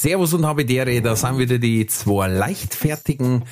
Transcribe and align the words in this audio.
Servus 0.00 0.32
und 0.32 0.46
Habidere, 0.46 1.02
da 1.02 1.16
sind 1.16 1.38
wieder 1.38 1.58
die 1.58 1.84
zwei 1.88 2.28
Leichtfertigen 2.28 3.42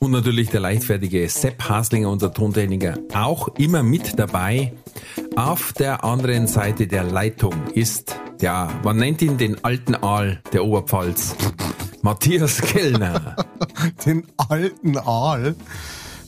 und 0.00 0.10
natürlich 0.10 0.50
der 0.50 0.58
leichtfertige 0.58 1.28
Sepp 1.28 1.68
Haslinger, 1.68 2.10
unser 2.10 2.34
Tontechniker, 2.34 2.98
auch 3.14 3.46
immer 3.56 3.84
mit 3.84 4.18
dabei. 4.18 4.72
Auf 5.36 5.72
der 5.74 6.02
anderen 6.02 6.48
Seite 6.48 6.88
der 6.88 7.04
Leitung 7.04 7.54
ist, 7.74 8.16
ja, 8.40 8.68
man 8.82 8.96
nennt 8.96 9.22
ihn 9.22 9.38
den 9.38 9.62
alten 9.62 9.94
Aal 9.94 10.42
der 10.52 10.64
Oberpfalz, 10.64 11.36
Matthias 12.02 12.60
Kellner. 12.60 13.36
den 14.04 14.26
alten 14.36 14.98
Aal? 14.98 15.54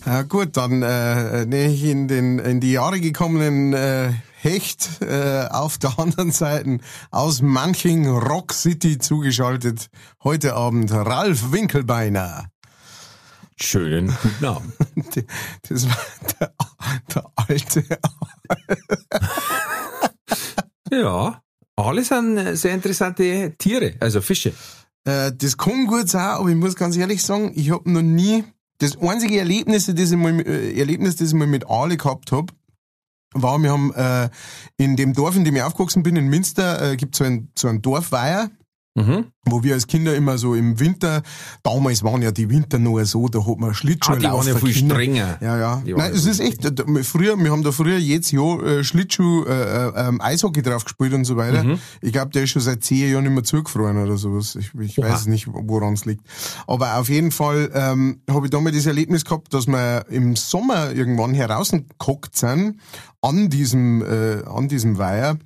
Ja, 0.07 0.23
gut, 0.23 0.57
dann 0.57 0.83
äh, 0.83 1.47
nehme 1.47 1.73
ich 1.73 1.83
in, 1.83 2.07
den, 2.07 2.39
in 2.39 2.61
die 2.61 2.71
Jahre 2.71 3.01
gekommenen 3.01 3.73
äh, 3.73 4.13
Hecht 4.45 5.01
äh, 5.01 5.47
auf 5.51 5.79
der 5.79 5.99
anderen 5.99 6.31
Seite 6.31 6.79
aus 7.11 7.41
Manching 7.41 8.07
Rock 8.07 8.53
City 8.53 8.99
zugeschaltet. 8.99 9.89
Heute 10.23 10.55
Abend 10.55 10.93
Ralf 10.93 11.51
Winkelbeiner. 11.51 12.51
Schönen 13.57 14.15
guten 14.23 14.45
Abend. 14.45 14.75
Das 15.69 15.89
war 15.89 15.97
der, 16.41 16.53
der 17.15 17.25
alte. 17.37 17.85
ja, 20.91 21.43
alle 21.77 22.05
sind 22.05 22.57
sehr 22.57 22.75
interessante 22.75 23.55
Tiere, 23.57 23.95
also 24.01 24.21
Fische. 24.21 24.53
Äh, 25.05 25.33
das 25.35 25.57
kann 25.57 25.87
gut 25.87 26.11
sein, 26.11 26.21
aber 26.21 26.51
ich 26.51 26.57
muss 26.57 26.77
ganz 26.77 26.99
ehrlich 26.99 27.23
sagen, 27.23 27.53
ich 27.55 27.71
habe 27.71 27.91
noch 27.91 28.03
nie 28.03 28.45
das 28.77 29.01
einzige 29.01 29.39
Erlebnis, 29.39 29.87
das 29.87 30.11
ich 30.11 30.19
mal, 30.19 30.39
äh, 30.41 30.79
Erlebnis, 30.79 31.17
das 31.17 31.29
ich 31.29 31.35
mal 31.35 31.47
mit 31.47 31.67
Ale 31.71 31.97
gehabt 31.97 32.31
hab, 32.31 32.53
war, 33.35 33.59
wir 33.59 33.73
haben 33.73 33.93
äh, 33.95 34.31
in 34.77 34.97
dem 34.97 35.13
Dorf, 35.13 35.37
in 35.37 35.45
dem 35.45 35.57
ich 35.57 35.63
aufgewachsen 35.63 36.03
bin, 36.03 36.17
in 36.17 36.29
Münster, 36.29 36.93
äh, 36.93 36.97
gibt 36.97 37.15
so 37.17 37.25
ein 37.25 37.51
so 37.57 37.69
ein 37.69 37.83
Dorfweiher. 37.83 38.51
Mhm. 38.97 39.27
Wo 39.47 39.65
wir 39.65 39.75
als 39.75 39.89
Kinder 39.89 40.15
immer 40.15 40.39
so 40.39 40.55
im 40.55 40.79
Winter, 40.79 41.23
damals 41.65 42.05
waren 42.05 42.23
ja 42.23 42.31
die 42.31 42.49
Winter 42.49 42.79
nur 42.79 43.05
so, 43.07 43.29
da 43.29 43.45
hat 43.45 43.59
man 43.59 43.75
Schlittschuh 43.75 44.13
ah, 44.13 44.17
die 44.17 44.25
waren 44.25 44.47
ja 44.47 44.55
viel 44.55 44.73
Kinder. 44.73 44.95
strenger. 44.95 45.39
Ja, 45.41 45.59
ja. 45.59 45.83
Nein, 45.85 46.13
es 46.13 46.27
ist 46.27 46.39
echt, 46.39 46.63
früher, 47.03 47.37
wir 47.37 47.51
haben 47.51 47.65
da 47.65 47.73
früher 47.73 47.99
jetzt 47.99 48.31
Jahr 48.31 48.63
äh, 48.63 48.85
Schlittschuh, 48.85 49.47
äh, 49.47 49.89
äh, 49.89 50.13
Eishockey 50.21 50.63
drauf 50.63 50.85
gespielt 50.85 51.13
und 51.13 51.25
so 51.25 51.37
weiter. 51.37 51.65
Mhm. 51.65 51.81
Ich 52.03 52.13
glaube, 52.13 52.31
der 52.31 52.45
ist 52.45 52.51
schon 52.51 52.63
seit 52.63 52.85
zehn 52.85 53.11
Jahren 53.11 53.25
nicht 53.25 53.33
mehr 53.33 53.43
zugefroren 53.43 53.99
oder 53.99 54.17
sowas. 54.17 54.55
Ich, 54.55 54.73
ich 54.79 54.97
weiß 54.97 55.27
nicht, 55.27 55.49
woran 55.51 55.95
es 55.95 56.05
liegt. 56.05 56.25
Aber 56.69 56.97
auf 56.99 57.09
jeden 57.09 57.33
Fall 57.33 57.71
ähm, 57.75 58.21
habe 58.31 58.47
ich 58.47 58.51
damals 58.51 58.77
das 58.77 58.87
Erlebnis 58.87 59.25
gehabt, 59.25 59.53
dass 59.55 59.67
wir 59.67 60.07
im 60.09 60.37
Sommer 60.37 60.93
irgendwann 60.93 61.35
herausgekockt 61.35 62.37
sind 62.37 62.81
an 63.23 63.51
diesem, 63.51 64.03
äh, 64.03 64.45
an 64.45 64.69
diesem 64.69 64.99
Weiher 64.99 65.37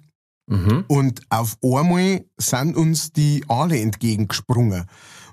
Mhm. 0.48 0.84
Und 0.88 1.20
auf 1.28 1.56
einmal 1.62 2.24
sind 2.38 2.76
uns 2.76 3.12
die 3.12 3.44
Aale 3.48 3.80
entgegengesprungen 3.80 4.86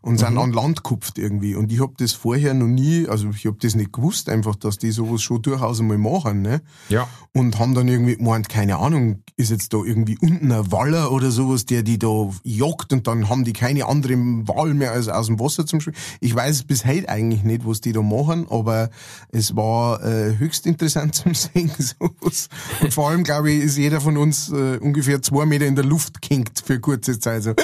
und 0.05 0.19
sind 0.19 0.33
mhm. 0.33 0.39
an 0.39 0.53
Land 0.53 0.83
gekupft 0.83 1.17
irgendwie. 1.17 1.55
Und 1.55 1.71
ich 1.71 1.81
hab 1.81 1.97
das 1.97 2.13
vorher 2.13 2.53
noch 2.53 2.67
nie, 2.67 3.07
also 3.07 3.27
ich 3.31 3.47
hab 3.47 3.59
das 3.59 3.73
nicht 3.73 3.91
gewusst, 3.91 4.29
einfach, 4.29 4.55
dass 4.55 4.77
die 4.77 4.91
sowas 4.91 5.23
schon 5.23 5.41
durchaus 5.41 5.79
einmal 5.79 5.97
machen, 5.97 6.43
ne? 6.43 6.61
Ja. 6.89 7.07
Und 7.33 7.57
haben 7.57 7.73
dann 7.73 7.87
irgendwie 7.87 8.15
gemeint, 8.15 8.47
keine 8.47 8.77
Ahnung, 8.77 9.23
ist 9.35 9.49
jetzt 9.49 9.73
da 9.73 9.77
irgendwie 9.83 10.15
unten 10.21 10.51
ein 10.51 10.71
Waller 10.71 11.11
oder 11.11 11.31
sowas, 11.31 11.65
der 11.65 11.81
die 11.81 11.97
da 11.97 12.29
jagt 12.43 12.93
und 12.93 13.07
dann 13.07 13.29
haben 13.29 13.45
die 13.45 13.53
keine 13.53 13.87
andere 13.87 14.15
Wahl 14.47 14.75
mehr 14.75 14.91
als 14.91 15.07
aus 15.07 15.25
dem 15.25 15.39
Wasser 15.39 15.65
zum 15.65 15.81
Schwimmen. 15.81 15.97
Ich 16.19 16.35
weiß 16.35 16.65
bis 16.65 16.85
heute 16.85 17.09
eigentlich 17.09 17.43
nicht, 17.43 17.65
was 17.65 17.81
die 17.81 17.91
da 17.91 18.03
machen, 18.03 18.45
aber 18.47 18.91
es 19.31 19.55
war 19.55 20.03
äh, 20.03 20.37
höchst 20.37 20.67
interessant 20.67 21.15
zum 21.15 21.33
sehen, 21.33 21.71
sowas. 21.79 22.49
Und 22.79 22.93
vor 22.93 23.09
allem, 23.09 23.23
glaube 23.23 23.51
ich, 23.51 23.63
ist 23.63 23.77
jeder 23.77 23.99
von 24.01 24.17
uns 24.17 24.51
äh, 24.51 24.77
ungefähr 24.77 25.23
zwei 25.23 25.47
Meter 25.47 25.65
in 25.65 25.75
der 25.75 25.85
Luft 25.85 26.21
kinkt 26.21 26.61
für 26.63 26.79
kurze 26.79 27.19
Zeit. 27.19 27.41
So. 27.41 27.55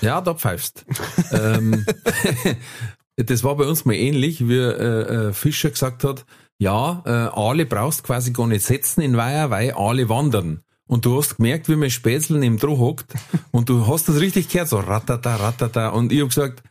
Ja, 0.00 0.20
da 0.20 0.34
pfeifst. 0.34 0.84
ähm, 1.32 1.84
das 3.16 3.44
war 3.44 3.56
bei 3.56 3.64
uns 3.64 3.84
mal 3.84 3.94
ähnlich, 3.94 4.48
wie 4.48 4.56
äh, 4.56 5.28
äh, 5.28 5.32
Fischer 5.32 5.70
gesagt 5.70 6.04
hat, 6.04 6.24
ja, 6.58 7.02
äh, 7.06 7.10
Aale 7.10 7.66
brauchst 7.66 8.02
quasi 8.02 8.32
gar 8.32 8.46
nicht 8.46 8.64
setzen 8.64 9.00
in 9.00 9.16
Weiher, 9.16 9.50
weil 9.50 9.72
Aale 9.72 10.08
wandern. 10.08 10.62
Und 10.88 11.04
du 11.04 11.18
hast 11.18 11.36
gemerkt, 11.36 11.68
wie 11.68 11.76
mein 11.76 11.90
Spätzl 11.90 12.42
im 12.42 12.58
Droh 12.58 12.78
hockt 12.78 13.12
und 13.50 13.68
du 13.68 13.86
hast 13.86 14.08
das 14.08 14.20
richtig 14.20 14.48
gehört, 14.48 14.70
so 14.70 14.78
ratata, 14.78 15.36
ratata. 15.36 15.90
Und 15.90 16.12
ich 16.12 16.22
hab 16.22 16.28
gesagt, 16.28 16.62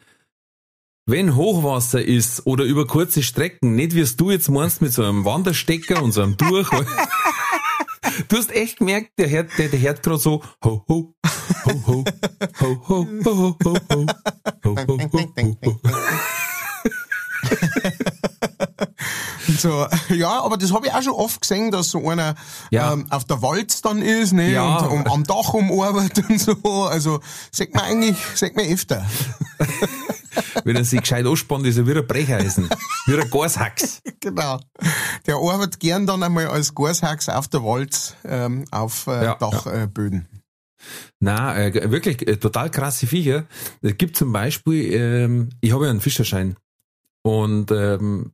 wenn 1.05 1.35
Hochwasser 1.35 2.03
ist 2.03 2.45
oder 2.45 2.65
über 2.65 2.85
kurze 2.85 3.23
Strecken, 3.23 3.75
nicht 3.75 3.95
wie 3.95 4.01
es 4.01 4.17
du 4.17 4.29
jetzt 4.31 4.49
meinst 4.49 4.81
mit 4.81 4.91
so 4.91 5.03
einem 5.03 5.23
Wanderstecker 5.23 6.03
und 6.03 6.11
so 6.11 6.21
einem 6.21 6.35
Durch. 6.35 6.69
Du 8.27 8.37
hast 8.37 8.51
echt 8.51 8.77
gemerkt, 8.77 9.17
der 9.17 9.29
hört, 9.29 9.57
der, 9.57 9.69
der 9.69 9.79
hört 9.79 10.03
gerade 10.03 10.17
so 10.17 10.43
ho 10.63 10.83
ho 10.87 11.13
ho 11.65 11.83
ho 11.85 12.03
ho 12.59 12.85
ho 12.87 13.07
ho 13.23 13.47
ho 13.53 13.75
ho 13.93 14.05
ho 14.63 14.75
ho 14.75 15.09
ho 15.13 15.57
ho 15.63 15.77
so, 19.57 19.87
ja, 20.09 20.41
aber 20.41 20.57
das 20.57 20.73
habe 20.73 20.87
ich 20.87 20.93
auch 20.93 21.01
schon 21.01 21.13
oft 21.13 21.41
gesehen, 21.41 21.71
dass 21.71 21.89
so 21.89 22.07
einer 22.09 22.35
ja. 22.69 22.93
ähm, 22.93 23.07
auf 23.09 23.25
der 23.25 23.41
Walz 23.41 23.81
dann 23.81 24.01
ist, 24.01 24.33
ne, 24.33 24.51
ja. 24.51 24.77
und 24.77 24.87
um, 24.87 25.07
am 25.07 25.23
Dach 25.23 25.53
umarbeitet 25.53 26.29
und 26.29 26.39
so. 26.39 26.55
Also, 26.85 27.19
sagt 27.51 27.73
man 27.73 27.85
eigentlich, 27.85 28.17
sagt 28.35 28.55
man 28.55 28.65
öfter. 28.65 29.05
Wenn 30.63 30.75
er 30.75 30.83
sich 30.83 31.01
gescheit 31.01 31.25
anspannt, 31.25 31.65
ist 31.65 31.77
er 31.77 31.87
wie 31.87 31.97
ein 31.97 32.07
Brecheisen. 32.07 32.69
Wie 33.05 33.19
ein 33.19 33.29
Gashax. 33.29 34.01
genau. 34.19 34.59
Der 35.25 35.35
arbeitet 35.35 35.79
gern 35.79 36.05
dann 36.07 36.23
einmal 36.23 36.47
als 36.47 36.73
Gashax 36.73 37.29
auf 37.29 37.47
der 37.47 37.63
Walz, 37.63 38.15
ähm, 38.25 38.65
auf 38.71 39.07
äh, 39.07 39.23
ja, 39.23 39.35
Dachböden. 39.35 40.27
Äh, 40.31 40.37
na, 41.19 41.57
äh, 41.57 41.91
wirklich 41.91 42.27
äh, 42.27 42.37
total 42.37 42.69
krasse 42.69 43.07
Viecher. 43.07 43.45
Es 43.81 43.97
gibt 43.97 44.15
zum 44.15 44.31
Beispiel, 44.31 44.93
ähm, 44.93 45.49
ich 45.61 45.73
habe 45.73 45.85
ja 45.85 45.91
einen 45.91 46.01
Fischerschein 46.01 46.55
und 47.23 47.71
ähm, 47.71 48.31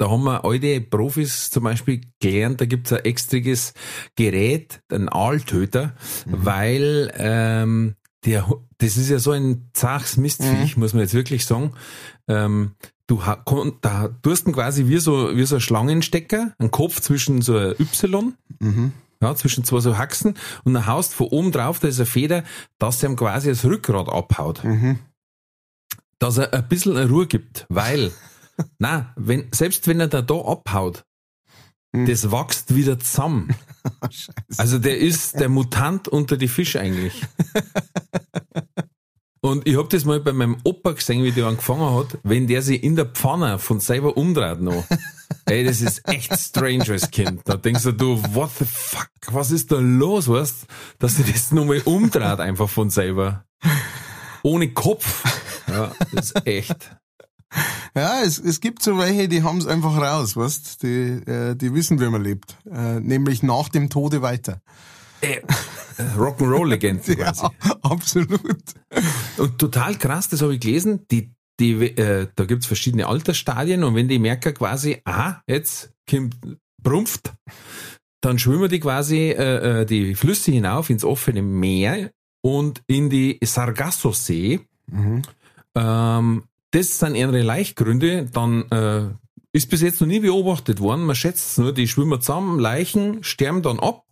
da 0.00 0.10
haben 0.10 0.24
wir 0.24 0.46
alte 0.46 0.80
Profis 0.80 1.50
zum 1.50 1.64
Beispiel 1.64 2.00
gelernt, 2.20 2.60
da 2.60 2.64
gibt's 2.64 2.90
ein 2.90 3.04
extriges 3.04 3.74
Gerät, 4.16 4.80
ein 4.90 5.10
Aaltöter, 5.10 5.94
mhm. 6.24 6.46
weil 6.46 7.12
ähm, 7.18 7.96
der, 8.24 8.46
das 8.78 8.96
ist 8.96 9.08
ja 9.08 9.18
so 9.18 9.32
ein 9.32 9.70
zachs 9.72 10.16
Mistviech, 10.16 10.76
mhm. 10.76 10.82
muss 10.82 10.92
man 10.92 11.02
jetzt 11.02 11.14
wirklich 11.14 11.46
sagen. 11.46 11.72
Ähm, 12.28 12.72
du, 13.06 13.20
da, 13.80 14.08
du 14.22 14.30
hast 14.30 14.44
quasi 14.46 14.86
wie 14.86 14.98
so, 14.98 15.36
wie 15.36 15.44
so 15.44 15.56
ein 15.56 15.60
Schlangenstecker, 15.60 16.54
ein 16.58 16.70
Kopf 16.70 17.00
zwischen 17.00 17.42
so 17.42 17.56
ein 17.56 17.74
Y, 17.78 18.34
mhm. 18.58 18.92
ja, 19.20 19.34
zwischen 19.34 19.64
zwei 19.64 19.80
so 19.80 19.96
Haxen 19.96 20.34
und 20.64 20.74
dann 20.74 20.86
haust 20.86 21.14
von 21.14 21.28
oben 21.28 21.52
drauf, 21.52 21.80
da 21.80 21.88
ist 21.88 21.98
eine 21.98 22.06
Feder, 22.06 22.44
dass 22.78 23.02
er 23.02 23.10
ihm 23.10 23.16
quasi 23.16 23.48
das 23.48 23.64
Rückgrat 23.64 24.08
abhaut. 24.08 24.64
Mhm. 24.64 24.98
Dass 26.18 26.36
er 26.36 26.52
ein 26.52 26.68
bisschen 26.68 26.96
Ruhe 26.96 27.26
gibt, 27.26 27.66
weil, 27.68 28.12
na, 28.78 29.12
wenn, 29.16 29.48
selbst 29.52 29.88
wenn 29.88 30.00
er 30.00 30.08
da 30.08 30.20
da 30.20 30.34
abhaut, 30.34 31.04
hm. 31.94 32.06
das 32.06 32.30
wächst 32.30 32.74
wieder 32.74 32.98
zusammen. 32.98 33.54
also 34.56 34.78
der 34.78 34.98
ist 34.98 35.38
der 35.38 35.48
Mutant 35.48 36.08
unter 36.08 36.36
die 36.36 36.48
Fische 36.48 36.80
eigentlich. 36.80 37.22
Und 39.42 39.66
ich 39.66 39.76
hab 39.78 39.88
das 39.88 40.04
mal 40.04 40.20
bei 40.20 40.34
meinem 40.34 40.58
Opa 40.64 40.92
gesehen, 40.92 41.24
wie 41.24 41.32
der 41.32 41.46
angefangen 41.46 41.96
hat, 41.96 42.18
wenn 42.22 42.46
der 42.46 42.60
sich 42.60 42.82
in 42.82 42.94
der 42.94 43.06
Pfanne 43.06 43.58
von 43.58 43.80
selber 43.80 44.16
umdreht 44.18 44.60
noch. 44.60 44.84
Ey, 45.46 45.64
das 45.64 45.80
ist 45.80 46.06
echt 46.06 46.38
strange 46.38 46.84
als 46.90 47.10
Kind. 47.10 47.40
Da 47.46 47.56
denkst 47.56 47.84
du, 47.84 47.92
du, 47.92 48.22
what 48.34 48.50
the 48.58 48.66
fuck, 48.66 49.08
was 49.30 49.50
ist 49.50 49.72
da 49.72 49.78
los, 49.78 50.28
weißt, 50.28 50.66
dass 50.98 51.16
sich 51.16 51.32
das 51.32 51.52
nochmal 51.52 51.80
umdreht 51.86 52.38
einfach 52.38 52.68
von 52.68 52.90
selber. 52.90 53.46
Ohne 54.42 54.72
Kopf. 54.72 55.24
Ja, 55.66 55.92
das 56.12 56.32
ist 56.32 56.46
echt. 56.46 56.96
Ja, 57.94 58.22
es, 58.22 58.38
es 58.38 58.60
gibt 58.60 58.82
so 58.82 58.98
welche, 58.98 59.28
die 59.28 59.42
haben 59.42 59.58
es 59.58 59.66
einfach 59.66 59.96
raus, 59.96 60.36
weißt 60.36 60.82
die, 60.82 61.22
äh, 61.26 61.54
die 61.56 61.74
wissen, 61.74 62.00
wie 62.00 62.08
man 62.08 62.22
lebt. 62.22 62.56
Äh, 62.70 63.00
nämlich 63.00 63.42
nach 63.42 63.68
dem 63.68 63.90
Tode 63.90 64.22
weiter. 64.22 64.60
Äh, 65.20 65.40
Rock'n'Roll-Legende 66.16 67.16
quasi. 67.16 67.42
Ja, 67.42 67.50
absolut. 67.82 68.62
Und 69.36 69.58
total 69.58 69.96
krass, 69.96 70.28
das 70.28 70.42
habe 70.42 70.54
ich 70.54 70.60
gelesen, 70.60 71.06
die, 71.10 71.32
die, 71.58 71.72
äh, 71.72 72.28
da 72.34 72.44
gibt's 72.44 72.66
verschiedene 72.66 73.06
Altersstadien 73.06 73.84
und 73.84 73.94
wenn 73.94 74.08
die 74.08 74.18
merken 74.18 74.54
quasi, 74.54 75.00
aha, 75.04 75.42
jetzt 75.46 75.92
kommt 76.08 76.36
Brumpft, 76.82 77.32
dann 78.22 78.38
schwimmen 78.38 78.68
die 78.70 78.80
quasi 78.80 79.30
äh, 79.30 79.80
äh, 79.80 79.86
die 79.86 80.14
Flüsse 80.14 80.52
hinauf 80.52 80.90
ins 80.90 81.04
offene 81.04 81.42
Meer 81.42 82.10
und 82.42 82.82
in 82.86 83.10
die 83.10 83.38
Sargasso-See 83.42 84.60
Mhm. 84.90 85.22
Ähm, 85.74 86.44
das 86.70 86.98
sind 86.98 87.14
ihre 87.14 87.42
Leichgründe. 87.42 88.26
Dann 88.32 88.70
äh, 88.70 89.08
ist 89.52 89.70
bis 89.70 89.82
jetzt 89.82 90.00
noch 90.00 90.08
nie 90.08 90.20
beobachtet 90.20 90.80
worden. 90.80 91.04
Man 91.06 91.16
schätzt 91.16 91.52
es 91.52 91.58
nur, 91.58 91.72
die 91.72 91.88
schwimmen 91.88 92.20
zusammen, 92.20 92.58
Leichen, 92.58 93.22
sterben 93.22 93.62
dann 93.62 93.80
ab. 93.80 94.04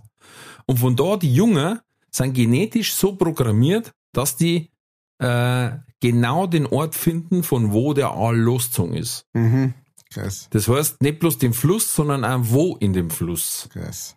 Und 0.67 0.79
von 0.79 0.97
da 0.97 1.17
die 1.17 1.33
Jungen 1.33 1.81
sind 2.11 2.35
genetisch 2.35 2.95
so 2.95 3.15
programmiert, 3.15 3.93
dass 4.13 4.37
die 4.37 4.71
äh, 5.19 5.71
genau 6.01 6.47
den 6.47 6.67
Ort 6.67 6.95
finden, 6.95 7.43
von 7.43 7.73
wo 7.73 7.95
der 7.95 8.11
Aal 8.11 8.37
losgezogen 8.37 8.95
ist. 8.95 9.25
Mhm. 9.35 9.75
Krass, 10.11 10.49
Das 10.51 10.69
heißt, 10.69 11.03
nicht 11.03 11.19
bloß 11.21 11.39
den 11.39 11.53
Fluss, 11.53 11.95
sondern 11.95 12.25
auch 12.25 12.41
wo 12.43 12.77
in 12.77 12.93
dem 12.93 13.11
Fluss. 13.11 13.69
krass. 13.73 14.17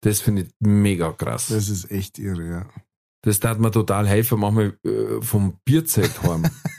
Das 0.00 0.20
finde 0.20 0.42
ich 0.42 0.48
mega 0.60 1.12
krass. 1.12 1.48
Das 1.48 1.68
ist 1.68 1.90
echt 1.90 2.18
irre, 2.18 2.48
ja. 2.48 2.66
Das 3.22 3.40
tat 3.40 3.58
mir 3.58 3.70
total 3.70 4.06
helfen, 4.06 4.38
manchmal 4.40 4.76
äh, 4.84 5.20
vom 5.20 5.58
Bierzelt 5.64 6.22
heim. 6.22 6.44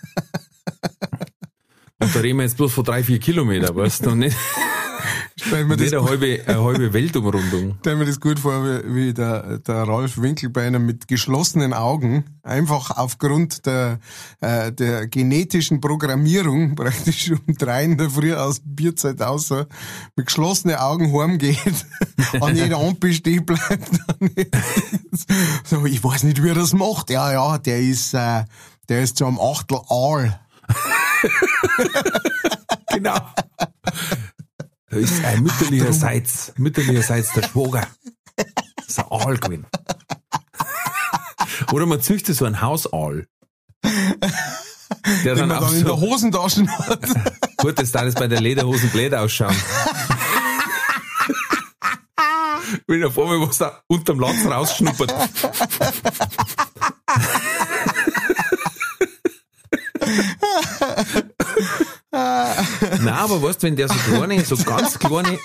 Und 2.01 2.15
da 2.15 2.19
reden 2.19 2.37
wir 2.37 2.43
jetzt 2.43 2.57
bloß 2.57 2.71
von 2.71 2.83
drei, 2.85 3.03
vier 3.03 3.19
Kilometer, 3.19 3.75
weißt 3.75 4.05
du, 4.05 4.11
und 4.11 4.19
nicht, 4.19 4.37
Stell 5.41 5.65
mir, 5.65 5.77
nicht 5.77 5.93
das, 5.93 5.99
eine 5.99 6.09
halbe, 6.09 6.41
eine 6.45 6.63
halbe 6.63 6.93
Weltumrundung. 6.93 7.77
stell 7.79 7.95
mir 7.95 8.05
das 8.05 8.19
gut 8.19 8.39
vor, 8.39 8.63
wie, 8.63 8.95
wie 8.95 9.13
der, 9.13 9.59
der 9.59 9.83
Ralf 9.87 10.21
Winkelbeiner 10.21 10.79
mit 10.79 11.07
geschlossenen 11.07 11.73
Augen, 11.73 12.25
einfach 12.43 12.91
aufgrund 12.91 13.65
der, 13.65 13.99
äh, 14.41 14.71
der 14.71 15.07
genetischen 15.07 15.79
Programmierung, 15.81 16.75
praktisch 16.75 17.31
um 17.31 17.55
drei 17.55 17.85
in 17.85 17.97
der 17.97 18.09
Früh 18.09 18.33
aus 18.33 18.61
Bierzeit 18.63 19.21
außer, 19.21 19.67
mit 20.15 20.25
geschlossenen 20.27 20.75
Augen 20.75 21.13
heimgeht, 21.17 21.85
an 22.41 22.55
jeder 22.55 22.79
Ampel 22.79 23.13
stehen 23.13 23.45
bleibt. 23.45 23.89
so, 25.63 25.85
ich 25.85 26.03
weiß 26.03 26.23
nicht, 26.23 26.43
wie 26.43 26.49
er 26.49 26.55
das 26.55 26.73
macht. 26.73 27.09
Ja, 27.09 27.31
ja, 27.31 27.57
der 27.57 27.79
ist, 27.79 28.13
äh, 28.13 28.43
der 28.89 29.03
ist 29.03 29.17
so 29.17 29.25
am 29.25 29.39
Achtel 29.39 29.79
Aal. 29.89 30.39
Genau. 32.91 33.19
Da 34.89 34.97
ist 34.97 35.23
ein 35.23 35.43
mütterlicherseits, 35.43 36.53
mütterlicherseits 36.57 37.33
der 37.33 37.43
Schwager. 37.43 37.87
Das 38.35 38.87
ist 38.87 38.99
ein 38.99 39.05
Aal 39.09 39.37
gewesen. 39.37 39.67
Oder 41.71 41.85
man 41.85 42.01
züchtet 42.01 42.35
so 42.35 42.45
einen 42.45 42.61
Hausaal. 42.61 43.27
Der 43.83 43.91
Den 45.23 45.37
dann 45.37 45.49
man 45.49 45.57
auch 45.57 45.67
dann 45.67 45.77
in 45.77 45.85
der 45.85 45.93
so, 45.93 46.01
Hosentasche 46.01 46.67
hat. 46.67 47.01
gut, 47.57 47.77
das 47.77 47.91
darf 47.91 48.05
jetzt 48.05 48.19
bei 48.19 48.27
der 48.27 48.41
Lederhosen 48.41 48.89
blöd 48.89 49.13
ausschauen. 49.13 49.55
Wenn 52.87 53.01
er 53.01 53.11
vor 53.11 53.29
mir 53.29 53.47
was 53.47 53.59
da 53.59 53.81
unterm 53.87 54.19
Latz 54.19 54.45
rausschnuppert. 54.45 55.13
Na, 62.11 63.15
aber 63.17 63.41
weißt 63.41 63.61
du, 63.63 63.67
wenn 63.67 63.75
der 63.75 63.87
so 63.87 63.93
kleine, 63.95 64.43
so 64.45 64.55
ganz 64.57 64.97
kleine, 64.97 65.37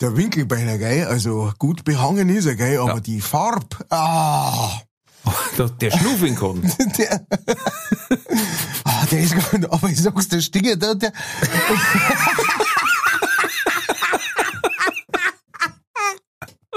Der 0.00 0.16
Winkelbeiner, 0.16 0.78
gell, 0.78 1.06
also 1.06 1.52
gut 1.58 1.84
behangen 1.84 2.28
ist 2.28 2.46
er, 2.46 2.54
gell, 2.56 2.78
aber 2.78 2.94
Ja. 2.94 3.00
die 3.00 3.20
Farb, 3.20 3.84
ah, 3.90 4.70
der, 5.56 5.68
der 5.70 5.90
schnufeln 5.90 6.36
kann. 6.36 6.60
der, 6.98 7.26
ah, 8.84 9.06
der 9.10 9.20
ist 9.20 9.34
gar 9.34 9.58
nicht, 9.58 9.70
aber 9.72 9.88
ich 9.88 10.00
sag's, 10.00 10.28
der 10.28 10.40
Stinger, 10.40 10.76
der, 10.76 10.94
der, 10.96 11.12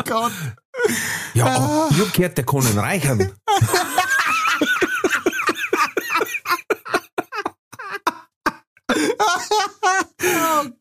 Gott. 0.05 0.31
Hab 2.01 2.13
gehört, 2.13 2.37
der 2.37 2.45
ihn 2.71 2.79
reichern. 2.79 3.31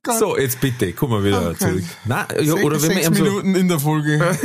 Gott. 0.03 0.19
So, 0.19 0.37
jetzt 0.37 0.61
bitte, 0.61 0.93
kommen 0.93 1.23
wir 1.23 1.29
wieder 1.29 1.51
Okay. 1.51 1.59
zurück. 1.59 1.85
Nein, 2.05 2.27
ja, 2.41 2.55
oder 2.55 2.79
Se- 2.79 2.89
wenn 2.89 2.97
wir 2.97 3.05
sechs 3.05 3.19
so, 3.19 3.25
Minuten 3.25 3.55
in 3.55 3.69
der 3.69 3.79
Folge. 3.79 4.17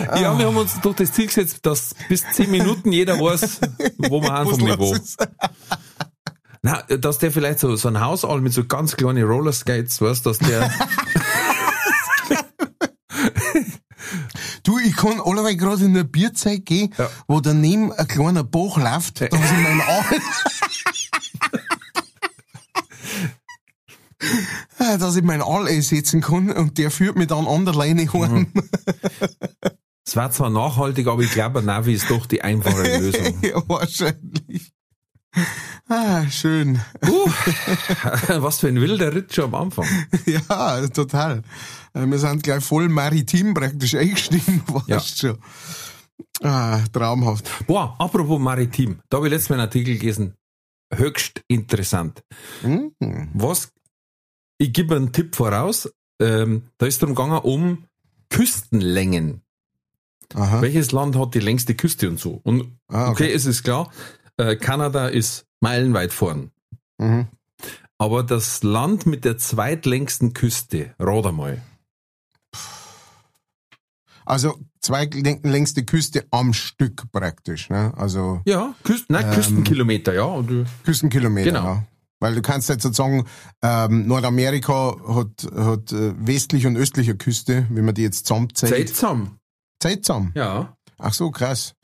ja, 0.00 0.38
wir 0.38 0.46
haben 0.46 0.56
uns 0.56 0.80
doch 0.82 0.94
das 0.94 1.12
Ziel 1.12 1.26
gesetzt, 1.26 1.58
dass 1.62 1.94
bis 2.08 2.24
zehn 2.32 2.50
Minuten 2.50 2.90
jeder 2.92 3.18
weiß, 3.20 3.60
wo 3.98 4.20
wir 4.22 4.32
haben 4.32 4.50
vom 4.50 4.60
Niveau. 4.60 4.94
ist. 4.94 5.16
Na, 6.62 6.82
dass 6.82 7.18
der 7.18 7.30
vielleicht 7.30 7.58
so, 7.58 7.76
so 7.76 7.88
ein 7.88 8.00
Hausall 8.00 8.40
mit 8.40 8.52
so 8.52 8.64
ganz 8.64 8.96
kleinen 8.96 9.24
Rollerskates, 9.24 10.00
weißt, 10.00 10.24
dass 10.24 10.38
der, 10.38 10.70
Du, 14.74 14.80
ich 14.80 14.96
kann 14.96 15.20
allerweil 15.20 15.56
gerade 15.56 15.84
in 15.84 15.94
der 15.94 16.02
Bierzeit 16.04 16.66
gehen, 16.66 16.92
Ja. 16.98 17.08
wo 17.28 17.40
daneben 17.40 17.92
ein 17.92 18.08
kleiner 18.08 18.42
Bach 18.42 18.76
läuft, 18.76 19.20
da 19.20 19.26
ist 19.26 19.34
in 19.52 19.62
meinem 19.62 19.80
Arm. 19.82 20.04
dass 24.98 25.16
ich 25.16 25.22
meinen 25.22 25.42
Aal 25.42 25.66
einsetzen 25.68 26.20
kann 26.20 26.50
und 26.50 26.78
der 26.78 26.90
führt 26.90 27.16
mich 27.16 27.28
dann 27.28 27.46
an 27.46 27.64
der 27.64 27.74
Leine 27.74 28.12
heim. 28.12 28.52
es 30.04 30.16
war 30.16 30.30
zwar 30.32 30.50
nachhaltig, 30.50 31.06
aber 31.06 31.22
ich 31.22 31.30
glaube, 31.30 31.62
Navi 31.62 31.94
ist 31.94 32.10
doch 32.10 32.26
die 32.26 32.42
einfache 32.42 32.82
Lösung. 32.98 33.38
ja, 33.42 33.62
wahrscheinlich. 33.68 34.72
Ah, 35.88 36.26
schön. 36.30 36.80
Uh, 37.06 37.26
was 38.42 38.58
für 38.60 38.68
ein 38.68 38.80
wilder 38.80 39.14
Ritt 39.14 39.34
schon 39.34 39.46
am 39.46 39.54
Anfang. 39.54 39.86
Ja, 40.26 40.86
total. 40.88 41.42
Äh, 41.94 42.06
Wir 42.06 42.18
sind 42.18 42.42
gleich 42.42 42.62
voll 42.64 42.88
maritim 42.88 43.54
praktisch 43.54 43.94
eingestiegen, 44.02 44.62
weißt 44.66 44.88
Ja. 44.88 45.00
schon. 45.00 45.38
Ah, 46.42 46.80
traumhaft. 46.92 47.66
Boah, 47.66 47.96
apropos 47.98 48.38
maritim, 48.40 49.00
da 49.08 49.16
habe 49.16 49.26
ich 49.26 49.32
letztes 49.32 49.48
Mal 49.50 49.56
einen 49.56 49.66
Artikel 49.68 49.96
gelesen. 49.98 50.34
Höchst 50.92 51.42
interessant. 51.48 52.22
Mhm. 52.62 52.92
Was, 53.34 53.70
ich 54.58 54.72
gebe 54.72 54.94
einen 54.94 55.12
Tipp 55.12 55.34
voraus, 55.34 55.92
ähm, 56.20 56.64
da 56.78 56.86
ist 56.86 57.02
darum 57.02 57.14
gegangen 57.16 57.38
um 57.40 57.84
Küstenlängen. 58.28 59.40
Aha. 60.34 60.62
Welches 60.62 60.92
Land 60.92 61.16
hat 61.16 61.34
die 61.34 61.40
längste 61.40 61.74
Küste 61.74 62.08
und 62.08 62.18
so? 62.20 62.40
Und 62.44 62.78
Ah, 62.88 63.10
okay, 63.10 63.24
okay. 63.24 63.32
es 63.32 63.46
ist 63.46 63.62
klar, 63.64 63.90
äh, 64.36 64.56
Kanada 64.56 65.08
ist 65.08 65.46
meilenweit 65.60 66.12
vorn. 66.12 66.50
Mhm. 66.98 67.26
Aber 67.98 68.22
das 68.22 68.62
Land 68.62 69.06
mit 69.06 69.24
der 69.24 69.38
zweitlängsten 69.38 70.32
Küste, 70.32 70.94
rat 70.98 71.26
einmal. 71.26 71.62
Also 74.26 74.58
zwei 74.80 75.04
längste 75.42 75.84
Küste 75.84 76.26
am 76.30 76.52
Stück 76.52 77.10
praktisch, 77.12 77.70
ne? 77.70 77.92
Also 77.96 78.40
Ja, 78.46 78.74
Küsten, 78.82 79.14
nein, 79.14 79.26
Ähm, 79.26 79.34
Küstenkilometer, 79.34 80.14
ja. 80.14 80.24
Und, 80.24 80.66
Küstenkilometer. 80.84 81.50
Genau. 81.50 81.64
Ja. 81.64 81.86
Weil 82.20 82.34
du 82.34 82.42
kannst 82.42 82.68
jetzt 82.68 82.82
sozusagen, 82.82 83.26
ähm, 83.62 84.06
Nordamerika 84.06 84.96
hat, 85.08 85.46
hat 85.54 85.92
äh, 85.92 86.14
westliche 86.26 86.68
und 86.68 86.76
östliche 86.76 87.16
Küste, 87.16 87.66
wenn 87.70 87.84
man 87.84 87.94
die 87.94 88.02
jetzt 88.02 88.26
zusammenzählt. 88.26 88.72
Zeit 88.72 88.88
zusammen. 88.88 89.38
Zeit 89.80 90.04
zusammen. 90.04 90.32
Ja. 90.34 90.76
Ach 90.98 91.12
so, 91.12 91.30
krass. 91.30 91.74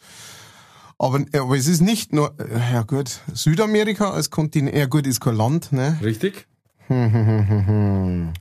Aber, 0.99 1.25
aber 1.35 1.56
es 1.56 1.66
ist 1.66 1.80
nicht 1.80 2.12
nur, 2.12 2.38
äh, 2.38 2.73
ja 2.73 2.82
gut, 2.82 3.20
Südamerika 3.35 4.11
als 4.11 4.30
Kontinent, 4.30 4.76
ja 4.76 4.87
gut, 4.87 5.06
ist 5.06 5.20
kein 5.20 5.35
Land, 5.35 5.73
ne? 5.73 5.99
Richtig? 6.02 6.47
Hm, 6.87 7.12
hm, 7.12 8.32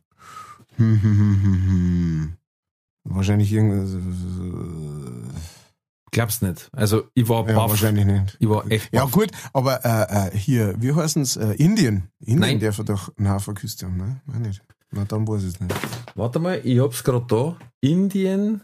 hm, 0.77 2.33
Wahrscheinlich 3.09 3.51
irgendwas. 3.51 3.95
Glaub's 6.11 6.41
nicht. 6.41 6.69
Also, 6.73 7.03
ich 7.13 7.27
war 7.29 7.47
Ja, 7.47 7.55
baff. 7.55 7.69
wahrscheinlich 7.69 8.05
nicht. 8.05 8.37
Ich 8.39 8.49
war 8.49 8.69
echt 8.71 8.91
Ja 8.93 9.05
gut, 9.05 9.29
aber 9.53 9.83
äh, 9.85 10.27
äh, 10.29 10.37
hier, 10.37 10.75
wie 10.79 10.93
heißen's? 10.93 11.37
Äh, 11.37 11.51
Indien. 11.53 12.09
Indien 12.19 12.39
Nein. 12.39 12.59
darf 12.59 12.77
doch 12.83 13.11
einen 13.17 13.29
Haufen 13.29 13.53
Küste 13.53 13.85
haben, 13.85 13.97
ne? 13.97 14.21
Nein, 14.25 14.41
nicht. 14.43 14.61
Na, 14.91 15.05
dann 15.05 15.27
weiß 15.27 15.43
ich 15.43 15.49
es 15.55 15.59
nicht. 15.59 15.75
Warte 16.15 16.39
mal, 16.39 16.59
ich 16.63 16.79
hab's 16.79 17.03
gerade 17.03 17.25
da. 17.27 17.57
Indien. 17.81 18.61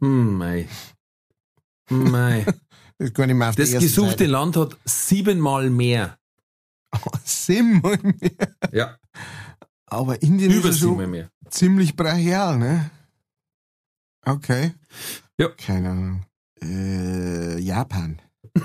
Hm, 0.00 0.38
mei. 0.38 0.68
Mei. 1.90 2.46
Das 2.98 3.14
kann 3.14 3.30
ich 3.30 3.34
mal 3.34 3.48
auf 3.48 3.56
Das 3.56 3.70
gesuchte 3.72 4.10
Seite. 4.10 4.26
Land 4.26 4.58
hat 4.58 4.76
siebenmal 4.84 5.70
mehr. 5.70 6.18
Siebenmal 7.24 7.96
mehr. 8.02 8.54
Ja, 8.72 8.96
Aber 9.86 10.20
Indien 10.20 10.50
über 10.52 10.68
ist 10.68 10.74
ja 10.74 10.80
siebenmal 10.82 11.04
schon 11.04 11.10
mehr. 11.10 11.30
ziemlich 11.48 11.96
brachial, 11.96 12.58
ne? 12.58 12.90
Okay. 14.24 14.74
Ja. 15.38 15.48
Keine 15.48 15.90
Ahnung. 15.90 16.26
Äh, 16.62 17.58
Japan. 17.58 18.20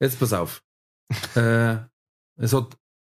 Jetzt 0.00 0.18
pass 0.20 0.32
auf. 0.32 0.62
äh, 1.34 1.76
es 2.36 2.52
hat 2.52 2.76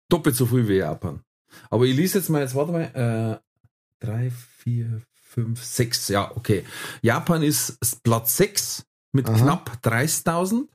doppelt 0.10 0.36
so 0.36 0.46
viel 0.46 0.68
wie 0.68 0.78
Japan. 0.78 1.22
Aber 1.70 1.86
ich 1.86 1.96
lese 1.96 2.20
jetzt 2.20 2.30
mal, 2.30 2.42
jetzt 2.42 2.56
warte 2.56 2.72
mal, 2.72 2.82
äh, 2.94 4.06
drei, 4.06 4.32
vier, 4.32 5.02
fünf, 5.14 5.64
sechs, 5.64 6.08
ja, 6.08 6.32
okay. 6.36 6.64
Japan 7.02 7.42
ist 7.44 7.78
Platz 8.04 8.38
sechs 8.38 8.86
mit 9.12 9.28
Aha. 9.28 9.38
knapp 9.38 9.80
30.000. 9.84 10.68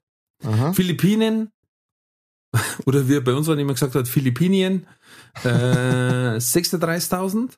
Aha. 0.43 0.73
Philippinen, 0.73 1.51
oder 2.87 3.09
wie 3.09 3.15
er 3.17 3.21
bei 3.21 3.33
uns 3.35 3.49
immer 3.49 3.73
gesagt 3.73 3.95
hat, 3.95 4.09
Philippinien, 4.09 4.87
äh, 5.45 5.49
36.000. 6.39 7.51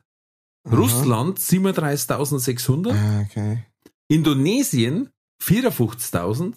Aha. 0.66 0.76
Russland 0.76 1.38
37.600. 1.38 2.92
Ah, 2.92 3.20
okay. 3.20 3.64
Indonesien 4.08 5.10
54.000. 5.42 6.54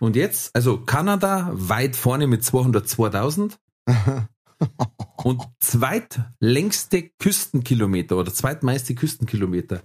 Und 0.00 0.16
jetzt, 0.16 0.54
also 0.54 0.84
Kanada 0.84 1.50
weit 1.52 1.96
vorne 1.96 2.26
mit 2.26 2.42
202.000. 2.42 3.58
Und 5.24 5.42
zweitlängste 5.60 7.10
Küstenkilometer 7.18 8.16
oder 8.16 8.32
zweitmeiste 8.32 8.94
Küstenkilometer 8.94 9.82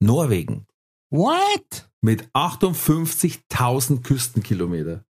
Norwegen 0.00 0.66
What? 1.10 1.90
mit 2.00 2.28
58.000 2.32 4.02
Küstenkilometer. 4.02 5.04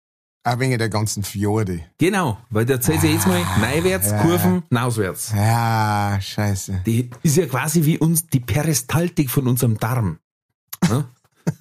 Auch 0.48 0.58
wegen 0.60 0.78
der 0.78 0.88
ganzen 0.88 1.22
Fjorde. 1.24 1.80
Genau, 1.98 2.38
weil 2.48 2.64
der 2.64 2.80
zählt 2.80 3.02
sich 3.02 3.12
jetzt 3.12 3.26
mal 3.26 3.42
neiwärts, 3.60 4.10
ja. 4.12 4.22
Kurven, 4.22 4.62
auswärts. 4.74 5.32
Ja, 5.36 6.18
scheiße. 6.20 6.82
Die 6.86 7.10
ist 7.22 7.36
ja 7.36 7.44
quasi 7.46 7.84
wie 7.84 7.98
uns 7.98 8.26
die 8.28 8.40
Peristaltik 8.40 9.28
von 9.30 9.46
unserem 9.46 9.78
Darm. 9.78 10.18
Ne? 10.88 11.04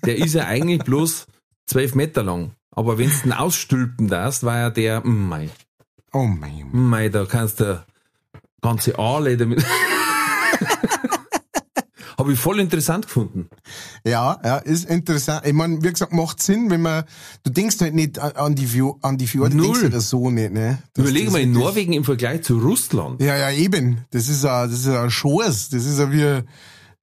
Der 0.05 0.17
ist 0.17 0.35
ja 0.35 0.45
eigentlich 0.45 0.83
bloß 0.83 1.27
zwölf 1.65 1.95
Meter 1.95 2.23
lang. 2.23 2.51
Aber 2.71 2.97
wenn 2.97 3.09
du 3.09 3.15
ihn 3.25 3.33
ausstülpen 3.33 4.07
darfst, 4.07 4.43
war 4.43 4.57
ja 4.57 4.69
der, 4.69 5.05
mm, 5.05 5.27
mei, 5.27 5.49
Oh 6.13 6.27
mein. 6.27 6.69
mei, 6.71 7.09
da 7.09 7.25
kannst 7.25 7.59
du 7.59 7.85
ganze 8.61 8.97
Aale 8.97 9.35
damit. 9.35 9.65
Habe 12.17 12.33
ich 12.33 12.39
voll 12.39 12.59
interessant 12.59 13.05
gefunden. 13.05 13.47
Ja, 14.03 14.39
ja, 14.43 14.57
ist 14.57 14.89
interessant. 14.89 15.45
Ich 15.45 15.53
meine, 15.53 15.83
wie 15.83 15.91
gesagt, 15.91 16.13
macht 16.13 16.41
Sinn, 16.41 16.71
wenn 16.71 16.81
man, 16.81 17.03
du 17.43 17.51
denkst 17.51 17.79
halt 17.79 17.93
nicht 17.93 18.17
an 18.17 18.55
die, 18.55 18.65
Fjorde, 18.65 18.99
an 19.03 19.17
die 19.19 19.27
Fjorde, 19.27 19.55
Null. 19.55 19.65
denkst 19.67 19.81
du 19.81 19.89
das 19.89 20.09
so 20.09 20.31
nicht, 20.31 20.51
ne? 20.51 20.81
Dass 20.93 21.03
Überlege 21.05 21.25
das 21.25 21.33
mal, 21.33 21.41
in 21.41 21.51
Norwegen 21.51 21.93
im 21.93 22.03
Vergleich 22.03 22.41
zu 22.41 22.57
Russland. 22.57 23.21
Ja, 23.21 23.37
ja, 23.37 23.51
eben. 23.51 24.05
Das 24.09 24.29
ist 24.29 24.43
ja, 24.43 24.65
das 24.65 24.79
ist 24.79 24.87
ja 24.87 25.03
ein 25.03 25.11
Schoß. 25.11 25.69
Das 25.69 25.85
ist 25.85 25.99
ja 25.99 26.11
wie, 26.11 26.43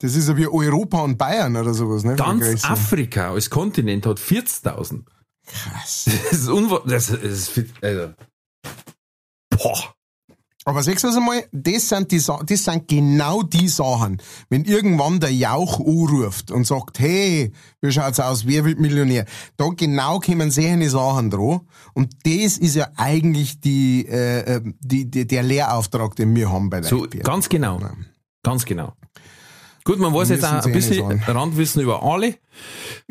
das 0.01 0.17
ist 0.17 0.29
ja 0.29 0.37
wie 0.37 0.49
Europa 0.49 1.01
und 1.03 1.17
Bayern 1.17 1.57
oder 1.57 1.75
sowas, 1.75 2.03
ne? 2.03 2.17
Ganz 2.17 2.65
Afrika 2.65 3.31
als 3.33 3.51
Kontinent 3.51 4.07
hat 4.07 4.19
40.000. 4.19 5.05
Krass. 5.47 6.07
Das 6.07 6.41
ist 6.41 6.49
unwahr, 6.49 6.83
das 6.87 7.11
ist, 7.11 7.53
also. 7.83 8.15
Boah. 9.51 9.95
Aber 10.67 10.83
sagst 10.83 11.05
du 11.05 11.09
was 11.09 11.17
einmal, 11.17 11.45
das 11.53 11.89
sind 11.91 12.11
die, 12.11 12.17
das 12.23 12.65
sind 12.65 12.89
genau 12.89 13.43
die 13.43 13.69
Sachen. 13.69 14.21
Wenn 14.49 14.65
irgendwann 14.65 15.21
der 15.21 15.33
Jauch 15.33 15.79
anruft 15.79 16.51
und 16.51 16.67
sagt, 16.67 16.99
hey, 17.01 17.53
wie 17.83 17.93
schaut's 17.93 18.19
aus, 18.19 18.47
wer 18.47 18.65
wird 18.65 18.81
Millionär? 18.81 19.27
Da 19.59 19.69
genau 19.77 20.21
kommen 20.21 20.51
solche 20.51 20.89
Sachen 20.89 21.31
dran. 21.31 21.61
Und 21.93 22.15
das 22.25 22.57
ist 22.57 22.77
ja 22.77 22.89
eigentlich 22.97 23.61
die, 23.61 24.07
äh, 24.09 24.57
äh, 24.57 24.61
die, 24.81 25.11
die, 25.11 25.27
der 25.27 25.43
Lehrauftrag, 25.43 26.17
den 26.17 26.35
wir 26.35 26.51
haben 26.51 26.71
bei 26.71 26.81
der 26.81 26.89
So, 26.89 27.05
IPR. 27.05 27.25
ganz 27.25 27.49
genau. 27.51 27.79
Ja. 27.81 27.93
Ganz 28.43 28.65
genau. 28.65 28.95
Gut, 29.85 29.99
man 29.99 30.15
weiß 30.15 30.31
jetzt 30.31 30.47
auch 30.47 30.65
ein 30.65 30.73
bisschen 30.73 31.23
Randwissen 31.27 31.83
über 31.83 32.03
alle, 32.03 32.37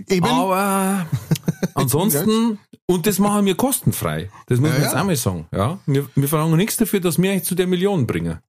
Eben, 0.10 0.25
aber 0.25 1.05
ansonsten, 1.75 2.57
und 2.88 3.08
das 3.08 3.20
machen 3.20 3.46
wir 3.46 3.56
kostenfrei. 3.56 4.30
Das 4.48 4.60
muss 4.60 4.70
Ja, 4.70 4.74
man 4.75 4.84
jetzt 4.84 4.94
ja. 4.94 5.02
auch 5.02 5.06
mal 5.06 5.16
sagen. 5.16 5.48
Ja, 5.54 5.80
wir, 5.86 6.10
wir 6.16 6.28
verlangen 6.28 6.58
nichts 6.58 6.78
dafür, 6.78 7.00
dass 7.00 7.22
wir 7.22 7.32
euch 7.32 7.44
zu 7.44 7.56
der 7.56 7.68
Million 7.68 8.06
bringen. 8.08 8.40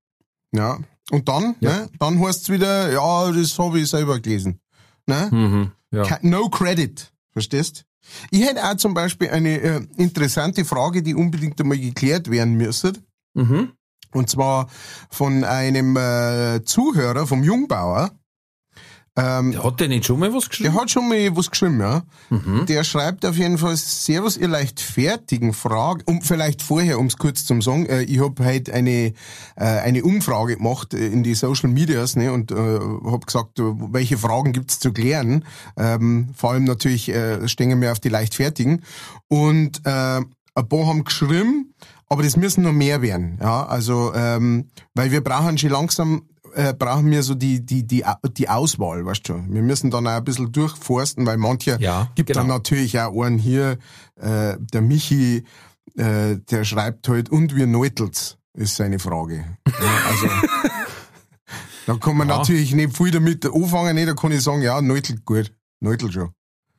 ja. 0.52 0.78
Und 1.10 1.28
dann, 1.28 1.54
ne, 1.60 1.90
dann 1.98 2.18
heißt's 2.18 2.48
wieder, 2.48 2.90
ja, 2.90 3.30
das 3.30 3.58
habe 3.58 3.78
ich 3.78 3.90
selber 3.90 4.18
gelesen. 4.20 4.58
Ne? 5.06 5.28
Mhm. 5.30 5.72
Ja. 5.90 6.18
No 6.22 6.48
credit. 6.48 7.12
Verstehst? 7.34 7.84
Ich 8.30 8.40
hätte 8.42 8.64
auch 8.64 8.74
zum 8.76 8.94
Beispiel 8.94 9.28
eine 9.28 9.60
äh, 9.60 9.86
interessante 9.98 10.64
Frage, 10.64 11.02
die 11.02 11.14
unbedingt 11.14 11.60
einmal 11.60 11.78
geklärt 11.78 12.30
werden 12.30 12.54
müsste. 12.54 12.94
Mhm. 13.34 13.72
Und 14.12 14.30
zwar 14.30 14.68
von 15.10 15.44
einem 15.44 15.94
äh, 15.98 16.64
Zuhörer, 16.64 17.26
vom 17.26 17.42
Jungbauer. 17.44 18.10
Ähm, 19.16 19.62
Hat 19.62 19.78
der 19.78 19.86
nicht 19.86 20.06
schon 20.06 20.18
mal 20.18 20.34
was 20.34 20.48
geschrieben? 20.48 20.72
der 20.72 20.80
hat 20.82 20.90
schon 20.90 21.08
mal 21.08 21.36
was 21.36 21.48
geschrieben, 21.48 21.78
ja. 21.78 22.02
Mhm. 22.30 22.66
Der 22.66 22.82
schreibt 22.82 23.24
auf 23.24 23.36
jeden 23.36 23.58
Fall, 23.58 23.76
Servus, 23.76 24.36
ihr 24.36 24.48
leicht 24.48 24.80
fertigen 24.80 25.52
Frage, 25.52 26.02
um 26.06 26.20
vielleicht 26.20 26.62
vorher, 26.62 26.98
um 26.98 27.06
es 27.06 27.16
kurz 27.16 27.44
zum 27.44 27.62
sagen, 27.62 27.86
äh, 27.86 28.02
ich 28.02 28.20
habe 28.20 28.44
heute 28.44 28.74
eine, 28.74 28.90
äh, 28.90 29.12
eine 29.56 30.02
Umfrage 30.02 30.56
gemacht 30.56 30.94
äh, 30.94 31.06
in 31.06 31.22
die 31.22 31.34
Social 31.34 31.70
Medias 31.70 32.16
ne, 32.16 32.32
und 32.32 32.50
äh, 32.50 32.54
habe 32.56 33.24
gesagt, 33.24 33.60
äh, 33.60 33.62
welche 33.92 34.18
Fragen 34.18 34.52
gibt's 34.52 34.80
zu 34.80 34.92
klären. 34.92 35.44
Ähm, 35.76 36.30
vor 36.34 36.50
allem 36.50 36.64
natürlich 36.64 37.08
äh, 37.08 37.46
stehen 37.46 37.80
wir 37.80 37.92
auf 37.92 38.00
die 38.00 38.08
leichtfertigen. 38.08 38.82
Und 39.28 39.80
äh, 39.84 40.22
ein 40.56 40.68
paar 40.68 40.86
haben 40.86 41.04
geschrieben, 41.04 41.74
aber 42.08 42.24
das 42.24 42.36
müssen 42.36 42.64
noch 42.64 42.72
mehr 42.72 43.00
werden. 43.00 43.38
Ja, 43.40 43.64
also 43.66 44.12
ähm, 44.14 44.70
weil 44.94 45.12
wir 45.12 45.22
brauchen 45.22 45.56
schon 45.56 45.70
langsam 45.70 46.22
äh, 46.54 46.72
brauchen 46.74 47.10
wir 47.10 47.22
so 47.22 47.34
die 47.34 47.64
die 47.64 47.86
die 47.86 48.04
die 48.36 48.48
Auswahl, 48.48 49.04
weißt 49.04 49.28
du. 49.28 49.34
Wir 49.48 49.62
müssen 49.62 49.90
dann 49.90 50.06
auch 50.06 50.12
ein 50.12 50.24
bisschen 50.24 50.50
durchforsten, 50.52 51.26
weil 51.26 51.36
manche 51.36 51.76
Ja, 51.80 52.10
gibt 52.14 52.30
dann 52.34 52.44
genau. 52.44 52.54
natürlich 52.54 52.98
auch 53.00 53.22
einen 53.22 53.38
hier, 53.38 53.78
äh, 54.16 54.56
der 54.58 54.80
Michi, 54.80 55.44
äh, 55.96 56.36
der 56.50 56.64
schreibt 56.64 57.08
halt 57.08 57.28
und 57.30 57.54
wir 57.54 57.66
Neutels 57.66 58.38
ist 58.54 58.76
seine 58.76 58.98
Frage. 58.98 59.44
Ja, 59.66 59.96
also 60.08 60.26
da 61.86 61.96
kann 61.96 62.16
man 62.16 62.28
Ja. 62.28 62.38
natürlich 62.38 62.74
nicht 62.74 62.96
viel 62.96 63.10
damit 63.10 63.44
anfangen, 63.46 63.94
ne? 63.96 64.06
da 64.06 64.14
kann 64.14 64.32
ich 64.32 64.42
sagen, 64.42 64.62
ja, 64.62 64.80
Neutel 64.80 65.20
gut, 65.24 65.52
Neutel 65.80 66.10
schon 66.12 66.30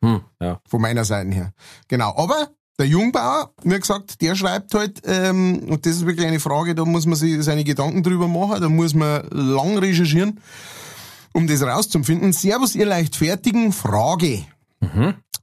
Hm, 0.03 0.21
ja. 0.41 0.59
von 0.67 0.81
meiner 0.81 1.03
Seite 1.05 1.31
her. 1.31 1.53
Genau, 1.87 2.15
aber 2.17 2.49
der 2.77 2.87
Jungbauer, 2.87 3.53
wie 3.63 3.79
gesagt, 3.79 4.21
der 4.21 4.35
schreibt 4.35 4.73
halt, 4.73 5.01
ähm, 5.05 5.63
und 5.67 5.85
das 5.85 5.97
ist 5.97 6.05
wirklich 6.05 6.27
eine 6.27 6.39
Frage, 6.39 6.75
da 6.75 6.83
muss 6.85 7.05
man 7.05 7.15
sich 7.15 7.41
seine 7.43 7.63
Gedanken 7.63 8.03
drüber 8.03 8.27
machen, 8.27 8.61
da 8.61 8.69
muss 8.69 8.93
man 8.93 9.27
lang 9.29 9.77
recherchieren, 9.77 10.39
um 11.33 11.47
das 11.47 11.61
rauszufinden. 11.61 12.33
Servus, 12.33 12.75
ihr 12.75 12.85
leichtfertigen, 12.85 13.71
Frage. 13.71 14.45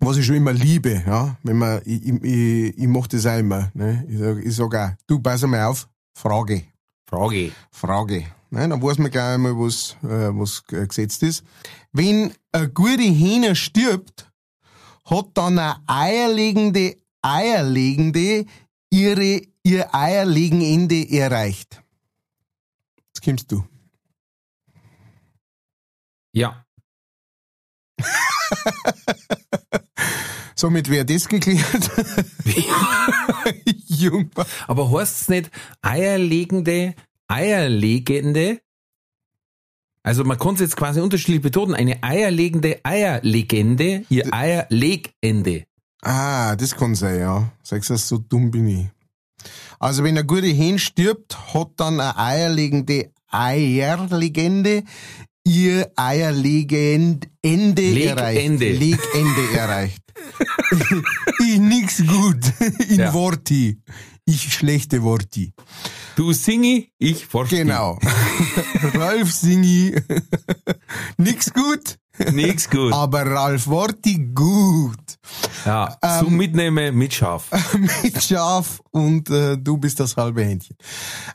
Was 0.00 0.16
ich 0.16 0.26
schon 0.26 0.36
immer 0.36 0.52
liebe, 0.52 1.02
ja, 1.06 1.36
wenn 1.42 1.58
man, 1.58 1.80
ich, 1.84 2.04
ich, 2.04 2.22
ich, 2.22 2.78
ich 2.78 2.88
mach 2.88 3.06
das 3.06 3.24
auch 3.24 3.38
immer, 3.38 3.70
ne? 3.74 4.04
ich 4.08 4.18
sag, 4.18 4.44
ich 4.44 4.56
sag 4.56 4.74
auch, 4.74 4.90
du 5.06 5.20
pass 5.20 5.42
mal 5.42 5.64
auf, 5.64 5.88
Frage. 6.14 6.64
Frage. 7.08 7.52
Frage. 7.70 8.24
Ne, 8.50 8.68
dann 8.68 8.82
weiß 8.82 8.98
man 8.98 9.10
gleich 9.10 9.34
einmal, 9.34 9.56
was, 9.56 9.96
äh, 10.02 10.28
was 10.38 10.62
äh, 10.72 10.86
gesetzt 10.86 11.22
ist. 11.22 11.42
Wenn 11.92 12.32
eine 12.52 12.68
gute 12.68 13.02
Hähne 13.02 13.56
stirbt, 13.56 14.30
hat 15.06 15.28
dann 15.34 15.58
eine 15.58 15.76
eierlegende 15.86 16.96
Eierlegende 17.22 18.46
ihre, 18.90 19.42
ihr 19.62 19.94
Eierlegenende 19.94 21.08
erreicht. 21.10 21.82
Jetzt 23.08 23.24
kommst 23.24 23.50
du. 23.50 23.64
Ja. 26.32 26.64
Somit 30.54 30.88
wäre 30.90 31.04
das 31.04 31.28
geklärt. 31.28 31.90
Jungbar. 33.86 34.46
Aber 34.66 34.90
heißt 34.92 35.22
es 35.22 35.28
nicht 35.28 35.50
eierlegende, 35.80 36.94
eierlegende? 37.28 38.60
Also 40.04 40.24
man 40.24 40.38
kann 40.38 40.54
es 40.54 40.60
jetzt 40.60 40.76
quasi 40.76 41.00
unterschiedlich 41.00 41.42
betonen. 41.42 41.74
Eine 41.74 42.02
eierlegende 42.02 42.80
Eierlegende, 42.84 44.04
ihr 44.08 44.32
Eierlegende. 44.32 45.66
Ah, 46.02 46.56
das 46.56 46.74
kann 46.76 46.94
sein, 46.94 47.20
ja. 47.20 47.52
Sagst 47.62 47.90
du, 47.90 47.96
so 47.96 48.18
dumm 48.18 48.50
bin 48.50 48.66
ich. 48.68 48.86
Also 49.78 50.04
wenn 50.04 50.16
eine 50.16 50.26
gute 50.26 50.46
Hähn 50.46 50.78
stirbt, 50.78 51.54
hat 51.54 51.70
dann 51.76 52.00
eine 52.00 52.16
eierlegende 52.16 53.10
Eierlegende 53.28 54.84
ihr 55.44 55.90
Eierlegende 55.96 57.28
Legende. 57.42 58.06
erreicht. 58.06 58.60
Legende 58.60 59.56
erreicht. 59.56 60.02
ich 61.40 61.58
nix 61.58 62.06
gut 62.06 62.52
in 62.88 63.00
Ja. 63.00 63.12
Worti. 63.14 63.80
Ich 64.24 64.52
schlechte 64.54 65.02
Worti. 65.02 65.52
Du 66.14 66.32
singi, 66.32 66.92
ich 66.98 67.26
forsche. 67.26 67.56
Genau. 67.56 67.98
Ralf 68.94 69.32
Singi. 69.32 69.96
nix 71.16 71.52
gut, 71.52 71.98
Nix 72.32 72.68
gut. 72.68 72.92
aber 72.92 73.24
Ralf 73.26 73.66
Worti 73.66 74.30
gut. 74.34 74.98
Ja, 75.64 75.96
Ähm, 76.02 76.24
so 76.24 76.30
mitnehmen 76.30 76.96
mit 76.96 77.14
Schaf. 77.14 77.48
mit 78.02 78.22
Schaf 78.22 78.82
und 78.90 79.30
äh, 79.30 79.56
du 79.56 79.76
bist 79.78 80.00
das 80.00 80.16
halbe 80.16 80.44
Händchen. 80.44 80.76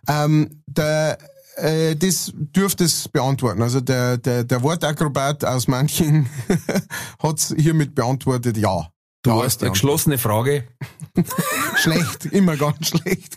Ähm, 0.08 0.62
der, 0.68 1.18
äh, 1.56 1.96
das 1.96 2.32
dürfte 2.36 2.84
es 2.84 3.08
beantworten. 3.08 3.62
Also 3.62 3.82
der, 3.82 4.18
der, 4.18 4.44
der 4.44 4.62
Wortakrobat 4.62 5.46
aus 5.46 5.68
manchen 5.68 6.30
hat's 7.20 7.54
hiermit 7.58 7.96
beantwortet, 7.96 8.58
ja. 8.58 8.88
Du 9.28 9.34
Ja, 9.34 9.44
hast 9.44 9.62
eine 9.62 9.72
geschlossene 9.72 10.18
Frage. 10.18 10.64
Schlecht, 11.76 12.28
immer 12.28 12.56
ganz 12.56 12.88
schlecht. 12.88 13.36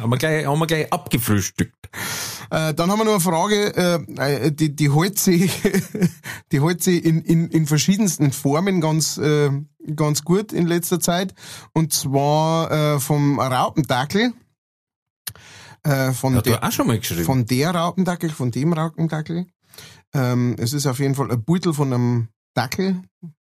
haben, 0.00 0.08
wir 0.08 0.16
gleich, 0.16 0.46
haben 0.46 0.58
wir 0.58 0.66
gleich 0.66 0.90
abgefrühstückt. 0.90 1.90
Äh, 2.50 2.72
dann 2.72 2.90
haben 2.90 2.98
wir 2.98 3.04
noch 3.04 3.12
eine 3.12 3.20
Frage, 3.20 3.76
äh, 3.76 4.50
die, 4.50 4.74
die 4.74 4.90
hält 4.90 5.18
sich, 5.18 5.52
die 6.52 6.62
hält 6.62 6.82
sich 6.82 7.04
in, 7.04 7.20
in, 7.20 7.48
in 7.50 7.66
verschiedensten 7.66 8.32
Formen 8.32 8.80
ganz, 8.80 9.18
äh, 9.18 9.50
ganz 9.94 10.24
gut 10.24 10.54
in 10.54 10.66
letzter 10.66 11.00
Zeit. 11.00 11.34
Und 11.74 11.92
zwar 11.92 12.70
äh, 12.70 12.98
vom 12.98 13.38
Raupendackel. 13.38 14.32
Äh, 15.82 16.12
von, 16.12 16.34
Hat 16.34 16.46
der, 16.46 16.62
er 16.62 16.68
auch 16.68 16.72
schon 16.72 16.86
mal 16.86 16.98
geschrieben. 16.98 17.24
von 17.24 17.44
der 17.44 17.74
Raupendackel, 17.74 18.30
von 18.30 18.50
dem 18.50 18.72
Raupendackel. 18.72 19.48
Ähm, 20.14 20.56
es 20.58 20.72
ist 20.72 20.86
auf 20.86 20.98
jeden 20.98 21.14
Fall 21.14 21.30
ein 21.30 21.44
Beutel 21.44 21.74
von 21.74 21.92
einem 21.92 22.28
Dackel, 22.54 23.02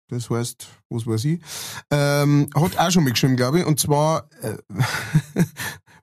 das 0.09 0.29
heißt, 0.29 0.67
was 0.89 1.07
weiß 1.07 1.25
ich, 1.25 1.39
ähm, 1.91 2.49
hat 2.55 2.77
auch 2.77 2.91
schon 2.91 3.03
mitgeschrieben, 3.03 3.37
glaube 3.37 3.59
ich, 3.59 3.65
und 3.65 3.79
zwar 3.79 4.29
äh, 4.41 4.57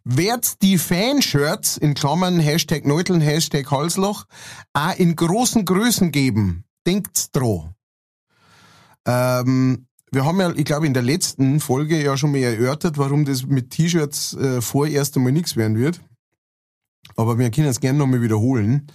wird 0.04 0.62
die 0.62 0.78
Fanshirts 0.78 1.76
in 1.76 1.94
Klammern 1.94 2.38
Hashtag 2.38 2.86
Neuteln, 2.86 3.20
Hashtag 3.20 3.70
Halsloch 3.70 4.24
auch 4.72 4.96
in 4.96 5.16
großen 5.16 5.64
Größen 5.64 6.12
geben. 6.12 6.64
Denkt's 6.86 7.30
dran. 7.32 7.74
Ähm, 9.06 9.86
wir 10.12 10.24
haben 10.24 10.40
ja, 10.40 10.52
ich 10.54 10.64
glaube, 10.64 10.86
in 10.86 10.94
der 10.94 11.02
letzten 11.02 11.60
Folge 11.60 12.02
ja 12.02 12.16
schon 12.16 12.30
mal 12.30 12.38
erörtert, 12.38 12.98
warum 12.98 13.24
das 13.24 13.44
mit 13.44 13.70
T-Shirts 13.70 14.34
äh, 14.34 14.60
vorerst 14.60 15.16
einmal 15.16 15.32
nichts 15.32 15.56
werden 15.56 15.76
wird. 15.76 16.00
Aber 17.16 17.38
wir 17.38 17.50
können 17.50 17.68
es 17.68 17.80
gerne 17.80 17.98
nochmal 17.98 18.22
wiederholen. 18.22 18.86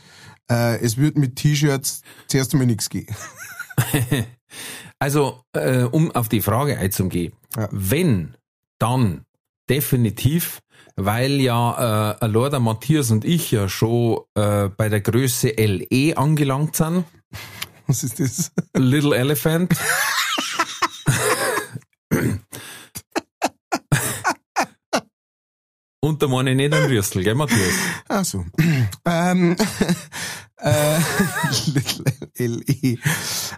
Äh, 0.50 0.80
es 0.80 0.98
wird 0.98 1.18
mit 1.18 1.36
T-Shirts 1.36 2.02
zuerst 2.28 2.54
einmal 2.54 2.68
nichts 2.68 2.90
gehen. 2.90 3.14
also, 5.00 5.44
äh, 5.54 5.84
um 5.84 6.12
auf 6.12 6.30
die 6.30 6.42
Frage 6.42 6.78
einzugehen. 6.78 7.34
Ja. 7.56 7.70
Wenn, 7.72 8.36
dann 8.80 9.26
definitiv, 9.70 10.62
weil 10.96 11.40
ja 11.40 12.18
äh, 12.22 12.28
Lord 12.28 12.60
Matthias 12.60 13.12
und 13.12 13.26
ich 13.26 13.52
ja 13.52 13.70
schon 13.70 14.20
äh, 14.36 14.70
bei 14.70 14.90
der 14.90 15.02
Größe 15.02 15.50
LE 15.50 16.18
angelangt 16.18 16.76
sind. 16.76 17.06
Was 17.88 18.04
ist 18.04 18.20
das? 18.20 18.52
Little 18.76 19.16
Elephant. 19.16 19.74
Und 26.04 26.22
da 26.24 26.28
meine 26.28 26.50
ich 26.52 26.58
nicht 26.58 26.74
ein 26.74 26.90
Rüssel, 26.90 27.24
gell, 27.24 27.36
Matthias? 27.36 27.74
Ach 28.10 28.26
so. 28.26 28.44
ähm, 29.06 29.56
äh, 30.58 31.00
LE. 32.38 32.98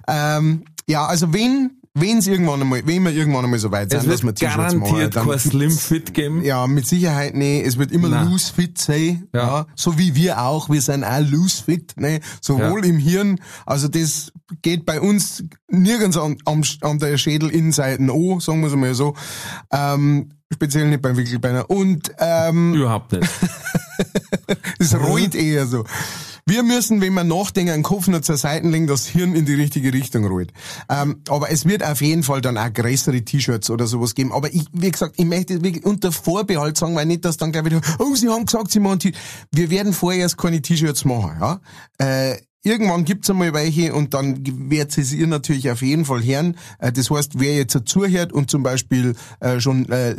Ähm, 0.07 0.65
ja, 0.87 1.05
also 1.05 1.33
wenn 1.33 1.71
wenn 1.95 2.17
es 2.17 2.27
irgendwann 2.27 2.59
einmal, 2.59 2.81
wenn 2.87 3.03
wir 3.03 3.11
irgendwann 3.11 3.45
einmal 3.45 3.59
so 3.59 3.71
weit 3.71 3.91
sind, 3.91 4.07
dass 4.07 4.23
wir 4.23 4.33
T-Shirts 4.33 4.73
machen, 4.73 5.11
dann 5.11 5.27
kein 5.27 5.39
Slim 5.39 5.69
Fit 5.69 6.13
geben. 6.15 6.43
Ja, 6.43 6.65
mit 6.65 6.87
Sicherheit 6.87 7.35
nicht. 7.35 7.67
Es 7.67 7.77
wird 7.77 7.91
immer 7.91 8.09
Nein. 8.09 8.29
loose 8.29 8.51
fit 8.51 8.79
sein, 8.79 9.27
ja. 9.31 9.41
ja. 9.41 9.67
So 9.75 9.99
wie 9.99 10.15
wir 10.15 10.41
auch. 10.41 10.69
Wir 10.71 10.81
sind 10.81 11.03
auch 11.03 11.19
loose 11.19 11.63
fit, 11.63 11.93
ne? 11.97 12.19
Sowohl 12.41 12.83
ja. 12.83 12.91
im 12.91 12.97
Hirn, 12.97 13.39
also 13.67 13.87
das 13.87 14.31
geht 14.63 14.87
bei 14.87 14.99
uns 14.99 15.43
nirgends 15.69 16.17
an, 16.17 16.37
an, 16.45 16.63
an 16.81 16.97
der 16.97 17.17
Schädelinnenseite 17.17 18.01
an, 18.01 18.39
sagen 18.39 18.61
wir 18.61 18.69
es 18.69 18.75
mal 18.75 18.95
so. 18.95 19.15
Ähm, 19.71 20.29
speziell 20.51 20.87
nicht 20.87 21.03
beim 21.03 21.15
Wickelbeiner. 21.15 21.69
Und, 21.69 22.11
ähm, 22.17 22.73
Überhaupt 22.73 23.11
nicht. 23.11 23.29
es 24.79 24.95
rollt 24.99 25.35
eher 25.35 25.67
so. 25.67 25.83
Wir 26.45 26.61
müssen, 26.61 26.99
wenn 26.99 27.13
wir 27.13 27.23
nachdenken, 27.23 27.71
einen 27.71 27.83
Kopf 27.83 28.07
nur 28.07 28.21
zur 28.21 28.35
Seite 28.35 28.67
legen, 28.67 28.85
das 28.85 29.07
Hirn 29.07 29.33
in 29.33 29.45
die 29.45 29.53
richtige 29.53 29.93
Richtung 29.93 30.25
rollt. 30.25 30.51
Ähm, 30.89 31.21
aber 31.29 31.49
es 31.51 31.65
wird 31.65 31.83
auf 31.83 32.01
jeden 32.01 32.23
Fall 32.23 32.41
dann 32.41 32.57
auch 32.57 32.71
größere 32.71 33.21
T-Shirts 33.21 33.69
oder 33.69 33.87
sowas 33.87 34.13
geben. 34.13 34.33
Aber 34.33 34.53
ich, 34.53 34.65
wie 34.73 34.91
gesagt, 34.91 35.15
ich 35.17 35.25
möchte 35.25 35.63
wirklich 35.63 35.85
unter 35.85 36.11
Vorbehalt 36.11 36.77
sagen, 36.77 36.95
weil 36.95 37.05
nicht, 37.05 37.23
dass 37.23 37.37
dann 37.37 37.53
gleich 37.53 37.65
wieder, 37.65 37.81
oh, 37.99 38.13
Sie 38.15 38.27
haben 38.27 38.45
gesagt, 38.45 38.71
Sie 38.71 38.81
machen 38.81 38.99
T 38.99 39.13
Wir 39.51 39.69
werden 39.69 39.93
vorerst 39.93 40.37
keine 40.37 40.61
T-Shirts 40.61 41.05
machen, 41.05 41.37
ja. 41.39 41.61
Äh, 41.97 42.37
Irgendwann 42.65 43.03
gibt's 43.03 43.29
einmal 43.29 43.53
welche 43.53 43.93
und 43.93 44.13
dann 44.13 44.39
wird 44.69 44.97
es 44.97 45.11
ihr 45.11 45.27
natürlich 45.27 45.69
auf 45.69 45.81
jeden 45.81 46.05
Fall 46.05 46.23
hören. 46.23 46.55
Äh, 46.79 46.93
das 46.93 47.11
heißt, 47.11 47.33
wer 47.39 47.55
jetzt 47.55 47.77
zuhört 47.85 48.31
und 48.31 48.49
zum 48.49 48.63
Beispiel 48.63 49.15
äh, 49.41 49.59
schon 49.59 49.89
äh, 49.89 50.15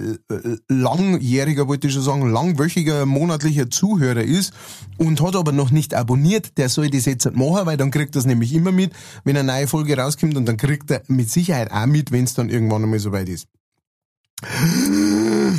langjähriger, 0.68 1.68
wollte 1.68 1.86
ich 1.86 1.94
schon 1.94 2.02
sagen, 2.02 2.30
langwöchiger, 2.30 3.06
monatlicher 3.06 3.70
Zuhörer 3.70 4.22
ist 4.22 4.52
und 4.98 5.22
hat 5.22 5.36
aber 5.36 5.52
noch 5.52 5.70
nicht 5.70 5.94
abonniert, 5.94 6.58
der 6.58 6.68
soll 6.68 6.90
das 6.90 7.06
jetzt 7.06 7.34
machen, 7.34 7.64
weil 7.64 7.78
dann 7.78 7.90
kriegt 7.90 8.14
er 8.14 8.18
es 8.18 8.26
nämlich 8.26 8.52
immer 8.52 8.72
mit, 8.72 8.92
wenn 9.24 9.38
eine 9.38 9.50
neue 9.50 9.66
Folge 9.66 9.96
rauskommt 9.96 10.36
und 10.36 10.44
dann 10.44 10.58
kriegt 10.58 10.90
er 10.90 11.02
mit 11.08 11.30
Sicherheit 11.30 11.72
auch 11.72 11.86
mit, 11.86 12.12
wenn 12.12 12.24
es 12.24 12.34
dann 12.34 12.50
irgendwann 12.50 12.82
einmal 12.82 12.98
soweit 12.98 13.30
ist. 13.30 13.48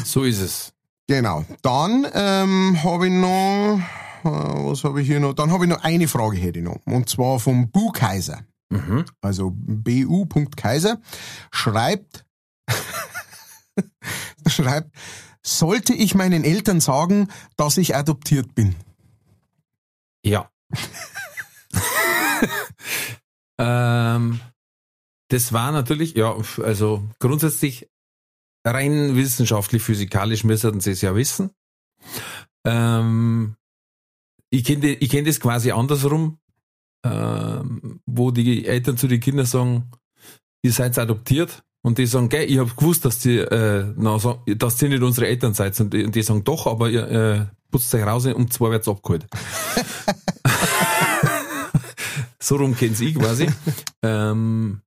So 0.04 0.24
ist 0.24 0.40
es. 0.40 0.72
Genau. 1.08 1.46
Dann 1.64 2.06
ähm, 2.14 2.84
habe 2.84 3.08
ich 3.08 3.14
noch 3.14 3.80
was 4.26 4.84
habe 4.84 5.02
ich 5.02 5.08
hier 5.08 5.20
noch? 5.20 5.34
Dann 5.34 5.52
habe 5.52 5.66
ich 5.66 5.70
noch 5.70 5.84
eine 5.84 6.08
Frage 6.08 6.38
hätte 6.38 6.60
ich 6.60 6.66
noch. 6.66 6.80
Und 6.86 7.10
zwar 7.10 7.40
vom 7.40 7.70
Bu 7.70 7.92
Kaiser. 7.92 8.46
Mhm. 8.70 9.06
Also 9.22 9.52
bu.kaiser 9.56 11.00
schreibt, 11.52 12.26
schreibt, 14.48 14.92
sollte 15.44 15.94
ich 15.94 16.16
meinen 16.16 16.44
Eltern 16.44 16.80
sagen, 16.80 17.28
dass 17.56 17.78
ich 17.78 17.96
adoptiert 17.96 18.56
bin? 18.56 18.76
Ja. 20.24 20.50
ähm, 23.60 24.40
das 25.28 25.54
war 25.54 25.72
natürlich, 25.72 26.16
ja, 26.16 26.36
also 26.64 27.08
grundsätzlich 27.20 27.88
rein 28.66 29.16
wissenschaftlich, 29.16 29.84
physikalisch 29.84 30.44
müssten 30.44 30.80
sie 30.80 30.92
es 30.92 31.02
ja 31.02 31.16
wissen. 31.16 31.52
Ähm, 32.66 33.56
ich 34.56 34.64
kenne 34.64 34.94
ich 34.94 35.10
kenn 35.10 35.26
das 35.26 35.40
quasi 35.40 35.72
andersrum, 35.72 36.40
ähm, 37.06 38.00
wo 38.06 38.32
die 38.32 38.66
Eltern 38.66 38.98
zu 38.98 39.08
den 39.08 39.20
Kindern 39.20 39.46
sagen, 39.46 39.92
ihr 40.64 40.72
seid 40.72 40.98
adoptiert 40.98 41.64
und 41.82 41.98
die 41.98 42.06
sagen, 42.06 42.30
gell, 42.30 42.50
ich 42.50 42.58
habe 42.58 42.72
gewusst, 42.76 43.06
dass 43.06 43.20
die, 43.20 43.38
äh, 43.38 43.94
na, 43.98 44.18
so, 44.18 44.42
dass 44.46 44.82
ihr 44.82 44.90
nicht 44.90 45.04
unsere 45.04 45.28
Eltern 45.28 45.54
seid 45.54 45.80
und 45.80 45.94
die, 45.94 46.04
und 46.04 46.16
die 46.16 46.24
sagen, 46.24 46.44
doch, 46.44 46.68
aber 46.68 46.90
ihr 46.90 47.10
äh, 47.10 47.46
putzt 47.70 47.94
euch 47.94 48.06
raus 48.06 48.26
und 48.26 48.52
zwei 48.54 48.72
wird's 48.72 48.88
abgeholt. 48.88 49.28
so 52.40 52.56
rum 52.56 52.76
kennen 52.76 52.96
sie 52.96 53.14
quasi. 53.14 53.48
Ähm, 54.02 54.82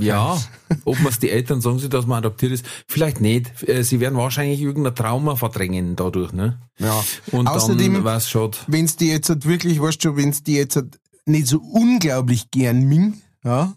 ja, 0.00 0.38
ob 0.84 0.98
man 1.00 1.12
es 1.12 1.18
die 1.18 1.30
Eltern 1.30 1.60
sagen 1.60 1.78
sie, 1.78 1.88
dass 1.88 2.06
man 2.06 2.18
adoptiert 2.18 2.52
ist, 2.52 2.66
vielleicht 2.86 3.20
nicht. 3.20 3.68
Äh, 3.68 3.82
sie 3.82 4.00
werden 4.00 4.18
wahrscheinlich 4.18 4.60
irgendein 4.60 4.94
Trauma 4.94 5.36
verdrängen 5.36 5.96
dadurch, 5.96 6.32
ne? 6.32 6.60
Ja. 6.78 7.02
Und 7.32 7.46
Außerdem, 7.46 7.94
dann 7.94 8.04
was 8.04 8.28
schaut. 8.28 8.64
Wenn 8.66 8.84
es 8.84 8.96
die 8.96 9.08
jetzt 9.08 9.28
halt 9.28 9.46
wirklich, 9.46 9.80
weißt 9.80 10.04
du, 10.04 10.16
wenn 10.16 10.30
es 10.30 10.42
die 10.42 10.54
jetzt 10.54 10.76
halt 10.76 10.98
nicht 11.24 11.46
so 11.46 11.58
unglaublich 11.58 12.50
gern 12.50 12.82
ming, 12.84 13.14
ja, 13.44 13.74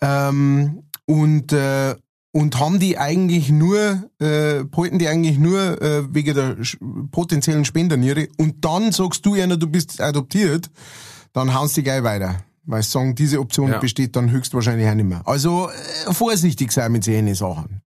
ähm, 0.00 0.84
und 1.06 1.52
äh, 1.52 1.94
und 2.32 2.58
haben 2.58 2.78
die 2.78 2.96
eigentlich 2.96 3.50
nur, 3.50 4.08
äh, 4.18 4.64
wollten 4.72 4.98
die 4.98 5.08
eigentlich 5.08 5.38
nur 5.38 5.80
äh, 5.82 6.14
wegen 6.14 6.34
der 6.34 6.56
potenziellen 7.10 7.66
Spenderniere 7.66 8.28
und 8.38 8.64
dann 8.64 8.90
sagst 8.90 9.24
du 9.26 9.34
einer, 9.34 9.58
du 9.58 9.66
bist 9.66 10.00
adoptiert, 10.00 10.70
dann 11.34 11.52
haust 11.54 11.76
die 11.76 11.82
gleich 11.82 12.02
weiter. 12.02 12.42
Weil 12.64 12.82
sagen, 12.82 13.14
diese 13.14 13.40
Option 13.40 13.70
ja. 13.70 13.78
besteht 13.78 14.14
dann 14.14 14.30
höchstwahrscheinlich 14.30 14.88
auch 14.88 14.94
nicht 14.94 15.08
mehr. 15.08 15.22
Also 15.26 15.68
äh, 15.68 16.12
vorsichtig 16.12 16.72
sein 16.72 16.92
mit 16.92 17.04
solchen 17.04 17.34
Sachen. 17.34 17.82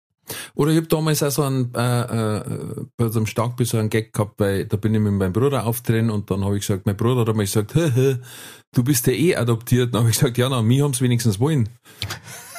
Oder 0.55 0.73
ich 0.73 0.79
habe 0.79 0.89
damals 0.89 1.23
auch 1.23 1.31
so 1.31 1.43
einen, 1.43 1.73
äh, 1.75 2.01
äh, 2.01 2.85
bei 2.97 3.09
so 3.09 3.21
einem 3.21 3.27
Starkbiss 3.27 3.71
so 3.71 3.79
einen 3.79 3.91
Gag 3.91 4.13
gehabt, 4.13 4.41
weil 4.41 4.67
da 4.67 4.77
bin 4.77 4.93
ich 4.95 5.01
mit 5.01 5.13
meinem 5.13 5.33
Bruder 5.33 5.65
auftreten 5.65 6.11
und 6.11 6.31
dann 6.31 6.45
habe 6.45 6.57
ich 6.57 6.67
gesagt, 6.67 6.85
mein 6.85 6.97
Bruder 6.97 7.21
hat 7.21 7.29
einmal 7.29 7.47
gesagt, 7.47 7.75
hä, 7.75 7.93
hä, 7.95 8.17
du 8.73 8.83
bist 8.83 9.07
ja 9.07 9.13
eh 9.13 9.37
adoptiert. 9.37 9.95
Dann 9.95 10.01
habe 10.01 10.11
ich 10.11 10.19
gesagt, 10.19 10.37
ja, 10.37 10.49
na, 10.49 10.63
mich 10.63 10.83
haben's 10.83 11.01
wenigstens 11.01 11.39
wollen. 11.39 11.69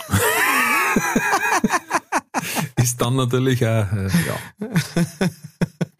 Ist 2.78 3.02
dann 3.02 3.16
natürlich 3.16 3.66
auch, 3.66 3.92
äh, 3.92 4.10
ja. 4.28 4.38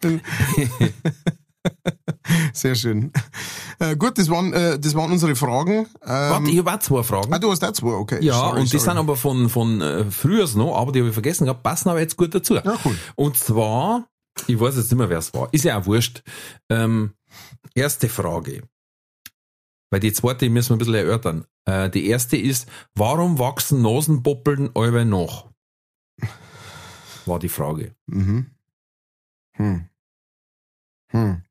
Sehr 2.52 2.74
schön. 2.74 3.12
Äh, 3.78 3.96
gut, 3.96 4.18
das 4.18 4.28
waren, 4.28 4.52
äh, 4.52 4.78
das 4.78 4.94
waren 4.94 5.12
unsere 5.12 5.36
Fragen. 5.36 5.70
Ähm, 5.70 5.86
Warte, 6.02 6.50
ich 6.50 6.58
habe 6.58 6.72
auch 6.72 6.78
zwei 6.80 7.02
Fragen. 7.02 7.32
Ah, 7.32 7.38
du 7.38 7.50
hast 7.50 7.64
auch 7.64 7.72
zwei, 7.72 7.92
okay. 7.92 8.18
Ja, 8.22 8.34
sorry, 8.34 8.60
und 8.60 8.72
die 8.72 8.78
sorry. 8.78 8.90
sind 8.90 8.98
aber 8.98 9.16
von, 9.16 9.48
von 9.48 9.80
äh, 9.80 10.10
früher 10.10 10.48
noch, 10.56 10.76
aber 10.76 10.92
die 10.92 11.00
habe 11.00 11.08
ich 11.08 11.14
vergessen 11.14 11.44
gehabt, 11.44 11.62
passen 11.62 11.88
aber 11.88 12.00
jetzt 12.00 12.16
gut 12.16 12.34
dazu. 12.34 12.56
Ja, 12.56 12.78
cool. 12.84 12.96
Und 13.16 13.36
zwar, 13.36 14.08
ich 14.46 14.58
weiß 14.58 14.76
jetzt 14.76 14.90
nicht 14.90 14.98
mehr, 14.98 15.08
wer 15.08 15.18
es 15.18 15.32
war, 15.34 15.48
ist 15.52 15.64
ja 15.64 15.78
auch 15.78 15.86
wurscht. 15.86 16.22
Ähm, 16.68 17.12
erste 17.74 18.08
Frage. 18.08 18.62
Weil 19.90 20.00
die 20.00 20.12
zweite 20.12 20.50
müssen 20.50 20.70
wir 20.70 20.76
ein 20.76 20.78
bisschen 20.78 20.94
erörtern. 20.94 21.46
Äh, 21.64 21.88
die 21.90 22.06
erste 22.08 22.36
ist, 22.36 22.66
warum 22.94 23.38
wachsen 23.38 23.82
Nasenpoppeln 23.82 24.70
alle 24.74 25.04
noch? 25.04 25.50
War 27.26 27.38
die 27.38 27.48
Frage. 27.48 27.94
Mhm. 28.06 28.46
Hm. 29.52 29.88
Hm. 31.08 31.42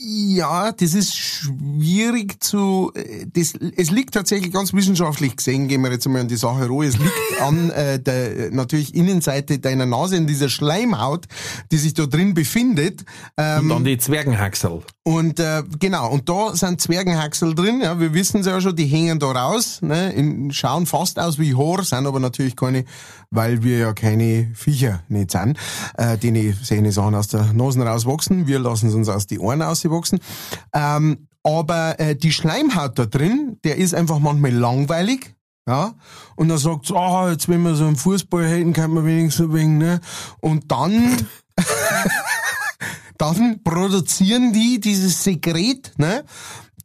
Ja, 0.00 0.70
das 0.70 0.94
ist 0.94 1.16
schwierig 1.16 2.40
zu. 2.40 2.92
Das, 3.32 3.54
es 3.76 3.90
liegt 3.90 4.14
tatsächlich 4.14 4.52
ganz 4.52 4.72
wissenschaftlich 4.72 5.34
gesehen, 5.34 5.66
gehen 5.66 5.80
wir 5.80 5.90
jetzt 5.90 6.06
einmal 6.06 6.22
an 6.22 6.28
die 6.28 6.36
Sache 6.36 6.68
roh. 6.68 6.84
Es 6.84 6.96
liegt 6.96 7.12
an 7.40 7.70
äh, 7.70 7.98
der 7.98 8.52
natürlich 8.52 8.94
Innenseite 8.94 9.58
deiner 9.58 9.86
Nase, 9.86 10.16
in 10.16 10.28
dieser 10.28 10.50
Schleimhaut, 10.50 11.26
die 11.72 11.78
sich 11.78 11.94
da 11.94 12.06
drin 12.06 12.32
befindet. 12.32 13.04
Ähm, 13.36 13.62
und 13.62 13.68
dann 13.70 13.84
die 13.84 13.98
Zwergenhaxel. 13.98 14.82
Und 15.08 15.40
äh, 15.40 15.62
genau, 15.78 16.10
und 16.10 16.28
da 16.28 16.54
sind 16.54 16.82
Zwergenhaxel 16.82 17.54
drin. 17.54 17.80
Ja, 17.82 17.98
wir 17.98 18.12
wissen 18.12 18.40
es 18.40 18.46
ja 18.46 18.60
schon, 18.60 18.76
die 18.76 18.84
hängen 18.84 19.18
da 19.18 19.32
raus, 19.32 19.80
ne, 19.80 20.12
in, 20.12 20.52
schauen 20.52 20.84
fast 20.84 21.18
aus 21.18 21.38
wie 21.38 21.56
Haar, 21.56 21.82
sind 21.82 22.06
aber 22.06 22.20
natürlich 22.20 22.56
keine, 22.56 22.84
weil 23.30 23.62
wir 23.62 23.78
ja 23.78 23.94
keine 23.94 24.50
Viecher 24.54 25.02
nicht 25.08 25.30
sind, 25.30 25.58
äh, 25.96 26.18
die 26.18 26.52
sehen 26.52 26.92
Sachen 26.92 27.14
aus 27.14 27.28
der 27.28 27.54
Nase 27.54 27.80
rauswachsen. 27.80 28.46
Wir 28.46 28.58
lassen 28.58 28.88
es 28.88 28.94
uns 28.94 29.08
aus 29.08 29.26
die 29.26 29.38
Ohren 29.38 29.62
rauswachsen. 29.62 30.18
Ähm, 30.74 31.28
aber 31.42 31.98
äh, 31.98 32.14
die 32.14 32.30
Schleimhaut 32.30 32.98
da 32.98 33.06
drin, 33.06 33.56
der 33.64 33.76
ist 33.76 33.94
einfach 33.94 34.18
manchmal 34.18 34.52
langweilig. 34.52 35.34
Ja, 35.66 35.94
und 36.36 36.50
dann 36.50 36.58
sagt 36.58 36.92
ah, 36.92 37.24
oh, 37.24 37.28
jetzt 37.30 37.48
wenn 37.48 37.62
wir 37.62 37.76
so 37.76 37.86
einen 37.86 37.96
Fußball 37.96 38.46
hätten, 38.46 38.74
kann 38.74 38.92
man 38.92 39.06
wenigstens 39.06 39.54
wenig, 39.54 39.78
ne? 39.78 40.00
Und 40.42 40.70
dann, 40.70 41.16
dann 43.18 43.62
produzieren 43.62 44.52
die 44.52 44.80
dieses 44.80 45.22
Sekret, 45.22 45.92
ne? 45.98 46.24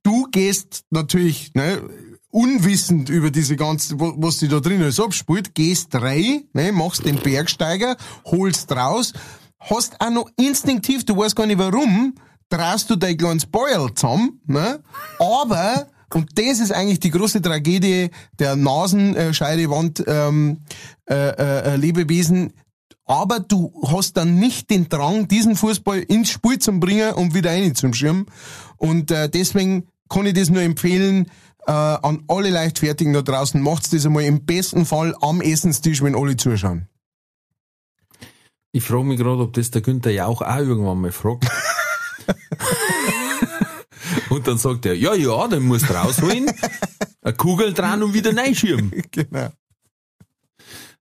Du 0.03 0.27
gehst 0.31 0.83
natürlich, 0.89 1.53
ne, 1.53 1.81
unwissend 2.29 3.09
über 3.09 3.31
diese 3.31 3.55
ganze, 3.55 3.97
was 3.99 4.39
sie 4.39 4.47
da 4.47 4.59
drin 4.59 4.81
alles 4.81 4.99
abspielt, 4.99 5.53
gehst 5.55 5.93
rein, 5.95 6.43
ne, 6.53 6.71
machst 6.71 7.05
den 7.05 7.17
Bergsteiger, 7.17 7.95
holst 8.25 8.71
raus, 8.71 9.13
hast 9.59 10.01
auch 10.01 10.09
noch 10.09 10.29
instinktiv, 10.35 11.05
du 11.05 11.15
weißt 11.15 11.35
gar 11.35 11.45
nicht 11.45 11.59
warum, 11.59 12.15
traust 12.49 12.89
du 12.89 12.95
dein 12.95 13.17
kleines 13.17 13.45
Beuel 13.45 13.93
zusammen, 13.93 14.41
ne, 14.45 14.83
aber 15.19 15.87
und 16.13 16.29
das 16.35 16.59
ist 16.59 16.71
eigentlich 16.71 16.99
die 16.99 17.09
große 17.09 17.41
Tragödie 17.41 18.09
der 18.37 18.55
Nasenscheidewand 18.55 20.03
ähm, 20.05 20.59
äh, 21.09 21.15
äh, 21.15 21.75
Lebewesen. 21.75 22.53
Aber 23.13 23.39
du 23.39 23.71
hast 23.85 24.17
dann 24.17 24.39
nicht 24.39 24.71
den 24.71 24.89
Drang, 24.89 25.27
diesen 25.27 25.55
Fußball 25.55 25.99
ins 25.99 26.31
Spiel 26.31 26.57
zu 26.57 26.79
bringen 26.79 27.13
und 27.13 27.35
wieder 27.35 27.51
rein 27.51 27.75
zum 27.75 27.93
Schirm. 27.93 28.25
Und 28.77 29.11
äh, 29.11 29.29
deswegen 29.29 29.87
kann 30.09 30.25
ich 30.25 30.33
das 30.33 30.49
nur 30.49 30.63
empfehlen 30.63 31.29
äh, 31.67 31.71
an 31.71 32.23
alle 32.27 32.49
Leichtfertigen 32.49 33.13
da 33.13 33.21
draußen. 33.21 33.61
Macht's 33.61 33.91
das 33.91 34.07
einmal 34.07 34.23
im 34.23 34.47
besten 34.47 34.87
Fall 34.87 35.15
am 35.21 35.41
Essenstisch, 35.41 36.01
wenn 36.01 36.15
alle 36.15 36.37
zuschauen. 36.37 36.87
Ich 38.71 38.83
frage 38.83 39.03
mich 39.03 39.19
gerade, 39.19 39.43
ob 39.43 39.53
das 39.53 39.69
der 39.69 39.83
Günther 39.83 40.09
ja 40.09 40.25
auch, 40.25 40.41
auch 40.41 40.57
irgendwann 40.57 40.99
mal 40.99 41.11
fragt. 41.11 41.45
Und 44.29 44.47
dann 44.47 44.57
sagt 44.57 44.87
er, 44.87 44.95
ja, 44.95 45.13
ja, 45.13 45.47
dann 45.47 45.61
musst 45.61 45.87
du 45.87 45.93
rausholen, 45.93 46.51
eine 47.21 47.35
Kugel 47.35 47.75
dran 47.75 48.01
und 48.01 48.15
wieder 48.15 48.35
reinschirmen. 48.35 49.03
Genau. 49.11 49.49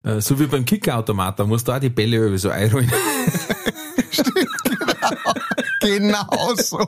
Äh, 0.05 0.21
so 0.21 0.39
wie 0.39 0.47
beim 0.47 0.65
Kickautomat, 0.65 1.39
da 1.39 1.47
musst 1.47 1.69
du 1.69 1.73
auch 1.73 1.79
die 1.79 1.91
Bälle 1.91 2.27
über 2.27 2.39
so 2.39 2.51
einrollen. 2.51 2.91
Stimmt, 4.11 4.49
genau. 4.65 6.27
Genau 6.27 6.55
so. 6.57 6.85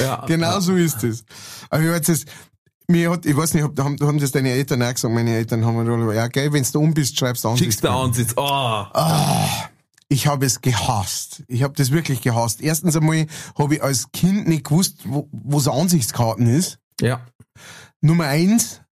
Ja, 0.00 0.24
genau 0.26 0.52
ja. 0.52 0.60
so 0.60 0.74
ist 0.74 1.04
es. 1.04 1.24
Aber 1.70 1.82
ich 1.82 1.90
weiß 1.90 2.06
jetzt, 2.08 2.28
mir 2.88 3.10
hat, 3.10 3.26
ich 3.26 3.36
weiß 3.36 3.54
nicht, 3.54 3.64
haben, 3.64 3.96
haben 4.00 4.18
das 4.18 4.32
deine 4.32 4.50
Eltern 4.50 4.82
auch 4.82 4.92
gesagt, 4.92 5.12
meine 5.12 5.34
Eltern 5.34 5.64
haben 5.64 6.06
mir 6.06 6.14
ja, 6.14 6.28
gell, 6.28 6.52
wenn 6.52 6.64
du 6.64 6.80
um 6.80 6.94
bist, 6.94 7.18
schreibst 7.18 7.44
du 7.44 7.48
an. 7.48 7.56
Schickst 7.56 7.82
du 7.82 7.90
Ansitz, 7.90 8.32
oh. 8.36 8.84
oh 8.94 9.48
ich 10.08 10.26
habe 10.26 10.46
es 10.46 10.60
gehasst. 10.60 11.42
Ich 11.48 11.62
habe 11.62 11.74
das 11.74 11.90
wirklich 11.90 12.22
gehasst. 12.22 12.60
Erstens 12.60 12.96
einmal 12.96 13.26
habe 13.58 13.74
ich 13.74 13.82
als 13.82 14.12
Kind 14.12 14.46
nicht 14.46 14.64
gewusst, 14.64 15.00
wo, 15.04 15.28
wo 15.32 15.58
so 15.58 15.72
Ansichtskarten 15.72 16.46
ist. 16.46 16.78
Ja. 17.00 17.20
Nummer 18.00 18.26
eins. 18.26 18.82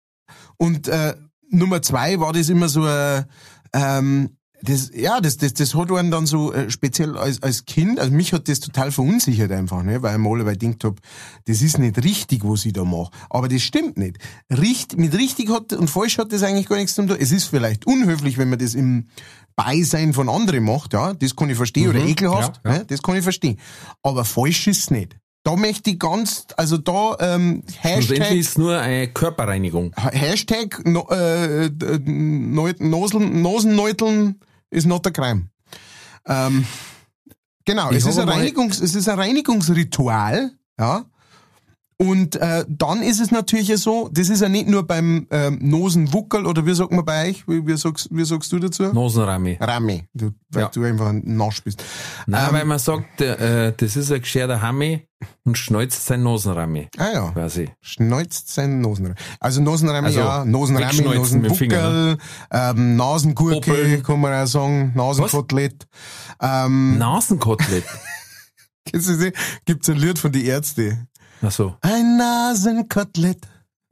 Und 0.57 0.89
äh, 0.89 1.15
Nummer 1.51 1.83
zwei 1.83 2.21
war 2.21 2.33
das 2.33 2.49
immer 2.49 2.69
so 2.69 2.87
äh, 2.87 3.25
ähm, 3.73 4.31
das, 4.65 4.91
ja, 4.95 5.21
das, 5.21 5.37
das, 5.37 5.53
das 5.55 5.75
hat 5.75 5.93
einen 5.93 6.11
dann 6.11 6.27
so 6.27 6.53
äh, 6.53 6.71
speziell 6.71 7.19
als, 7.19 7.43
als 7.43 7.67
Kind, 7.67 8.01
also 8.01 8.13
mich 8.13 8.33
hat 8.33 8.49
das 8.49 8.61
total 8.61 8.91
verunsichert 8.91 9.53
einfach, 9.53 9.83
ne, 9.83 10.03
weil 10.03 10.15
ich 10.15 10.19
mal 10.19 10.39
dabei 10.39 10.55
gedacht 10.55 10.85
hab, 10.85 11.01
das 11.45 11.61
ist 11.61 11.79
nicht 11.79 12.03
richtig, 12.03 12.45
was 12.45 12.65
ich 12.65 12.73
da 12.73 12.85
mache. 12.85 13.11
Aber 13.29 13.49
das 13.49 13.63
stimmt 13.63 13.99
nicht. 13.99 14.19
Richt, 14.51 14.97
mit 14.97 15.15
richtig 15.15 15.51
hat 15.51 15.73
und 15.75 15.91
falsch 15.91 16.19
hat 16.19 16.33
das 16.33 16.43
eigentlich 16.43 16.67
gar 16.67 16.77
nichts 16.77 16.95
zu 16.95 17.07
tun. 17.07 17.17
Es 17.19 17.31
ist 17.31 17.45
vielleicht 17.45 17.87
unhöflich, 17.87 18.39
wenn 18.39 18.49
man 18.49 18.59
das 18.59 18.75
im 18.75 19.09
Beisein 19.55 20.15
von 20.15 20.29
anderen 20.29 20.65
macht, 20.65 20.95
ja, 20.95 21.13
das 21.13 21.37
kann 21.37 21.51
ich 21.51 21.57
verstehen, 21.57 21.91
mhm, 21.91 21.97
oder 21.97 22.05
ekelhaft, 22.07 22.61
ja, 22.65 22.73
ja. 22.73 22.79
Ne, 22.79 22.85
das 22.87 23.03
kann 23.03 23.17
ich 23.17 23.23
verstehen. 23.23 23.59
Aber 24.03 24.25
falsch 24.25 24.67
ist 24.67 24.79
es 24.79 24.91
nicht. 24.91 25.17
Da 25.45 25.57
möchte 25.57 25.91
ich 25.91 25.99
ganz, 25.99 26.47
also 26.57 26.79
da 26.79 27.17
ähm, 27.21 27.63
Hashtag... 27.81 28.33
ist 28.33 28.57
nur 28.57 28.81
eine 28.81 29.09
Körperreinigung. 29.09 29.95
Hashtag 29.95 30.85
no, 30.87 31.07
äh, 31.11 31.69
Nosen, 32.09 33.43
Nosenneuteln 33.43 34.41
ist 34.71 34.87
not 34.87 35.07
a 35.07 35.11
crime. 35.11 35.51
Ähm, 36.27 36.65
genau, 37.67 37.91
es 37.91 38.07
ist, 38.07 38.19
ein 38.19 38.27
Reinigungs, 38.27 38.81
es 38.81 38.95
ist 38.95 39.07
ein 39.07 39.19
Reinigungsritual, 39.19 40.53
ja, 40.79 41.05
und 41.97 42.37
äh, 42.37 42.65
dann 42.69 43.03
ist 43.03 43.21
es 43.21 43.31
natürlich 43.31 43.73
so, 43.81 44.09
das 44.13 44.29
ist 44.29 44.43
ja 44.43 44.49
nicht 44.49 44.69
nur 44.69 44.85
beim 44.85 45.29
ähm, 45.31 45.59
Nosenwuckel 45.63 46.45
oder 46.45 46.67
wie 46.67 46.75
sagt 46.75 46.91
man 46.91 47.05
bei 47.05 47.29
euch, 47.29 47.47
wie, 47.47 47.65
wie, 47.67 47.77
sagst, 47.77 48.09
wie 48.11 48.25
sagst 48.25 48.53
du 48.53 48.59
dazu? 48.59 48.85
Nosenrami. 48.93 49.59
Rami, 49.61 50.09
du, 50.13 50.33
weil 50.51 50.63
ja. 50.63 50.69
du 50.71 50.83
einfach 50.83 51.09
ein 51.09 51.23
Nasch 51.25 51.63
bist. 51.63 51.85
Nein, 52.27 52.47
ähm, 52.49 52.55
weil 52.55 52.65
man 52.65 52.81
sagt, 52.81 53.21
äh, 53.21 53.73
das 53.77 53.95
ist 53.95 54.11
ein 54.11 54.21
gescherter 54.21 54.61
Hammi 54.61 55.07
und 55.45 55.57
schneuzt 55.57 56.05
sein 56.05 56.25
Nosenrami. 56.25 56.89
Ah 56.97 57.13
ja, 57.13 57.31
quasi. 57.31 57.71
schneuzt 57.81 58.53
sein 58.53 58.81
Nosenrami. 58.81 59.15
Also 59.39 59.63
Nosenrami, 59.63 60.07
also, 60.09 60.19
ja, 60.19 60.45
Nosenrami, 60.45 61.01
Nosenwuckel, 61.01 61.69
ne? 61.69 62.19
ähm, 62.51 62.97
Nasengurke, 62.97 63.71
Popel. 63.71 64.03
kann 64.03 64.21
man 64.21 64.35
auch 64.35 64.49
sagen, 64.49 64.93
Nasenkotelett. 64.97 65.87
Ähm, 66.41 66.99
Nasenkotelett? 66.99 67.85
Gibt's 69.65 69.89
ein 69.89 69.97
Lied 69.97 70.19
von 70.19 70.33
die 70.33 70.47
Ärzte. 70.47 71.07
Ach 71.47 71.53
so. 71.53 71.77
Ein 71.81 72.17
Nasenkotelett. 72.17 73.47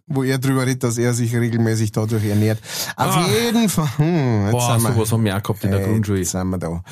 Wo 0.06 0.24
er 0.24 0.38
drüber 0.38 0.66
redet, 0.66 0.82
dass 0.82 0.98
er 0.98 1.14
sich 1.14 1.34
regelmäßig 1.34 1.92
dadurch 1.92 2.24
ernährt. 2.24 2.58
Auf 2.96 3.16
ah. 3.16 3.26
jeden 3.26 3.68
Fall. 3.68 3.88
Hm, 3.96 4.44
jetzt 4.44 4.52
Boah, 4.52 4.80
sowas 4.80 5.12
haben 5.12 5.24
wir 5.24 5.36
auch 5.36 5.42
gehabt 5.42 5.64
in 5.64 5.70
der 5.70 5.80
Grundschule. 5.80 6.18
Jetzt 6.18 6.32
sind 6.32 6.48
wir 6.48 6.58
da. 6.58 6.82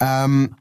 Ähm, 0.00 0.54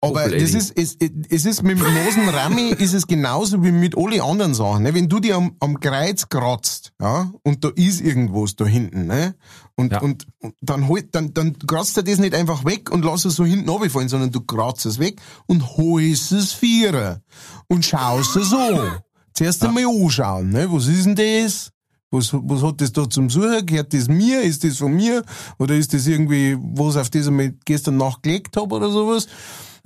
aber 0.00 0.28
das 0.28 0.54
ist, 0.54 0.78
es, 0.78 0.96
es 1.28 1.44
ist 1.44 1.62
mit 1.64 1.78
dem 1.78 1.92
Nosenrami 1.92 2.68
ist 2.78 2.94
es 2.94 3.06
genauso 3.06 3.64
wie 3.64 3.72
mit 3.72 3.96
alle 3.96 4.22
anderen 4.22 4.54
Sachen. 4.54 4.84
Ne? 4.84 4.94
Wenn 4.94 5.08
du 5.08 5.18
dir 5.18 5.36
am, 5.36 5.56
am 5.58 5.80
Kreuz 5.80 6.28
kratzt, 6.28 6.92
ja, 7.00 7.32
und 7.42 7.64
da 7.64 7.70
ist 7.74 8.00
irgendwas 8.00 8.54
da 8.54 8.64
hinten, 8.64 9.06
ne? 9.06 9.34
Und, 9.74 9.92
ja. 9.92 10.00
und, 10.00 10.26
und 10.40 10.54
dann 10.60 10.88
halt, 10.88 11.14
dann, 11.14 11.34
dann 11.34 11.58
kratzt 11.58 11.96
er 11.96 12.04
das 12.04 12.18
nicht 12.18 12.34
einfach 12.34 12.64
weg 12.64 12.90
und 12.90 13.04
lass 13.04 13.24
es 13.24 13.34
so 13.34 13.44
hinten 13.44 13.68
runterfallen, 13.68 14.08
sondern 14.08 14.30
du 14.30 14.40
kratzt 14.40 14.86
es 14.86 15.00
weg 15.00 15.20
und 15.46 15.76
holst 15.76 16.30
es 16.30 16.52
vierer 16.52 17.20
und 17.66 17.84
schaust 17.84 18.36
es 18.36 18.52
an. 18.52 19.00
Zuerst 19.34 19.64
einmal 19.64 19.84
anschauen, 19.84 20.50
ne? 20.50 20.68
Was 20.70 20.86
ist 20.86 21.06
denn 21.06 21.16
das? 21.16 21.72
Was, 22.10 22.32
was 22.32 22.62
hat 22.62 22.80
das 22.80 22.92
da 22.92 23.08
zum 23.10 23.28
Suchen? 23.28 23.66
Gehört 23.66 23.92
das 23.92 24.08
mir? 24.08 24.42
Ist 24.42 24.64
das 24.64 24.78
von 24.78 24.92
mir? 24.94 25.24
Oder 25.58 25.74
ist 25.74 25.92
das 25.92 26.06
irgendwie, 26.06 26.56
was 26.58 26.96
auf 26.96 27.10
das 27.10 27.26
ich 27.26 27.52
gestern 27.64 27.98
Nacht 27.98 28.22
gelegt 28.22 28.56
habe 28.56 28.74
oder 28.74 28.90
sowas? 28.90 29.26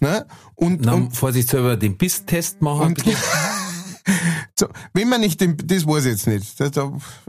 Ne? 0.03 0.27
Und, 0.57 0.85
Na, 0.85 0.95
und 0.95 1.17
vorsichtshalber 1.17 1.77
den 1.77 1.97
Bisstest 1.97 2.61
machen. 2.61 2.95
So, 4.59 4.67
wenn 4.95 5.09
man 5.09 5.21
nicht 5.21 5.41
den, 5.41 5.57
das 5.57 5.87
weiß 5.87 6.07
ich 6.07 6.11
jetzt 6.11 6.27
nicht. 6.27 6.59
Das, 6.59 6.73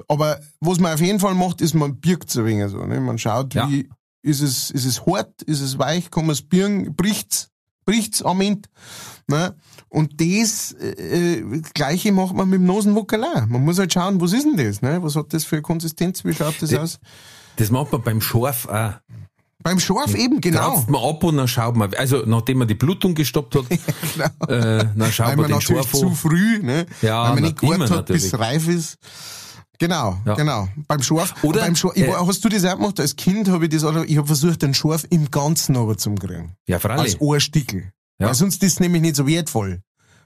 aber 0.07 0.39
was 0.59 0.79
man 0.79 0.93
auf 0.93 1.01
jeden 1.01 1.19
Fall 1.19 1.35
macht, 1.35 1.61
ist, 1.61 1.75
man 1.75 1.99
birgt 1.99 2.29
es 2.29 2.37
ein 2.37 2.45
wenig 2.45 2.71
so. 2.71 2.83
Ne? 2.83 2.99
Man 2.99 3.19
schaut, 3.19 3.53
ja. 3.53 3.69
wie, 3.69 3.87
ist 4.23 4.41
es, 4.41 4.71
ist 4.71 4.85
es 4.85 5.05
hart, 5.05 5.43
ist 5.43 5.61
es 5.61 5.77
weich, 5.77 6.09
kann 6.09 6.25
man 6.25 6.33
es 6.33 6.41
birgen, 6.41 6.95
bricht's, 6.95 7.49
bricht's 7.85 8.23
am 8.23 8.41
Ende. 8.41 8.67
Ne? 9.27 9.55
Und 9.87 10.19
das 10.19 10.73
äh, 10.73 11.41
äh, 11.41 11.61
Gleiche 11.75 12.11
macht 12.11 12.33
man 12.33 12.49
mit 12.49 12.59
dem 12.59 12.65
Nosenwuckel 12.65 13.23
auch. 13.23 13.45
Man 13.45 13.63
muss 13.63 13.77
halt 13.77 13.93
schauen, 13.93 14.19
was 14.19 14.33
ist 14.33 14.45
denn 14.45 14.57
das? 14.57 14.81
Ne? 14.81 15.01
Was 15.03 15.15
hat 15.15 15.31
das 15.31 15.45
für 15.45 15.61
Konsistenz? 15.61 16.25
Wie 16.25 16.33
schaut 16.33 16.59
das, 16.59 16.71
das 16.71 16.79
aus? 16.79 16.99
Das 17.57 17.69
macht 17.69 17.91
man 17.91 18.01
beim 18.01 18.19
Schorf 18.19 18.67
auch. 18.67 18.93
Beim 19.63 19.79
Schorf 19.79 20.13
eben, 20.13 20.41
genau. 20.41 20.73
Kratzt 20.73 20.89
man 20.89 21.01
ab 21.01 21.23
und 21.23 21.37
dann 21.37 21.47
schaut 21.47 21.75
man, 21.75 21.93
also 21.95 22.23
nachdem 22.25 22.59
man 22.59 22.67
die 22.67 22.75
Blutung 22.75 23.15
gestoppt 23.15 23.55
hat, 23.55 23.65
genau. 23.69 24.53
äh, 24.53 24.85
dann 24.95 25.11
schaut 25.11 25.27
Weil 25.27 25.35
man, 25.37 25.49
man 25.49 25.59
den 25.59 25.61
Schorf 25.61 25.93
an. 25.93 25.99
zu 25.99 26.09
früh, 26.11 26.59
ne? 26.61 26.85
Ja, 27.01 27.23
Weil 27.23 27.33
man 27.35 27.43
nicht 27.43 27.59
gewartet 27.59 27.91
hat, 27.91 28.05
bis 28.07 28.37
reif 28.37 28.67
ist. 28.67 28.97
Genau, 29.79 30.17
ja. 30.25 30.35
genau. 30.35 30.67
Beim 30.87 31.01
Schorf. 31.01 31.33
Oder 31.41 31.61
beim 31.61 31.75
Schorf, 31.75 31.95
ich, 31.95 32.03
äh, 32.03 32.13
hast 32.13 32.43
du 32.45 32.49
das 32.49 32.63
auch 32.65 32.75
gemacht? 32.75 32.99
Als 32.99 33.15
Kind 33.15 33.49
habe 33.49 33.65
ich 33.65 33.71
das, 33.71 33.83
ich 34.05 34.17
habe 34.17 34.27
versucht, 34.27 34.61
den 34.61 34.73
Schorf 34.73 35.05
im 35.09 35.31
Ganzen 35.31 35.75
aber 35.77 35.97
zu 35.97 36.13
kriegen. 36.15 36.55
Ja, 36.67 36.79
freilich. 36.79 37.13
Als 37.13 37.21
Ohrstickel. 37.21 37.91
Ja. 38.19 38.27
Weil 38.27 38.35
sonst 38.35 38.61
ist 38.63 38.73
es 38.73 38.79
nämlich 38.79 39.01
nicht 39.01 39.15
so 39.15 39.25
wertvoll. 39.25 39.81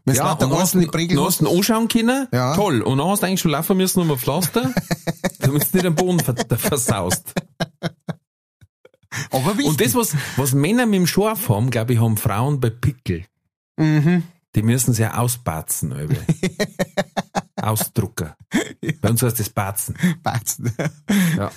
Wenn 0.05 0.15
ja, 0.15 0.31
und 0.31 0.57
hast, 0.57 0.73
du, 0.73 1.25
hast 1.25 1.41
du 1.41 1.49
anschauen 1.49 1.89
können, 1.89 2.27
ja. 2.31 2.55
toll. 2.55 2.81
Und 2.81 2.97
dann 2.97 3.07
hast 3.07 3.23
du 3.23 3.27
eigentlich 3.27 3.41
schon 3.41 3.51
laufen 3.51 3.75
müssen 3.75 3.99
um 3.99 4.09
ein 4.09 4.17
Pflaster, 4.17 4.73
damit 5.39 5.63
du 5.73 5.77
nicht 5.77 5.85
den 5.85 5.95
Boden 5.95 6.19
versaust. 6.19 7.33
Aber 9.31 9.57
wichtig. 9.57 9.67
Und 9.67 9.81
das, 9.81 9.95
was, 9.95 10.15
was 10.35 10.53
Männer 10.53 10.85
mit 10.85 10.95
dem 10.95 11.07
Schorf 11.07 11.49
haben, 11.49 11.69
glaube 11.69 11.93
ich, 11.93 11.99
haben 11.99 12.17
Frauen 12.17 12.59
bei 12.59 12.69
Pickel. 12.69 13.25
Mhm. 13.77 14.23
Die 14.55 14.63
müssen 14.63 14.93
sie 14.93 15.03
ja 15.03 15.17
ausbatzen, 15.17 15.93
Ausdrucker. 17.61 18.37
Bei 19.01 19.09
uns 19.09 19.21
heißt 19.21 19.39
das 19.39 19.49
Batzen. 19.49 19.95
Batzen. 20.23 20.71
Ja. 21.37 21.51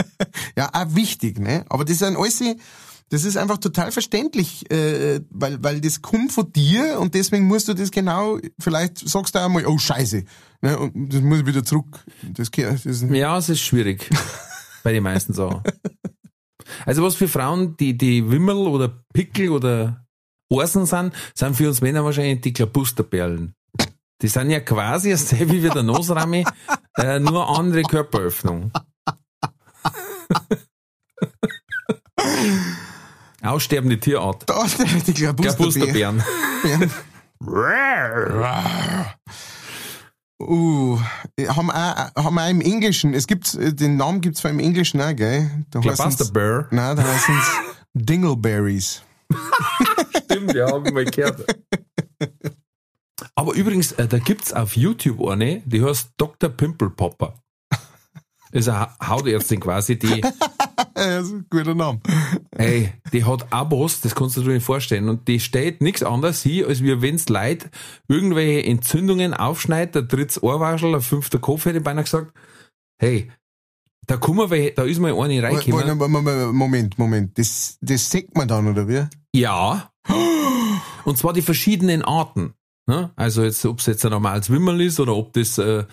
ja, 0.56 0.70
auch 0.72 0.94
wichtig, 0.94 1.38
ne? 1.38 1.64
Aber 1.68 1.84
das 1.84 1.98
sind 1.98 2.16
alles, 2.16 2.42
das 3.10 3.24
ist 3.24 3.36
einfach 3.36 3.58
total 3.58 3.92
verständlich, 3.92 4.70
äh, 4.70 5.20
weil, 5.30 5.62
weil 5.62 5.80
das 5.80 6.00
kommt 6.00 6.32
von 6.32 6.50
dir 6.52 6.98
und 6.98 7.14
deswegen 7.14 7.46
musst 7.46 7.68
du 7.68 7.74
das 7.74 7.90
genau, 7.90 8.38
vielleicht 8.58 8.98
sagst 9.06 9.34
du 9.34 9.38
einmal, 9.38 9.66
oh 9.66 9.78
Scheiße, 9.78 10.24
ne? 10.62 10.78
Und 10.78 11.12
das 11.12 11.20
muss 11.20 11.40
ich 11.40 11.46
wieder 11.46 11.64
zurück. 11.64 12.04
Das, 12.22 12.50
das 12.50 13.04
ja, 13.10 13.36
es 13.38 13.48
ist 13.48 13.60
schwierig. 13.60 14.08
bei 14.82 14.92
den 14.92 15.02
meisten 15.02 15.32
Sachen. 15.32 15.62
Also 16.86 17.02
was 17.02 17.14
für 17.14 17.28
Frauen, 17.28 17.76
die, 17.76 17.96
die 17.96 18.30
Wimmel 18.30 18.56
oder 18.56 18.88
Pickel 19.12 19.50
oder 19.50 20.06
Orsen 20.50 20.86
sind, 20.86 21.14
sind 21.34 21.56
für 21.56 21.68
uns 21.68 21.80
Männer 21.80 22.04
wahrscheinlich 22.04 22.40
die 22.40 22.52
Klabusterperlen. 22.52 23.54
Die 24.20 24.28
sind 24.28 24.50
ja 24.50 24.60
quasi 24.60 25.10
dasselbe 25.10 25.62
wie 25.62 25.68
der 25.68 25.82
Nosrami, 25.82 26.44
äh, 26.98 27.18
nur 27.18 27.58
andere 27.58 27.82
Körperöffnung. 27.82 28.70
Aussterbende 33.42 33.98
Tierart. 33.98 34.48
Da 34.48 34.64
ist 34.64 34.78
der 34.78 34.92
richtige 34.92 35.32
Busterbären. 35.34 36.22
Uh, 40.42 40.98
haben 41.48 41.70
auch, 41.70 42.14
haben 42.16 42.38
auch 42.38 42.48
im 42.48 42.60
Englischen, 42.60 43.14
es 43.14 43.26
gibt, 43.26 43.56
den 43.58 43.96
Namen 43.96 44.20
gibt's 44.20 44.40
zwar 44.40 44.50
im 44.50 44.58
Englischen 44.58 45.00
auch, 45.00 45.14
gell? 45.14 45.50
Da 45.70 45.80
Buster 45.80 46.24
Bear. 46.32 46.66
Nein, 46.70 46.96
da 46.96 47.02
heißen 47.02 47.34
es 47.34 47.50
Dingleberries. 47.94 49.02
Stimmt, 50.24 50.54
ja, 50.54 50.72
hab 50.72 50.86
ich 50.86 50.92
mal 50.92 51.04
gehört. 51.04 51.44
Aber 53.34 53.54
übrigens, 53.54 53.92
äh, 53.92 54.06
da 54.06 54.18
gibt's 54.18 54.52
auf 54.52 54.76
YouTube 54.76 55.26
eine, 55.26 55.60
die 55.64 55.82
heißt 55.82 56.12
Dr. 56.16 56.50
Pimple 56.50 56.90
Popper. 56.90 57.34
Ist 58.50 58.68
eine 58.68 58.88
Hautärztin 59.00 59.60
quasi, 59.60 59.98
die, 59.98 60.20
das 60.94 61.26
ist 61.26 61.32
ein 61.32 61.46
guter 61.50 61.74
Name. 61.74 62.00
ey, 62.52 62.92
die 63.12 63.24
hat 63.24 63.52
Abos, 63.52 64.00
das 64.00 64.14
kannst 64.14 64.36
du 64.36 64.42
dir 64.42 64.52
nicht 64.52 64.64
vorstellen. 64.64 65.08
Und 65.08 65.28
die 65.28 65.40
steht 65.40 65.80
nichts 65.80 66.02
anderes 66.02 66.42
hier, 66.42 66.68
als 66.68 66.82
wie 66.82 67.00
wenn's 67.02 67.28
Leid 67.28 67.70
irgendwelche 68.08 68.66
Entzündungen 68.68 69.34
aufschneidet, 69.34 69.94
der 69.94 70.02
drittes 70.02 70.42
Ohrwaschel, 70.42 70.92
der 70.92 71.00
fünfte 71.00 71.38
Kopf, 71.38 71.64
hätte 71.64 71.78
ich 71.78 71.84
beinahe 71.84 72.04
gesagt. 72.04 72.32
Hey, 72.98 73.30
da 74.06 74.16
kommen 74.16 74.50
wir, 74.50 74.74
da 74.74 74.84
ist 74.84 74.98
mal 74.98 75.14
eine 75.14 75.42
reingekommen. 75.42 75.96
Moment, 75.98 76.52
Moment, 76.52 76.98
Moment. 76.98 77.38
Das, 77.38 77.78
das 77.80 78.10
sagt 78.10 78.36
man 78.36 78.48
dann, 78.48 78.66
oder 78.66 78.88
wie? 78.88 79.04
Ja. 79.34 79.90
Und 81.04 81.18
zwar 81.18 81.32
die 81.32 81.42
verschiedenen 81.42 82.02
Arten. 82.02 82.54
Ne? 82.86 83.12
Also 83.16 83.42
jetzt, 83.44 83.64
ob 83.64 83.78
es 83.78 83.86
jetzt 83.86 84.04
ein 84.04 84.10
normales 84.10 84.50
Wimmerl 84.50 84.80
ist 84.80 84.98
oder 84.98 85.14
ob 85.14 85.32
das 85.32 85.58
äh, 85.58 85.84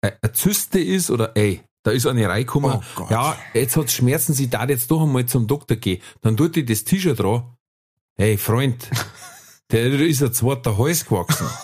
eine 0.00 0.32
Zyste 0.32 0.78
ist 0.78 1.10
oder 1.10 1.36
ey, 1.36 1.62
da 1.86 1.92
ist 1.92 2.06
eine 2.06 2.28
reingekommen. 2.28 2.80
Oh 2.98 3.06
ja, 3.10 3.36
jetzt 3.54 3.76
hat 3.76 3.90
Schmerzen, 3.90 4.32
sie 4.34 4.48
da 4.50 4.66
jetzt 4.66 4.90
doch 4.90 5.02
einmal 5.02 5.26
zum 5.26 5.46
Doktor 5.46 5.76
gehen. 5.76 6.02
Dann 6.22 6.36
tut 6.36 6.56
die 6.56 6.64
das 6.64 6.84
T-Shirt 6.84 7.18
dran. 7.20 7.44
Hey, 8.16 8.36
Freund, 8.38 8.90
der 9.70 9.86
ist 10.00 10.22
ein 10.22 10.32
zweiter 10.32 10.76
Hals 10.78 11.04
gewachsen. 11.06 11.46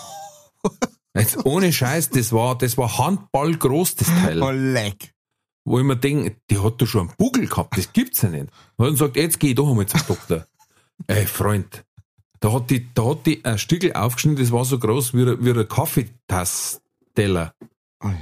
Jetzt 1.15 1.45
ohne 1.45 1.71
Scheiß, 1.71 2.09
das 2.09 2.31
war, 2.33 2.57
das 2.57 2.75
war 2.75 2.97
Handball 2.97 3.55
groß, 3.55 3.95
das 3.97 4.07
Teil 4.07 4.41
Oh, 4.41 4.49
leck. 4.49 5.13
wo 5.63 5.77
ich 5.77 5.85
mir 5.85 5.95
denke, 5.95 6.37
die 6.49 6.57
hat 6.57 6.81
doch 6.81 6.87
schon 6.87 7.09
einen 7.09 7.17
Bugel 7.17 7.47
gehabt, 7.47 7.77
das 7.77 7.93
gibt's 7.93 8.23
ja 8.23 8.29
nicht. 8.29 8.47
Und 8.77 8.85
dann 8.87 8.95
sagt, 8.95 9.15
jetzt 9.17 9.39
geh 9.39 9.49
ich 9.49 9.55
doch 9.55 9.69
einmal 9.69 9.85
zum 9.85 10.01
Doktor. 10.07 10.47
Ey, 11.07 11.27
Freund, 11.27 11.83
da 12.39 12.51
hat 12.53 12.71
die, 12.71 12.91
da 12.95 13.05
hat 13.11 13.27
die 13.27 13.45
ein 13.45 13.59
Stückel 13.59 13.93
aufgeschnitten, 13.93 14.43
das 14.43 14.51
war 14.51 14.65
so 14.65 14.79
groß 14.79 15.13
wie, 15.13 15.21
ein- 15.21 15.45
wie 15.45 15.51
ein 15.51 15.67
Kaffeetassteller. 15.67 17.53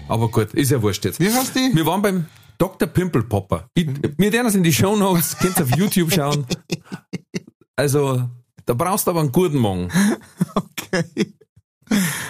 Aber 0.07 0.29
gut, 0.29 0.53
ist 0.53 0.71
ja 0.71 0.81
wurscht 0.81 1.05
jetzt. 1.05 1.19
Wie 1.19 1.29
heißt 1.31 1.55
die? 1.55 1.71
Wir 1.73 1.85
waren 1.85 2.01
beim 2.01 2.25
Dr. 2.57 2.87
Pimple 2.87 3.23
Popper. 3.23 3.67
Ich, 3.73 3.87
wir 4.17 4.31
werden 4.31 4.45
das 4.45 4.55
in 4.55 4.63
die 4.63 4.73
Show 4.73 4.95
Notes, 4.95 5.37
könnt 5.37 5.57
ihr 5.57 5.63
auf 5.63 5.75
YouTube 5.75 6.13
schauen. 6.13 6.45
Also, 7.75 8.23
da 8.65 8.73
brauchst 8.73 9.07
du 9.07 9.11
aber 9.11 9.21
einen 9.21 9.31
guten 9.31 9.57
Morgen. 9.57 9.89
Okay. 10.53 11.33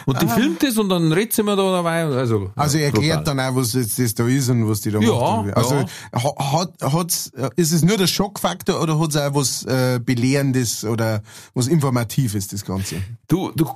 Und 0.07 0.19
die 0.19 0.27
filmt 0.27 0.63
das 0.63 0.77
und 0.79 0.89
dann 0.89 1.11
redet 1.11 1.33
sie 1.33 1.43
mir 1.43 1.55
da 1.55 1.71
dabei. 1.71 2.03
Also, 2.05 2.51
Also 2.55 2.77
brutal. 2.79 2.81
erklärt 2.81 3.27
dann 3.27 3.39
auch, 3.39 3.55
was 3.55 3.73
jetzt 3.73 3.99
das 3.99 4.15
da 4.15 4.25
ist 4.27 4.49
und 4.49 4.67
was 4.67 4.81
die 4.81 4.89
da 4.89 4.99
Ja, 4.99 5.11
macht. 5.43 5.55
Also 5.55 5.75
ja. 5.75 5.85
ha- 6.15 6.51
hat, 6.59 6.73
hat's, 6.81 7.27
äh, 7.35 7.49
ist 7.57 7.71
es 7.71 7.83
nur 7.83 7.95
der 7.97 8.07
Schockfaktor 8.07 8.81
oder 8.81 8.99
hat's 8.99 9.15
auch 9.15 9.35
was 9.35 9.63
äh, 9.65 9.99
Belehrendes 10.03 10.83
oder 10.83 11.21
was 11.53 11.67
Informatives, 11.67 12.47
das 12.47 12.65
Ganze? 12.65 13.03
Du, 13.27 13.51
du, 13.51 13.69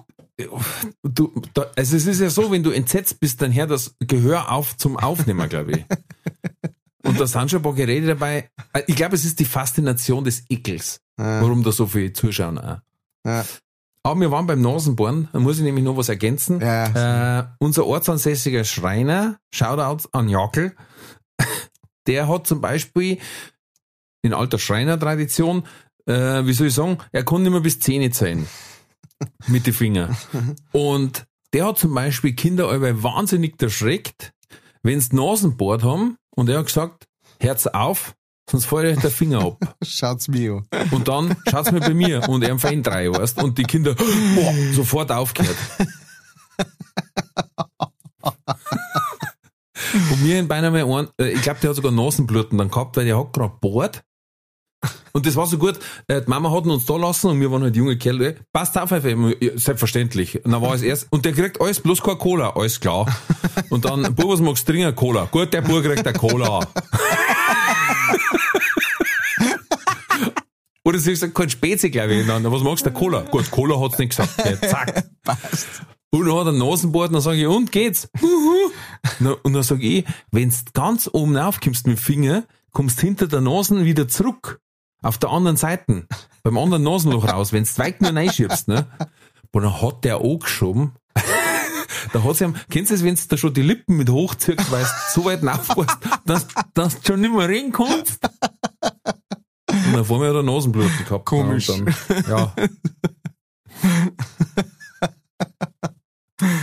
du, 1.03 1.41
da, 1.53 1.67
also 1.75 1.95
es 1.95 2.05
ist 2.05 2.19
ja 2.19 2.29
so, 2.29 2.51
wenn 2.51 2.63
du 2.63 2.71
entsetzt 2.71 3.19
bist, 3.19 3.41
dann 3.41 3.53
hör 3.53 3.67
das 3.67 3.95
Gehör 3.99 4.51
auf 4.51 4.75
zum 4.77 4.97
Aufnehmen, 4.97 5.47
glaube 5.49 5.71
ich. 5.71 5.85
Und 7.05 7.19
da 7.19 7.27
sind 7.27 7.51
schon 7.51 7.59
ein 7.59 7.63
paar 7.63 7.75
Geräte 7.75 8.07
dabei. 8.07 8.49
Ich 8.87 8.95
glaube, 8.95 9.15
es 9.15 9.25
ist 9.25 9.39
die 9.39 9.45
Faszination 9.45 10.23
des 10.23 10.43
Ekels, 10.49 10.99
Ja. 11.19 11.41
warum 11.41 11.63
da 11.63 11.71
so 11.71 11.85
viele 11.85 12.11
zuschauen. 12.13 12.57
Auch. 12.57 12.79
Ja. 13.25 13.45
Aber 14.03 14.19
wir 14.19 14.31
waren 14.31 14.47
beim 14.47 14.61
Nasenbohren, 14.61 15.29
da 15.31 15.39
muss 15.39 15.57
ich 15.57 15.63
nämlich 15.63 15.83
noch 15.83 15.97
was 15.97 16.09
ergänzen. 16.09 16.61
Ja. 16.61 17.39
Äh, 17.39 17.47
unser 17.59 17.85
ortsansässiger 17.85 18.63
Schreiner, 18.63 19.39
Shoutout 19.53 20.09
an 20.11 20.29
Jakel, 20.29 20.75
der 22.07 22.27
hat 22.27 22.47
zum 22.47 22.59
Beispiel 22.61 23.19
in 24.21 24.33
alter 24.33 24.59
Schreinertradition, 24.59 25.63
äh, 26.07 26.45
wie 26.45 26.53
soll 26.53 26.67
ich 26.67 26.73
sagen, 26.73 26.97
er 27.11 27.21
nicht 27.21 27.51
mehr 27.51 27.61
bis 27.61 27.79
Zähne 27.79 28.09
zählen. 28.11 28.47
Mit 29.47 29.65
den 29.65 29.73
Fingern. 29.73 30.15
Und 30.71 31.25
der 31.53 31.67
hat 31.67 31.77
zum 31.77 31.93
Beispiel 31.93 32.33
Kinder 32.33 32.67
alle 32.67 33.01
wahnsinnig 33.01 33.61
erschreckt, 33.61 34.33
wenn 34.83 34.99
sie 34.99 35.15
Nasenbohrt 35.15 35.83
haben 35.83 36.17
und 36.35 36.49
er 36.49 36.59
hat 36.59 36.65
gesagt, 36.65 37.07
Herz 37.39 37.65
auf, 37.65 38.13
sonst 38.49 38.65
fällt 38.65 38.85
euch 38.85 39.01
der 39.01 39.09
Finger 39.09 39.43
ab. 39.43 39.75
Schaut's 39.83 40.27
mir 40.27 40.63
an. 40.69 40.89
Und 40.91 41.07
dann 41.07 41.35
schaut's 41.49 41.71
mir 41.71 41.79
bei 41.79 41.93
mir 41.93 42.27
und 42.27 42.43
er 42.43 42.51
am 42.51 42.59
Fein 42.59 42.83
drei, 42.83 43.09
weißt 43.09 43.41
Und 43.41 43.57
die 43.57 43.63
Kinder 43.63 43.95
boah, 44.35 44.53
sofort 44.73 45.11
aufgehört. 45.11 45.57
und 50.11 50.23
mir 50.23 50.39
in 50.39 50.47
beinahe 50.47 50.83
einen, 50.83 51.07
äh, 51.19 51.29
ich 51.29 51.41
glaube, 51.41 51.59
der 51.61 51.69
hat 51.69 51.77
sogar 51.77 51.91
Nasenbluten 51.91 52.57
dann 52.57 52.69
gehabt, 52.69 52.97
weil 52.97 53.05
der 53.05 53.17
hat 53.17 53.33
gerade 53.33 53.55
bohrt. 53.59 54.03
Und 55.13 55.25
das 55.25 55.35
war 55.37 55.47
so 55.47 55.57
gut, 55.57 55.79
äh, 56.07 56.21
die 56.21 56.29
Mama 56.29 56.51
hat 56.51 56.65
uns 56.65 56.85
da 56.85 56.97
lassen 56.97 57.29
und 57.29 57.39
wir 57.39 57.49
waren 57.49 57.63
halt 57.63 57.75
junge 57.75 57.97
Kerle. 57.97 58.35
Passt 58.51 58.77
auf, 58.77 58.91
ja, 58.91 58.99
selbstverständlich. 59.55 60.43
Und 60.43 60.51
dann 60.51 60.61
war 60.61 60.75
es 60.75 60.81
erst, 60.81 61.07
und 61.09 61.23
der 61.23 61.31
kriegt 61.31 61.61
alles 61.61 61.79
bloß 61.79 62.01
keine 62.01 62.17
Cola, 62.17 62.49
alles 62.49 62.79
klar. 62.79 63.05
Und 63.69 63.85
dann, 63.85 64.13
Bub, 64.13 64.29
was 64.31 64.41
magst 64.41 64.67
du 64.67 64.73
trinken? 64.73 64.93
Cola. 64.93 65.25
Gut, 65.31 65.53
der 65.53 65.61
Bub 65.61 65.81
kriegt 65.83 66.05
eine 66.05 66.17
Cola. 66.17 66.59
Oder 70.83 70.99
sie 70.99 71.11
hat 71.11 71.15
gesagt, 71.15 71.33
kein 71.33 71.49
Spezi, 71.49 71.89
glaube 71.89 72.13
ich. 72.13 72.27
Dann, 72.27 72.51
was 72.51 72.61
magst 72.61 72.85
du? 72.85 72.91
Cola. 72.91 73.21
Gut, 73.21 73.49
Cola 73.49 73.79
hat's 73.79 73.97
nicht 73.97 74.09
gesagt. 74.09 74.33
Ja, 74.45 74.61
zack. 74.67 75.05
Und 76.11 76.27
dann 76.27 76.37
hat 76.37 76.45
er 76.47 76.51
Nasenbord, 76.51 77.13
dann 77.13 77.21
sage 77.21 77.37
ich, 77.37 77.47
und 77.47 77.71
geht's? 77.71 78.07
Huhu. 78.21 78.71
Na, 79.19 79.31
Und 79.43 79.53
dann 79.53 79.63
sage 79.63 79.81
ich, 79.83 80.05
wenn's 80.31 80.65
ganz 80.73 81.09
oben 81.11 81.37
aufkommst 81.37 81.87
mit 81.87 81.97
dem 81.97 82.01
Finger, 82.01 82.43
kommst 82.71 83.01
hinter 83.01 83.27
der 83.27 83.41
Nase 83.41 83.83
wieder 83.83 84.07
zurück. 84.07 84.59
Auf 85.05 85.19
der 85.19 85.29
anderen 85.29 85.55
Seite. 85.55 86.07
Beim 86.41 86.57
anderen 86.57 86.81
Nasenloch 86.81 87.27
raus. 87.31 87.53
Wenn's 87.53 87.77
weit 87.77 88.01
nur 88.01 88.15
reinschiebst, 88.15 88.67
ne? 88.67 88.87
Und 89.51 89.61
dann 89.61 89.79
hat 89.81 90.03
der 90.03 90.21
angeschoben. 90.21 90.93
Da 92.13 92.23
hat 92.23 92.35
sie, 92.35 92.53
kennst 92.69 92.91
du 92.91 92.95
es, 92.95 93.03
wenn 93.03 93.15
du 93.15 93.21
da 93.27 93.35
schon 93.35 93.53
die 93.53 93.63
Lippen 93.63 93.97
mit 93.97 94.09
hochziehst, 94.09 94.71
weil 94.71 94.83
du 94.83 94.89
so 95.11 95.25
weit 95.25 95.43
aufpasst, 95.45 95.97
dass, 96.25 96.45
dass 96.75 97.01
du 97.01 97.07
schon 97.07 97.21
nicht 97.21 97.33
mehr 97.33 97.49
reden 97.49 97.71
kannst? 97.71 98.23
Und 99.67 99.93
dann 99.93 100.05
vor 100.05 100.19
mir 100.19 100.29
hat 100.29 100.35
er 100.35 100.43
Nasenbluten 100.43 101.03
gehabt. 101.03 101.25
Komisch. 101.25 101.65
Dann, 101.65 101.93
ja. 102.29 102.53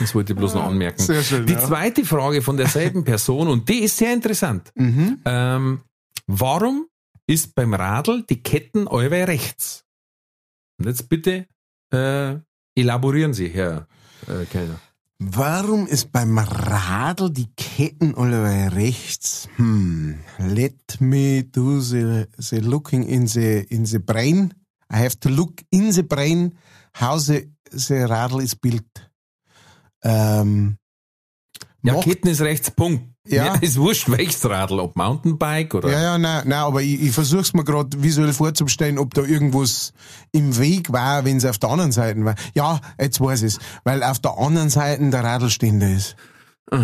Das 0.00 0.14
wollte 0.14 0.32
ich 0.32 0.38
bloß 0.38 0.54
noch 0.54 0.64
anmerken. 0.64 1.02
Sehr 1.02 1.22
schön, 1.22 1.44
Die 1.44 1.54
ja. 1.54 1.58
zweite 1.58 2.04
Frage 2.04 2.40
von 2.40 2.56
derselben 2.56 3.04
Person, 3.04 3.48
und 3.48 3.68
die 3.68 3.80
ist 3.80 3.96
sehr 3.96 4.12
interessant. 4.12 4.70
Mhm. 4.76 5.18
Ähm, 5.24 5.80
warum 6.28 6.86
ist 7.32 7.54
beim 7.54 7.72
Radl 7.72 8.24
die 8.28 8.42
Kettenäuwe 8.42 9.26
rechts? 9.26 9.84
Und 10.78 10.86
jetzt 10.86 11.08
bitte 11.08 11.46
äh, 11.90 12.36
elaborieren 12.74 13.32
Sie, 13.32 13.48
Herr 13.48 13.88
äh, 14.28 14.44
Kellner. 14.46 14.78
Warum 15.18 15.86
ist 15.86 16.12
beim 16.12 16.36
Radl 16.36 17.30
die 17.30 17.50
Ketten 17.54 18.14
alle 18.16 18.72
rechts? 18.74 19.48
Hm. 19.56 20.18
Let 20.38 21.00
me 21.00 21.44
do 21.44 21.80
the, 21.80 22.26
the 22.38 22.58
looking 22.58 23.04
in 23.04 23.26
the, 23.26 23.60
in 23.70 23.86
the 23.86 23.98
brain. 23.98 24.52
I 24.92 24.96
have 24.96 25.18
to 25.20 25.28
look 25.28 25.62
in 25.70 25.92
the 25.92 26.02
brain 26.02 26.58
how 27.00 27.18
the, 27.18 27.50
the 27.70 28.04
Radl 28.04 28.42
is 28.42 28.56
built. 28.56 29.10
Ähm, 30.02 30.76
Ja, 31.84 32.00
Ketten 32.00 32.30
ist 32.30 32.40
rechts, 32.40 32.70
Punkt. 32.70 33.11
Ja. 33.24 33.54
ist 33.60 33.76
wurscht, 33.78 34.10
welches 34.10 34.44
Radl, 34.48 34.80
ob 34.80 34.96
Mountainbike 34.96 35.74
oder. 35.74 35.90
Ja, 35.90 36.02
ja, 36.02 36.18
nein, 36.18 36.42
nein, 36.46 36.58
aber 36.58 36.82
ich, 36.82 37.00
ich 37.02 37.12
versuch's 37.12 37.52
mir 37.54 37.62
gerade 37.64 38.02
visuell 38.02 38.32
vorzustellen, 38.32 38.98
ob 38.98 39.14
da 39.14 39.22
irgendwas 39.22 39.92
im 40.32 40.58
Weg 40.58 40.92
war, 40.92 41.24
wenn 41.24 41.36
es 41.36 41.44
auf 41.44 41.58
der 41.58 41.70
anderen 41.70 41.92
Seite 41.92 42.24
war. 42.24 42.34
Ja, 42.54 42.80
jetzt 43.00 43.20
weiß 43.20 43.42
ich's, 43.42 43.58
weil 43.84 44.02
auf 44.02 44.18
der 44.18 44.36
anderen 44.38 44.70
Seite 44.70 45.08
der 45.10 45.22
Radlständer 45.22 45.88
ist. 45.90 46.16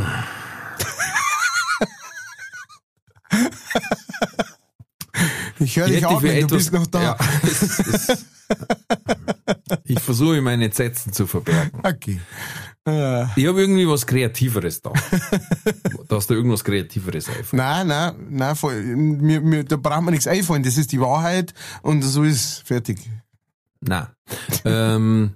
ich 5.59 5.77
höre 5.77 5.87
dich 5.89 6.07
atmen, 6.07 6.47
du 6.47 6.57
bist 6.57 6.73
noch 6.73 6.87
da. 6.87 7.03
Ja, 7.03 7.17
es 7.43 7.63
ist- 7.63 8.27
ich 9.85 10.01
versuche 10.01 10.41
meine 10.41 10.67
Entsetzen 10.67 11.13
zu 11.13 11.27
verbergen. 11.27 11.81
Okay. 11.83 12.21
Äh, 12.89 13.27
Ich 13.37 13.47
habe 13.47 13.61
irgendwie 13.61 13.87
was 13.89 14.07
Kreativeres 14.07 14.81
da. 14.83 14.93
da 16.09 16.17
hast 16.17 16.31
du 16.31 16.35
irgendwas 16.35 16.65
Kreativeres 16.65 17.29
einfach. 17.29 17.53
nein, 17.53 17.87
nein, 17.87 18.15
nein, 18.31 18.57
voll, 18.57 18.81
mir, 18.83 19.41
mir, 19.41 19.65
da 19.65 19.77
braucht 19.77 20.03
man 20.03 20.13
nichts 20.13 20.27
einfallen, 20.27 20.63
das 20.63 20.77
ist 20.79 20.93
die 20.93 21.01
Wahrheit 21.01 21.55
und 21.83 22.03
so 22.03 22.23
ist 22.25 22.63
fertig. 22.67 22.99
Nein. 23.81 24.07
ähm, 24.65 25.35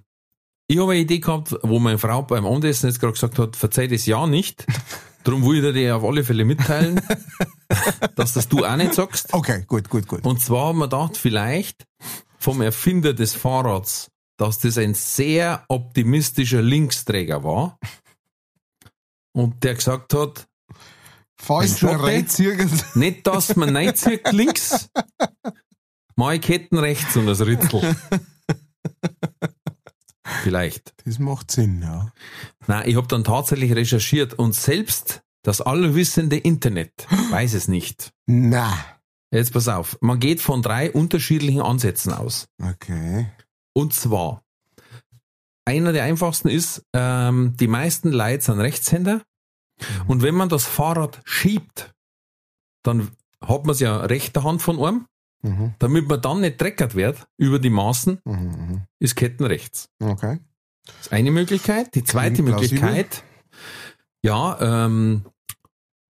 Ich 0.69 0.79
habe 0.79 0.93
eine 0.93 1.01
Idee 1.01 1.19
gehabt, 1.21 1.55
wo 1.63 1.79
meine 1.79 1.99
Frau 1.99 2.23
beim 2.23 2.47
Abendessen 2.47 2.89
jetzt 2.89 2.99
gerade 3.01 3.13
gesagt 3.13 3.39
hat, 3.39 3.57
verzeih 3.57 3.87
das 3.87 4.07
ja 4.07 4.27
nicht. 4.27 4.65
Darum 5.25 5.45
will 5.47 5.65
ich 5.65 5.73
dir 5.75 5.97
auf 5.97 6.03
alle 6.05 6.25
Fälle 6.25 6.45
mitteilen, 6.45 7.01
dass 8.17 8.33
das 8.33 8.49
du 8.49 8.65
auch 8.65 8.77
nicht 8.77 8.95
sagst. 8.95 9.33
Okay, 9.33 9.65
gut, 9.69 9.89
gut, 9.89 10.09
gut. 10.09 10.25
Und 10.25 10.41
zwar 10.41 10.69
haben 10.69 10.79
wir 10.79 10.89
gedacht, 10.89 11.17
vielleicht 11.17 11.87
vom 12.39 12.61
Erfinder 12.61 13.15
des 13.15 13.35
Fahrrads, 13.35 14.11
dass 14.37 14.59
das 14.59 14.79
ein 14.79 14.95
sehr 14.95 15.65
optimistischer 15.69 16.63
Linksträger 16.63 17.45
war. 17.45 17.79
Und 19.33 19.65
der 19.65 19.75
gesagt 19.75 20.15
hat, 20.15 20.49
Falls 21.37 21.83
nicht, 22.95 23.27
dass 23.27 23.57
man 23.57 23.75
reinzieht 23.77 24.31
links, 24.33 24.91
ich 26.17 26.41
Ketten 26.41 26.79
rechts 26.79 27.17
und 27.17 27.27
das 27.27 27.45
Ritzel. 27.45 27.97
Vielleicht. 30.43 30.95
das 31.05 31.19
macht 31.19 31.51
Sinn, 31.51 31.83
ja. 31.83 32.13
Nein, 32.69 32.89
ich 32.89 32.97
habe 32.97 33.09
dann 33.09 33.25
tatsächlich 33.25 33.75
recherchiert 33.75 34.35
und 34.35 34.55
selbst 34.55 35.23
das 35.43 35.61
allwissende 35.61 36.37
Internet 36.37 37.09
weiß 37.31 37.55
es 37.55 37.67
nicht. 37.67 38.13
Na, 38.27 38.73
Jetzt 39.33 39.55
pass 39.55 39.67
auf, 39.67 39.97
man 40.03 40.21
geht 40.21 40.43
von 40.43 40.61
drei 40.61 40.93
unterschiedlichen 40.93 41.63
Ansätzen 41.63 42.13
aus. 42.13 42.49
okay. 42.63 43.27
Und 43.75 43.95
zwar, 43.95 44.43
einer 45.65 45.93
der 45.93 46.05
einfachsten 46.05 46.49
ist, 46.49 46.85
ähm, 46.93 47.57
die 47.59 47.69
meisten 47.69 48.11
Leute 48.11 48.43
sind 48.43 48.61
Rechtshänder 48.61 49.23
und 50.07 50.23
wenn 50.23 50.35
man 50.35 50.49
das 50.49 50.67
Fahrrad 50.67 51.21
schiebt, 51.25 51.95
dann 52.83 53.11
hat 53.41 53.65
man 53.65 53.71
es 53.71 53.81
ja 53.81 53.97
rechter 53.99 54.45
Hand 54.45 54.63
von 54.63 54.83
einem, 54.83 55.07
Mhm, 55.43 55.75
damit 55.81 56.09
man 56.09 56.23
dann 56.23 56.41
nicht 56.41 56.61
dreckert 56.61 56.95
wird 56.95 57.27
über 57.37 57.59
die 57.59 57.71
Maßen, 57.71 58.21
mhm, 58.25 58.35
mhm. 58.35 58.83
ist 59.01 59.17
Ketten 59.17 59.45
rechts. 59.45 59.89
Okay. 60.01 60.39
Das 60.87 60.95
ist 61.01 61.13
eine 61.13 61.31
Möglichkeit. 61.31 61.95
Die 61.95 62.05
zweite. 62.05 62.43
Möglichkeit, 62.43 63.25
ja, 64.23 64.87
ähm, 64.87 65.25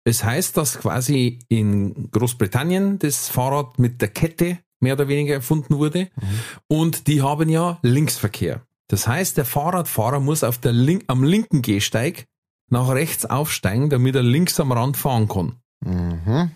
es 0.04 0.24
heißt, 0.24 0.58
dass 0.58 0.80
quasi 0.80 1.40
in 1.48 2.10
Großbritannien 2.10 2.98
das 2.98 3.30
Fahrrad 3.30 3.78
mit 3.78 4.02
der 4.02 4.10
Kette 4.10 4.60
mehr 4.80 4.94
oder 4.94 5.08
weniger 5.08 5.34
erfunden 5.34 5.78
wurde 5.78 6.10
Mhm. 6.16 6.40
und 6.68 7.08
die 7.08 7.22
haben 7.22 7.50
ja 7.50 7.80
Linksverkehr. 7.82 8.62
Das 8.88 9.08
heißt, 9.08 9.38
der 9.38 9.46
Fahrradfahrer 9.46 10.20
muss 10.20 10.44
auf 10.44 10.58
der 10.58 10.72
Link 10.74 11.04
am 11.08 11.24
linken 11.24 11.62
Gehsteig 11.62 12.26
nach 12.70 12.90
rechts 12.90 13.26
aufsteigen, 13.26 13.90
damit 13.90 14.16
er 14.16 14.24
links 14.24 14.60
am 14.60 14.72
Rand 14.72 14.98
fahren 14.98 15.28
kann. 15.28 15.56
Mhm. 15.86 16.52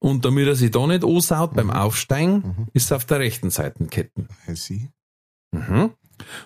Und 0.00 0.24
damit 0.24 0.46
er 0.46 0.54
sich 0.54 0.70
da 0.70 0.86
nicht 0.86 1.04
ansaut 1.04 1.54
beim 1.54 1.70
Aufsteigen, 1.70 2.34
Mhm. 2.56 2.66
ist 2.72 2.90
er 2.92 2.98
auf 2.98 3.04
der 3.04 3.18
rechten 3.20 3.50
Seite 3.50 3.84
Ketten. 3.86 4.28
I 4.48 4.54
see. 4.54 4.90
Mhm. 5.52 5.90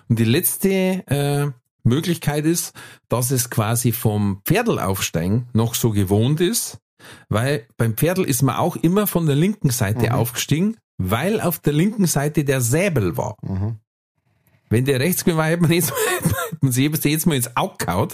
Und 0.09 0.19
die 0.19 0.23
letzte 0.25 0.69
äh, 1.07 1.51
Möglichkeit 1.83 2.45
ist, 2.45 2.73
dass 3.09 3.31
es 3.31 3.49
quasi 3.49 3.91
vom 3.91 4.41
Pferdelaufsteigen 4.45 5.47
noch 5.53 5.75
so 5.75 5.91
gewohnt 5.91 6.39
ist, 6.41 6.79
weil 7.29 7.67
beim 7.77 7.95
Pferdel 7.95 8.25
ist 8.25 8.41
man 8.41 8.55
auch 8.55 8.75
immer 8.75 9.07
von 9.07 9.25
der 9.25 9.35
linken 9.35 9.69
Seite 9.69 10.07
Mhm. 10.07 10.11
aufgestiegen, 10.13 10.77
weil 10.97 11.41
auf 11.41 11.59
der 11.59 11.73
linken 11.73 12.05
Seite 12.05 12.43
der 12.43 12.61
Säbel 12.61 13.17
war. 13.17 13.35
Mhm. 13.41 13.79
Wenn 14.69 14.85
der 14.85 14.99
rechts 14.99 15.25
war, 15.27 15.45
hätte 15.45 15.61
man, 15.61 15.71
jetzt, 15.71 15.91
sich 16.61 17.03
jetzt 17.05 17.25
mal 17.27 17.35
ins 17.35 17.55
Auge 17.55 17.85
gehauen. 17.85 18.09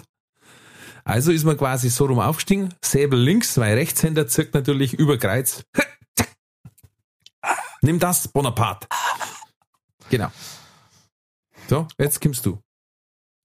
Also 1.06 1.32
ist 1.32 1.45
man 1.45 1.58
quasi 1.58 1.89
so 1.89 2.06
rum 2.06 2.19
aufgestiegen, 2.19 2.73
Säbel 2.84 3.19
links, 3.19 3.58
weil 3.58 3.75
Rechtshänder 3.75 4.28
zirkt 4.28 4.54
natürlich 4.54 4.93
über 4.93 5.17
Kreuz. 5.17 5.63
Nimm 7.82 7.99
das, 7.99 8.28
Bonaparte. 8.28 8.88
Genau. 10.10 10.28
So, 11.69 11.88
jetzt 11.97 12.19
kommst 12.21 12.45
du. 12.45 12.60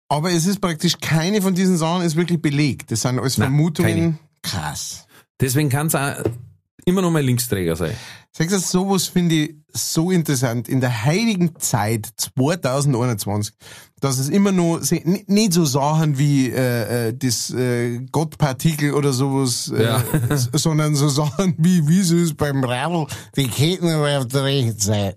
Aber 0.09 0.33
es 0.33 0.47
ist 0.47 0.61
praktisch 0.61 0.99
keine 1.01 1.41
von 1.41 1.55
diesen 1.55 1.77
Sachen 1.77 2.03
ist 2.03 2.17
wirklich 2.17 2.43
belegt. 2.43 2.91
Das 2.91 3.03
sind 3.03 3.19
alles 3.19 3.39
Nein, 3.39 3.49
Vermutungen. 3.49 4.19
Krass. 4.43 5.07
Deswegen 5.45 5.69
kann 5.69 5.89
es 5.89 5.95
auch 5.95 6.15
immer 6.87 7.03
noch 7.03 7.11
mal 7.11 7.23
Linksträger 7.23 7.77
sein. 7.77 7.93
Sagst 8.33 8.53
du, 8.55 8.59
sowas 8.59 9.07
finde 9.07 9.35
ich 9.35 9.55
so 9.73 10.11
interessant. 10.11 10.69
In 10.69 10.81
der 10.81 11.05
heiligen 11.05 11.59
Zeit 11.59 12.09
2021, 12.17 13.55
dass 14.01 14.19
es 14.19 14.29
immer 14.29 14.53
noch 14.53 14.79
se- 14.83 14.97
n- 15.05 15.23
nicht 15.27 15.53
so 15.53 15.65
Sachen 15.65 16.19
wie 16.19 16.49
äh, 16.51 17.09
äh, 17.09 17.15
das 17.17 17.51
äh, 17.51 18.01
Gottpartikel 18.11 18.93
oder 18.95 19.13
sowas, 19.13 19.73
äh, 19.77 19.85
Ja. 19.85 20.03
sondern 20.53 20.95
so 20.95 21.09
Sachen 21.09 21.55
wie, 21.59 21.87
wie 21.89 22.03
so 22.03 22.17
ist 22.17 22.37
beim 22.37 22.63
Radl, 22.65 23.07
die 23.37 23.49
Ketten 23.49 23.91
auf 23.93 24.27
der 24.29 24.45
rechten 24.45 24.79
Seite. 24.81 25.17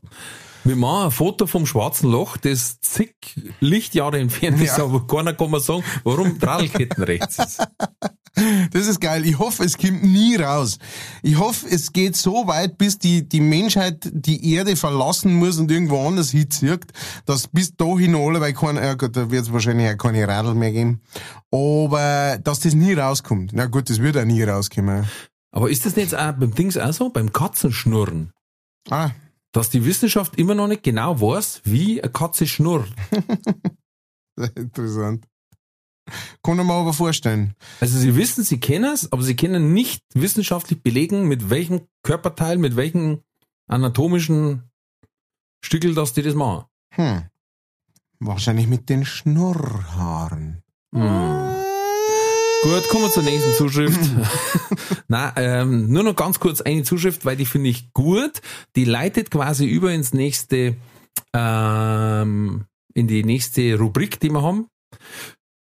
Wir 0.68 0.76
machen 0.76 1.06
ein 1.06 1.12
Foto 1.12 1.48
vom 1.48 1.66
schwarzen 1.66 2.12
Loch, 2.12 2.36
das 2.36 2.82
zig 2.82 3.16
Lichtjahre 3.62 4.20
entfernt 4.20 4.62
ist, 4.62 4.78
Ja. 4.78 4.84
aber 4.84 5.08
keiner 5.08 5.34
kann 5.34 5.50
mir 5.50 5.62
sagen, 5.62 5.84
warum 6.04 6.38
Dradelketten 6.40 7.04
rechts 7.04 7.40
ist. 7.40 7.66
Das 8.72 8.86
ist 8.86 9.00
geil. 9.00 9.26
Ich 9.26 9.40
hoffe, 9.40 9.64
es 9.64 9.78
kommt 9.78 10.04
nie 10.04 10.36
raus. 10.36 10.78
Ich 11.24 11.40
hoffe, 11.40 11.66
es 11.72 11.92
geht 11.94 12.16
so 12.16 12.46
weit, 12.48 12.78
bis 12.78 13.00
die, 13.00 13.28
die 13.28 13.40
Menschheit 13.40 14.10
die 14.14 14.54
Erde 14.54 14.76
verlassen 14.76 15.34
muss 15.36 15.58
und 15.58 15.72
irgendwo 15.72 16.06
anders 16.06 16.32
hinzieht, 16.32 16.86
dass 17.26 17.48
bis 17.48 17.76
dahin 17.76 18.14
alle, 18.14 18.40
weil 18.42 18.54
kein, 18.54 18.76
ja 18.76 18.94
gut, 18.94 19.16
da 19.16 19.32
wird 19.32 19.46
es 19.46 19.54
wahrscheinlich 19.54 19.90
auch 19.90 19.98
keine 19.98 20.28
Radl 20.28 20.54
mehr 20.54 20.72
geben, 20.72 21.02
aber 21.50 22.38
dass 22.44 22.60
das 22.60 22.76
nie 22.76 22.94
rauskommt. 22.94 23.54
Na 23.54 23.66
gut, 23.66 23.90
das 23.90 24.00
wird 24.02 24.18
auch 24.18 24.26
nie 24.26 24.44
rauskommen. 24.44 25.08
Aber 25.52 25.72
ist 25.72 25.86
das 25.88 25.96
nicht 25.96 26.14
auch 26.14 26.34
beim 26.34 26.54
Dings 26.54 26.78
auch 26.78 26.94
so? 26.94 27.10
Beim 27.10 27.32
Katzenschnurren? 27.32 28.34
Ah, 28.90 29.10
Dass 29.58 29.72
die 29.72 29.86
Wissenschaft 29.86 30.36
immer 30.36 30.54
noch 30.54 30.68
nicht 30.68 30.84
genau 30.84 31.20
weiß, 31.20 31.62
wie 31.64 32.00
eine 32.00 32.12
Katze 32.12 32.46
schnurrt. 32.46 32.94
interessant. 34.56 35.26
Kann 36.44 36.60
ich 36.60 36.64
mir 36.64 36.74
aber 36.74 36.94
vorstellen. 36.94 37.56
Also 37.80 37.98
sie 37.98 38.16
wissen, 38.16 38.44
sie 38.44 38.60
kennen 38.60 38.94
es, 38.94 39.12
aber 39.12 39.24
sie 39.24 39.36
können 39.36 39.74
nicht 39.74 40.04
wissenschaftlich 40.14 40.84
belegen, 40.84 41.28
mit 41.28 41.50
welchem 41.50 41.88
Körperteil, 42.04 42.60
mit 42.60 42.76
welchem 42.76 43.24
anatomischen 43.68 44.70
Stückel, 45.66 45.96
dass 45.96 46.14
die 46.14 46.22
das 46.22 46.36
machen. 46.36 46.66
Hm. 46.92 47.24
Wahrscheinlich 48.20 48.68
mit 48.68 48.90
den 48.90 49.06
Schnurrhaaren. 49.06 50.62
Hm. 50.94 51.67
Gut, 52.64 52.88
kommen 52.90 53.04
wir 53.04 53.12
zur 53.12 53.24
nächsten 53.24 53.54
Zuschrift. 53.54 54.00
Na, 55.08 55.34
ähm, 55.38 55.92
nur 55.92 56.04
noch 56.04 56.16
ganz 56.16 56.40
kurz 56.40 56.62
eine 56.62 56.84
Zuschrift, 56.84 57.24
weil 57.26 57.36
die 57.36 57.46
finde 57.46 57.70
ich 57.70 57.94
gut. 57.94 58.42
Die 58.76 58.86
leitet 58.86 59.32
quasi 59.32 59.66
über 59.66 59.92
ins 59.94 60.14
nächste, 60.14 60.76
ähm, 61.34 62.66
in 62.94 63.08
die 63.08 63.24
nächste 63.24 63.78
Rubrik, 63.78 64.20
die 64.20 64.30
wir 64.30 64.42
haben. 64.42 64.68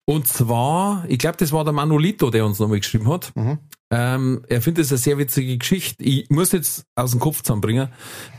Und 0.07 0.27
zwar, 0.27 1.03
ich 1.07 1.17
glaube, 1.17 1.37
das 1.37 1.51
war 1.51 1.63
der 1.63 1.73
Manolito, 1.73 2.29
der 2.29 2.45
uns 2.45 2.59
nochmal 2.59 2.79
geschrieben 2.79 3.09
hat. 3.09 3.35
Mhm. 3.35 3.59
Ähm, 3.91 4.45
er 4.47 4.61
findet 4.61 4.85
es 4.85 4.91
eine 4.91 4.99
sehr 4.99 5.17
witzige 5.17 5.57
Geschichte. 5.57 6.03
Ich 6.03 6.29
muss 6.29 6.51
jetzt 6.51 6.85
aus 6.95 7.11
dem 7.11 7.19
Kopf 7.19 7.41
zusammenbringen. 7.41 7.89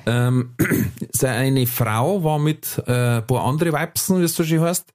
Ähm, 0.06 0.54
seine 1.12 1.66
Frau 1.66 2.24
war 2.24 2.38
mit 2.38 2.82
äh, 2.86 3.18
ein 3.18 3.26
paar 3.26 3.44
andere 3.44 3.72
Weibsen, 3.72 4.20
wie 4.20 4.24
es 4.24 4.34
so 4.34 4.44
schön 4.44 4.60
heißt, 4.60 4.92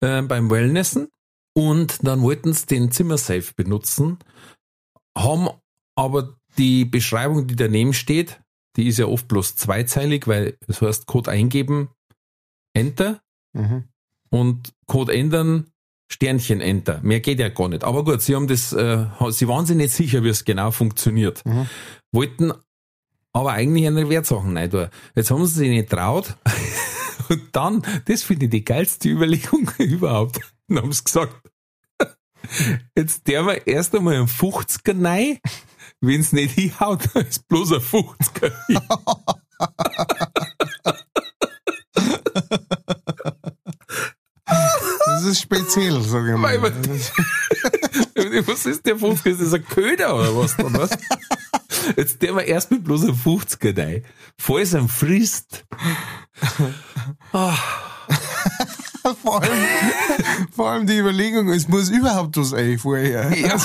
äh, 0.00 0.22
beim 0.22 0.50
Wellnessen. 0.50 1.08
Und 1.56 2.06
dann 2.06 2.22
wollten 2.22 2.52
sie 2.52 2.66
den 2.66 2.90
Zimmersafe 2.90 3.52
benutzen, 3.54 4.18
haben 5.16 5.48
aber 5.96 6.36
die 6.58 6.84
Beschreibung, 6.84 7.46
die 7.46 7.56
daneben 7.56 7.92
steht, 7.94 8.40
die 8.76 8.88
ist 8.88 8.98
ja 8.98 9.06
oft 9.06 9.28
bloß 9.28 9.54
zweizeilig, 9.56 10.26
weil 10.26 10.56
es 10.66 10.82
heißt 10.82 11.06
Code 11.06 11.30
eingeben, 11.30 11.88
Enter 12.74 13.20
Mhm. 13.56 13.84
und 14.30 14.72
Code 14.86 15.14
ändern, 15.14 15.70
Sternchen 16.10 16.60
Enter. 16.60 17.00
Mehr 17.02 17.20
geht 17.20 17.38
ja 17.38 17.48
gar 17.50 17.68
nicht. 17.68 17.84
Aber 17.84 18.04
gut, 18.04 18.20
sie 18.20 18.34
haben 18.34 18.48
das, 18.48 18.72
äh, 18.72 19.06
sie 19.30 19.46
waren 19.46 19.64
sich 19.64 19.76
nicht 19.76 19.92
sicher, 19.94 20.24
wie 20.24 20.28
es 20.28 20.44
genau 20.44 20.72
funktioniert. 20.72 21.44
Mhm. 21.46 21.68
Wollten 22.12 22.52
aber 23.32 23.52
eigentlich 23.52 23.86
eine 23.86 24.08
Wertsachen 24.08 24.56
rein 24.56 24.70
tun. 24.70 24.88
Jetzt 25.14 25.30
haben 25.30 25.46
sie 25.46 25.54
sich 25.54 25.68
nicht 25.70 25.88
traut. 25.88 26.36
Und 27.28 27.42
dann, 27.52 27.82
das 28.06 28.24
finde 28.24 28.46
ich 28.46 28.50
die 28.50 28.64
geilste 28.64 29.08
Überlegung 29.08 29.70
überhaupt. 29.78 30.40
Dann 30.68 30.78
haben 30.78 30.92
sie 30.92 31.04
gesagt, 31.04 31.43
jetzt 32.96 33.26
der 33.26 33.46
wir 33.46 33.66
erst 33.66 33.94
einmal 33.94 34.14
einen 34.14 34.26
50er 34.26 35.04
rein, 35.04 35.38
wenn 36.00 36.20
es 36.20 36.32
nicht 36.32 36.54
hinhaut, 36.54 37.08
dann 37.14 37.26
ist 37.26 37.48
bloß 37.48 37.72
ein 37.72 37.80
50er. 37.80 38.52
Das 45.06 45.24
ist 45.24 45.40
speziell, 45.40 46.02
sage 46.02 46.32
ich 46.32 46.38
mal. 46.38 46.60
Was 48.46 48.66
ist 48.66 48.84
der 48.86 48.96
50er? 48.96 49.30
Ist 49.30 49.40
das 49.42 49.54
ein 49.54 49.64
Köder 49.64 50.16
oder 50.16 50.36
was? 50.36 50.56
Dann, 50.56 50.74
was? 50.74 50.90
Jetzt 51.96 52.22
der 52.22 52.34
wir 52.34 52.44
erst 52.44 52.70
mit 52.70 52.84
bloß 52.84 53.04
einem 53.04 53.14
50er 53.14 53.78
rein. 53.78 54.04
Falls 54.38 54.72
er 54.74 54.88
frisst. 54.88 55.64
Ah, 57.32 57.56
vor, 59.22 59.42
allem, 59.42 59.52
vor 60.54 60.70
allem 60.70 60.86
die 60.86 60.96
Überlegung, 60.98 61.48
es 61.50 61.68
muss 61.68 61.90
überhaupt 61.90 62.36
was 62.36 62.52
ein 62.54 62.78
vorher. 62.78 63.30
ja. 63.36 63.56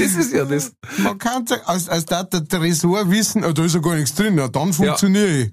Das 0.00 0.14
ist 0.16 0.32
ja 0.32 0.44
das. 0.44 0.72
Man 0.98 1.18
kann 1.18 1.44
als, 1.66 1.88
als 1.88 2.04
da 2.06 2.22
der 2.24 2.46
Tresor 2.46 3.10
wissen, 3.10 3.44
oh, 3.44 3.52
da 3.52 3.64
ist 3.64 3.74
ja 3.74 3.80
gar 3.80 3.94
nichts 3.94 4.14
drin, 4.14 4.34
na, 4.36 4.48
dann 4.48 4.72
funktioniere 4.72 5.28
ich. 5.28 5.52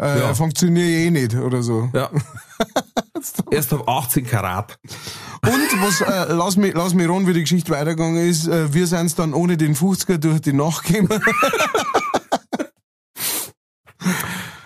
äh, 0.00 0.20
Ja. 0.20 0.34
funktioniert 0.34 0.88
eh 0.88 1.10
nicht 1.10 1.34
oder 1.34 1.62
so. 1.62 1.88
Ja. 1.94 2.10
Erst 3.50 3.72
ab 3.72 3.88
18 3.88 4.26
Karat. 4.26 4.78
Und 5.42 5.82
was, 5.82 6.00
äh, 6.02 6.32
lass 6.32 6.56
mich, 6.56 6.74
lass 6.74 6.94
mich 6.94 7.08
ran, 7.08 7.26
wie 7.26 7.32
die 7.32 7.40
Geschichte 7.40 7.72
weitergegangen 7.72 8.28
ist, 8.28 8.46
äh, 8.46 8.72
wir 8.72 8.86
sind's 8.86 9.14
dann 9.14 9.32
ohne 9.34 9.56
den 9.56 9.74
50er 9.74 10.18
durch 10.18 10.40
die 10.42 10.52
Nacht 10.52 10.84
gekommen. 10.84 11.20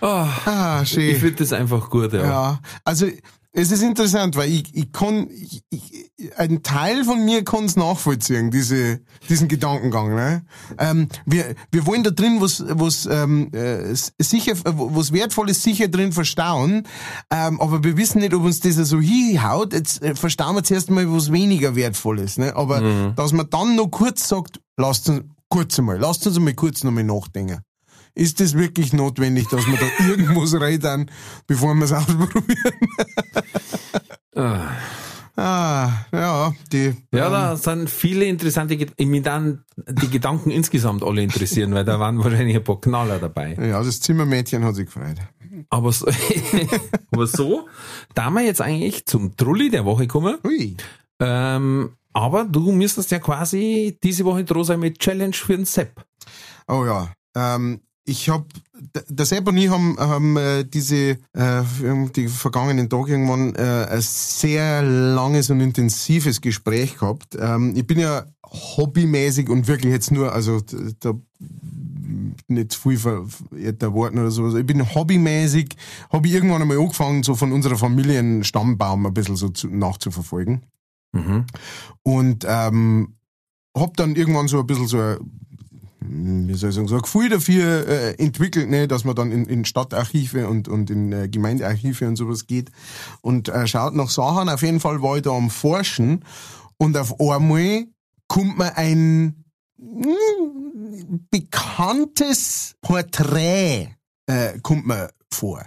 Ah, 0.01 0.29
ah, 0.47 0.85
schön. 0.85 1.11
ich 1.11 1.19
finde 1.19 1.37
das 1.37 1.53
einfach 1.53 1.91
gut, 1.91 2.13
ja. 2.13 2.23
Ja, 2.23 2.61
also 2.85 3.07
es 3.53 3.73
ist 3.73 3.83
interessant, 3.83 4.37
weil 4.37 4.49
ich, 4.49 4.75
ich 4.75 4.93
kann, 4.93 5.29
ich, 5.31 5.65
ich, 5.71 6.31
ein 6.37 6.63
Teil 6.63 7.05
von 7.05 7.25
mir 7.25 7.43
kann 7.43 7.65
es 7.65 7.75
nachvollziehen, 7.75 8.53
diese, 8.53 9.01
diesen 9.29 9.49
Gedankengang. 9.49 10.15
Ne? 10.15 10.45
Ähm, 10.79 11.09
wir, 11.27 11.57
wir 11.73 11.85
wollen 11.85 12.05
da 12.05 12.11
drin 12.11 12.41
was, 12.41 12.63
was 12.69 13.07
ähm, 13.11 13.53
äh, 13.53 13.93
sicher, 14.19 14.53
was 14.65 15.13
Wertvolles 15.13 15.65
sicher 15.65 15.89
drin 15.89 16.13
verstauen, 16.13 16.87
ähm, 17.31 17.61
aber 17.61 17.83
wir 17.83 17.97
wissen 17.97 18.21
nicht, 18.21 18.35
ob 18.35 18.45
uns 18.45 18.61
das 18.61 18.77
so 18.77 19.01
hinhaut. 19.01 19.73
Jetzt 19.73 20.01
äh, 20.03 20.15
verstauen 20.15 20.55
wir 20.55 20.63
zuerst 20.63 20.91
mal 20.91 21.11
was 21.13 21.33
weniger 21.33 21.75
Wertvolles. 21.75 22.39
Ne? 22.39 22.55
Aber 22.55 23.13
dass 23.17 23.33
man 23.33 23.51
dann 23.51 23.75
noch 23.75 23.89
kurz 23.89 24.29
sagt, 24.29 24.61
lasst 24.77 25.09
uns 25.09 25.25
kurz 25.49 25.79
einmal, 25.79 25.99
lasst 25.99 26.27
uns 26.27 26.37
einmal 26.37 26.55
kurz 26.55 26.85
noch 26.85 26.93
mal 26.93 27.03
nachdenken. 27.03 27.61
Ist 28.15 28.41
es 28.41 28.55
wirklich 28.57 28.93
notwendig, 28.93 29.49
dass 29.49 29.67
wir 29.67 29.79
da 29.79 30.05
irgendwas 30.09 30.55
rein, 30.61 31.11
bevor 31.47 31.75
wir 31.75 31.85
es 31.85 31.93
ausprobieren? 31.93 32.73
Ah. 34.35 34.71
Ah, 35.37 35.91
ja, 36.13 36.53
die. 36.71 36.93
Ja, 37.15 37.31
da 37.31 37.57
sind 37.57 37.89
viele 37.89 38.27
interessante, 38.27 38.75
Ged- 38.75 39.03
mich 39.07 39.23
dann 39.23 39.65
die 39.89 40.11
Gedanken 40.11 40.51
insgesamt 40.51 41.03
alle 41.03 41.23
interessieren, 41.23 41.73
weil 41.73 41.85
da 41.85 41.99
waren 41.99 42.19
wahrscheinlich 42.23 42.57
ein 42.57 42.65
paar 42.65 42.81
Knaller 42.81 43.19
dabei. 43.19 43.55
Ja, 43.55 43.83
das 43.83 44.01
Zimmermädchen 44.01 44.65
hat 44.65 44.75
sich 44.75 44.87
gefreut. 44.87 45.17
Aber 45.71 45.93
so, 45.93 46.07
aber 47.13 47.27
so, 47.27 47.69
da 48.15 48.29
wir 48.31 48.43
jetzt 48.43 48.61
eigentlich 48.61 49.07
zum 49.07 49.35
Trulli 49.37 49.71
der 49.71 49.87
Woche 49.87 50.07
kommen, 50.07 50.37
Ui. 50.45 50.77
ähm, 51.21 51.91
aber 52.13 52.45
du 52.45 52.71
müsstest 52.73 53.11
ja 53.11 53.19
quasi 53.19 53.99
diese 54.03 54.25
Woche 54.27 54.45
dran 54.45 54.65
sein 54.65 54.81
mit 54.81 54.99
Challenge 54.99 55.33
für 55.33 55.57
den 55.57 55.65
Sepp. 55.65 56.05
Oh 56.69 56.85
ja. 56.85 57.13
Ähm, 57.35 57.81
ich 58.11 58.29
hab, 58.29 58.53
d- 58.75 59.01
der 59.09 59.27
Sepp 59.27 59.47
und 59.49 59.57
ich 59.57 59.71
haben, 59.71 59.97
haben 59.99 60.37
äh, 60.37 60.65
diese, 60.65 61.19
äh, 61.33 61.63
die 62.17 62.29
vergangenen 62.29 62.89
Tage 62.89 63.13
irgendwann 63.13 63.55
äh, 63.55 63.87
ein 63.89 64.01
sehr 64.01 64.83
langes 64.83 65.51
und 65.51 65.61
intensives 65.61 66.41
Gespräch 66.41 66.99
gehabt. 66.99 67.37
Ähm, 67.39 67.75
ich 67.77 67.87
bin 67.87 67.99
ja 67.99 68.25
hobbymäßig 68.77 69.49
und 69.49 69.69
wirklich 69.69 69.93
jetzt 69.93 70.11
nur, 70.11 70.33
also 70.33 70.61
da 71.01 71.15
nicht 72.49 72.73
zu 72.73 72.81
viel 72.81 72.99
ver, 72.99 73.25
der 73.53 73.93
Worten 73.95 74.19
oder 74.19 74.31
sowas. 74.31 74.55
Ich 74.55 74.67
bin 74.67 74.95
hobbymäßig, 74.95 75.77
habe 76.13 76.27
ich 76.27 76.35
irgendwann 76.35 76.63
einmal 76.63 76.79
angefangen, 76.79 77.23
so 77.23 77.35
von 77.37 77.53
unserer 77.53 77.77
Familienstammbaum 77.77 79.07
ein 79.07 79.15
bisschen 79.15 79.37
so 79.37 79.51
zu, 79.51 79.69
nachzuverfolgen. 79.69 80.63
Mhm. 81.13 81.45
Und 82.03 82.45
ähm, 82.49 83.15
hab 83.77 83.97
dann 83.97 84.17
irgendwann 84.17 84.49
so 84.49 84.59
ein 84.59 84.67
bisschen 84.67 84.89
so 84.89 84.99
ein, 84.99 85.19
wie 86.01 86.55
soll 86.55 86.71
ich 86.71 86.77
sagen, 86.77 86.89
so 86.89 86.97
ein 86.97 87.03
Gefühl 87.03 87.29
dafür 87.29 87.87
äh, 87.87 88.15
entwickelt, 88.15 88.71
ne, 88.71 88.89
dass 88.89 89.05
man 89.05 89.15
dann 89.15 89.33
in, 89.33 89.45
in 89.47 89.65
Stadtarchive 89.65 90.49
und, 90.49 90.69
und 90.69 90.91
in 90.91 91.13
äh, 91.13 91.29
Gemeindearchive 91.29 92.09
und 92.09 92.17
sowas 92.17 92.47
geht 92.47 92.71
und 93.21 93.49
äh, 93.49 93.67
schaut 93.67 93.95
nach 93.95 94.09
Sachen. 94.09 94.49
Auf 94.49 94.63
jeden 94.63 94.81
Fall 94.81 95.03
war 95.03 95.17
ich 95.17 95.23
da 95.23 95.31
am 95.31 95.51
Forschen 95.51 96.25
und 96.79 96.97
auf 96.97 97.21
einmal 97.21 97.87
kommt 98.29 98.59
mir 98.59 98.77
ein 98.77 99.45
hm, 99.79 101.27
bekanntes 101.31 102.75
Porträt 102.81 103.89
äh, 104.27 104.59
kommt 104.61 104.87
mir 104.87 105.11
vor. 105.33 105.67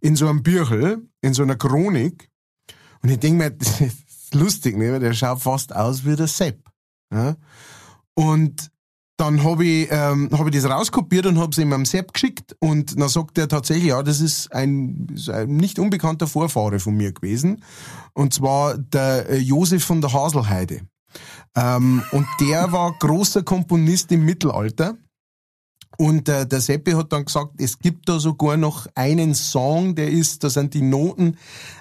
In 0.00 0.16
so 0.16 0.28
einem 0.28 0.42
Büchel, 0.42 1.08
in 1.20 1.34
so 1.34 1.42
einer 1.42 1.56
Chronik. 1.56 2.30
Und 3.02 3.10
ich 3.10 3.18
denke 3.18 3.44
mir, 3.44 3.50
das 3.58 3.80
ist 3.80 4.34
lustig, 4.34 4.76
ne? 4.76 4.92
weil 4.92 5.00
der 5.00 5.12
schaut 5.12 5.42
fast 5.42 5.74
aus 5.74 6.04
wie 6.04 6.16
der 6.16 6.28
Sepp. 6.28 6.60
Ja? 7.12 7.36
Und 8.14 8.70
dann 9.16 9.44
habe 9.44 9.64
ich, 9.64 9.88
ähm, 9.90 10.28
hab 10.32 10.46
ich 10.46 10.54
das 10.54 10.68
rauskopiert 10.68 11.26
und 11.26 11.38
habe 11.38 11.50
es 11.52 11.58
ihm 11.58 11.72
am 11.72 11.84
Sepp 11.84 12.12
geschickt 12.12 12.56
und 12.58 12.98
dann 12.98 13.08
sagt 13.08 13.38
er 13.38 13.48
tatsächlich, 13.48 13.88
ja, 13.88 14.02
das 14.02 14.20
ist 14.20 14.52
ein, 14.52 15.06
ist 15.14 15.30
ein 15.30 15.56
nicht 15.56 15.78
unbekannter 15.78 16.26
Vorfahre 16.26 16.80
von 16.80 16.96
mir 16.96 17.12
gewesen. 17.12 17.62
Und 18.12 18.34
zwar 18.34 18.76
der 18.76 19.28
äh, 19.28 19.38
Josef 19.38 19.84
von 19.84 20.00
der 20.00 20.12
Haselheide. 20.12 20.80
Ähm, 21.56 22.02
und 22.10 22.26
der 22.40 22.72
war 22.72 22.92
großer 22.98 23.44
Komponist 23.44 24.10
im 24.10 24.24
Mittelalter. 24.24 24.96
Und 25.96 26.28
äh, 26.28 26.44
der 26.44 26.60
Seppi 26.60 26.90
hat 26.92 27.12
dann 27.12 27.24
gesagt, 27.24 27.52
es 27.58 27.78
gibt 27.78 28.08
da 28.08 28.18
sogar 28.18 28.56
noch 28.56 28.88
einen 28.96 29.34
Song, 29.34 29.94
der 29.94 30.10
ist, 30.10 30.42
da 30.42 30.50
sind 30.50 30.74
die 30.74 30.82
Noten, 30.82 31.36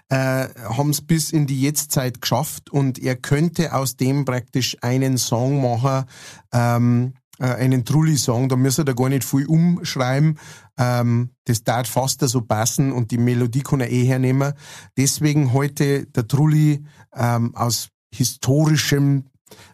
äh, 0.09 0.47
haben 0.69 0.91
es 0.91 1.01
bis 1.01 1.31
in 1.31 1.47
die 1.47 1.59
Jetztzeit 1.61 2.21
geschafft 2.21 2.69
und 2.69 2.99
er 2.99 3.15
könnte 3.15 3.73
aus 3.73 3.95
dem 3.95 4.23
praktisch 4.23 4.77
einen 4.81 5.17
Song 5.17 5.63
machen, 5.63 6.05
ähm, 6.53 7.13
äh, 7.43 7.55
einen 7.55 7.83
Trulli-Song, 7.83 8.47
da 8.47 8.55
müsste 8.55 8.85
er 8.85 8.95
gar 8.95 9.09
nicht 9.09 9.25
viel 9.25 9.45
umschreiben, 9.45 10.39
ähm, 10.77 11.31
das 11.43 11.65
darf 11.65 11.89
fast 11.89 12.21
so 12.21 12.39
passen 12.39 12.93
und 12.93 13.11
die 13.11 13.17
Melodie 13.17 13.63
kann 13.63 13.81
er 13.81 13.91
eh 13.91 14.05
hernehmen. 14.05 14.53
Deswegen 14.95 15.51
heute 15.51 16.05
der 16.05 16.25
Trulli 16.25 16.85
ähm, 17.13 17.53
aus 17.53 17.89
historischem 18.15 19.25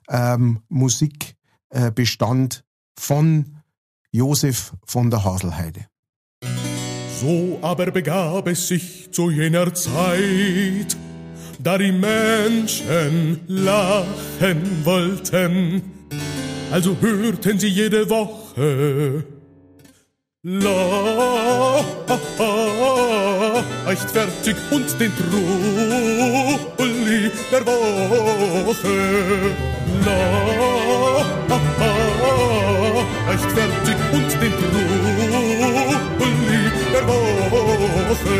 ähm, 0.09 0.61
Musikbestand 0.69 2.55
äh, 2.55 2.99
von 2.99 3.57
Josef 4.11 4.73
von 4.85 5.11
der 5.11 5.23
Haselheide. 5.23 5.85
So 7.21 7.59
aber 7.61 7.91
begab 7.91 8.47
es 8.47 8.67
sich 8.67 9.11
zu 9.11 9.29
jener 9.29 9.71
Zeit, 9.75 10.97
da 11.59 11.77
die 11.77 11.91
Menschen 11.91 13.41
lachen 13.47 14.85
wollten, 14.85 15.83
also 16.71 16.95
hörten 17.01 17.59
sie 17.59 17.69
jede 17.69 18.09
Woche 18.09 19.25
leichtfertig 23.85 24.55
und 24.71 24.99
den 24.99 25.11
Trulli 25.17 25.39
der 27.51 27.65
Woche. 27.65 28.95
Leichtfertig 33.27 33.97
und 34.13 34.31
den 34.41 34.53
Trulli 34.59 36.63
der 36.93 37.03
Woche. 37.07 38.39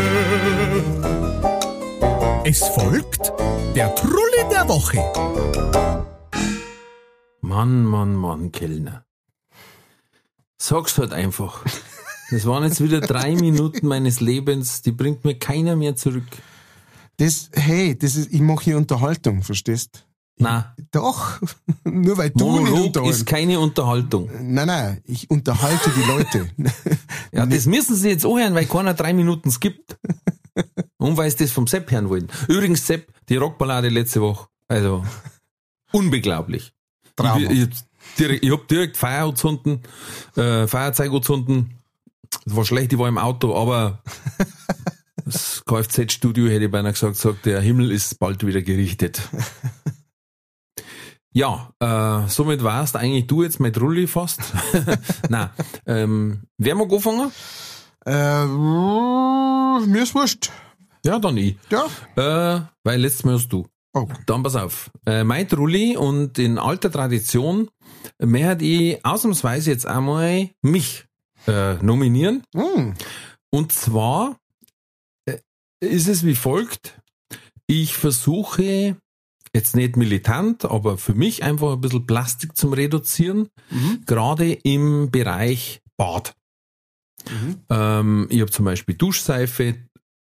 Es 2.46 2.60
folgt 2.70 3.34
der 3.76 3.94
Trulli 3.96 4.44
der 4.50 4.70
Woche. 4.70 5.04
Mann, 7.50 7.84
Mann, 7.84 8.14
Mann, 8.14 8.52
Kellner. 8.52 9.06
Sag's 10.62 11.00
halt 11.00 11.14
einfach. 11.14 11.66
Das 12.30 12.46
waren 12.46 12.64
jetzt 12.64 12.80
wieder 12.80 13.02
drei 13.02 13.34
Minuten 13.48 13.88
meines 13.88 14.20
Lebens, 14.20 14.84
die 14.84 14.92
bringt 14.92 15.26
mir 15.26 15.34
keiner 15.34 15.76
mehr 15.76 15.96
zurück. 15.96 16.28
Das, 17.18 17.50
hey, 17.54 17.98
das 17.98 18.16
ist, 18.16 18.32
ich 18.32 18.42
mache 18.42 18.66
hier 18.66 18.78
Unterhaltung, 18.78 19.42
verstehst? 19.42 20.06
Na, 20.38 20.76
Doch, 20.92 21.40
nur 21.86 22.20
weil 22.20 22.30
du 22.30 22.52
nicht 22.52 22.62
Monolog 22.62 22.86
unterhalten. 22.86 23.12
ist 23.16 23.26
keine 23.26 23.60
Unterhaltung. 23.60 24.30
Nein, 24.44 24.68
nein, 24.68 25.02
ich 25.06 25.28
unterhalte 25.32 25.90
die 25.90 26.04
Leute. 26.08 26.50
Ja, 27.32 27.46
das 27.46 27.66
müssen 27.68 27.96
Sie 27.96 28.10
jetzt 28.10 28.26
anhören, 28.26 28.54
weil 28.56 28.66
keiner 28.66 28.94
drei 28.96 29.14
Minuten 29.14 29.52
skippt. 29.52 29.98
Und 30.98 31.16
weil 31.18 31.30
Sie 31.30 31.38
das 31.38 31.52
vom 31.52 31.68
Sepp 31.68 31.92
hören 31.92 32.10
wollen. 32.10 32.28
Übrigens, 32.48 32.86
Sepp, 32.88 33.12
die 33.28 33.36
Rockballade 33.38 33.90
letzte 33.90 34.22
Woche. 34.22 34.48
Also, 34.68 35.04
unglaublich. 35.92 36.74
Drama. 37.20 37.40
Ich, 37.40 37.50
ich, 37.50 37.70
direkt, 38.18 38.44
ich 38.44 38.52
hab 38.52 38.68
direkt 38.68 38.98
Feuer 38.98 39.24
angezündet, 39.24 39.88
äh, 40.36 40.68
Feuerzeug 40.68 41.12
angezündet. 41.12 41.68
Das 42.46 42.56
war 42.56 42.66
schlecht, 42.66 42.94
ich 42.94 43.00
war 43.00 43.08
im 43.08 43.18
Auto, 43.18 43.56
aber 43.56 44.02
das 45.26 45.64
Kfz-Studio 45.66 46.48
hätte 46.48 46.66
ich 46.66 46.72
beinahe 46.72 46.94
gesagt, 46.94 47.16
sagt, 47.16 47.46
der 47.46 47.62
Himmel 47.62 47.92
ist 47.92 48.20
bald 48.20 48.46
wieder 48.46 48.62
gerichtet. 48.62 49.22
Ja, 51.32 51.72
äh, 51.80 52.28
somit 52.28 52.64
warst 52.64 52.96
eigentlich 52.96 53.28
du 53.28 53.44
jetzt 53.44 53.60
mit 53.60 53.80
Rulli 53.80 54.08
fast. 54.08 54.42
Nein, 55.30 55.50
ähm, 55.86 56.42
wer 56.58 56.74
mag 56.74 56.92
anfangen? 56.92 57.32
äh, 58.06 58.46
mir 58.46 60.04
ist 60.04 60.16
wurscht. 60.16 60.52
Ja, 61.06 61.20
dann 61.20 61.38
ich. 61.38 61.56
Ja. 61.70 61.86
Äh, 62.16 62.62
weil 62.84 63.02
letztes 63.02 63.24
Mal 63.24 63.36
hast 63.36 63.50
du. 63.50 63.68
Oh. 63.94 64.08
Dann 64.26 64.44
pass 64.44 64.56
auf. 64.56 64.92
Äh, 65.06 65.24
mein 65.24 65.48
Trulli 65.48 65.98
und 65.98 66.38
in 66.38 66.58
alter 66.58 66.92
Tradition 66.92 67.70
möchte 68.20 68.64
ich 68.64 69.04
ausnahmsweise 69.04 69.72
jetzt 69.72 69.86
einmal 69.88 70.50
mich 70.62 71.06
äh, 71.48 71.76
nominieren. 71.84 72.44
Hm. 72.56 72.94
Und 73.50 73.72
zwar 73.74 74.38
äh, 75.26 75.40
ist 75.80 76.08
es 76.08 76.24
wie 76.26 76.36
folgt. 76.36 77.02
Ich 77.66 77.96
versuche 77.96 78.96
jetzt 79.54 79.76
nicht 79.76 79.98
militant, 79.98 80.66
aber 80.66 80.98
für 81.00 81.16
mich 81.16 81.44
einfach 81.44 81.74
ein 81.74 81.82
bisschen 81.82 82.06
Plastik 82.06 82.56
zum 82.56 82.74
Reduzieren, 82.74 83.50
Mhm. 83.72 84.04
gerade 84.06 84.54
im 84.54 85.10
Bereich 85.10 85.82
Bad. 85.98 86.36
Ähm, 87.70 88.28
ich 88.30 88.42
habe 88.42 88.52
zum 88.52 88.66
Beispiel 88.66 88.96
Duschseife, 88.96 89.76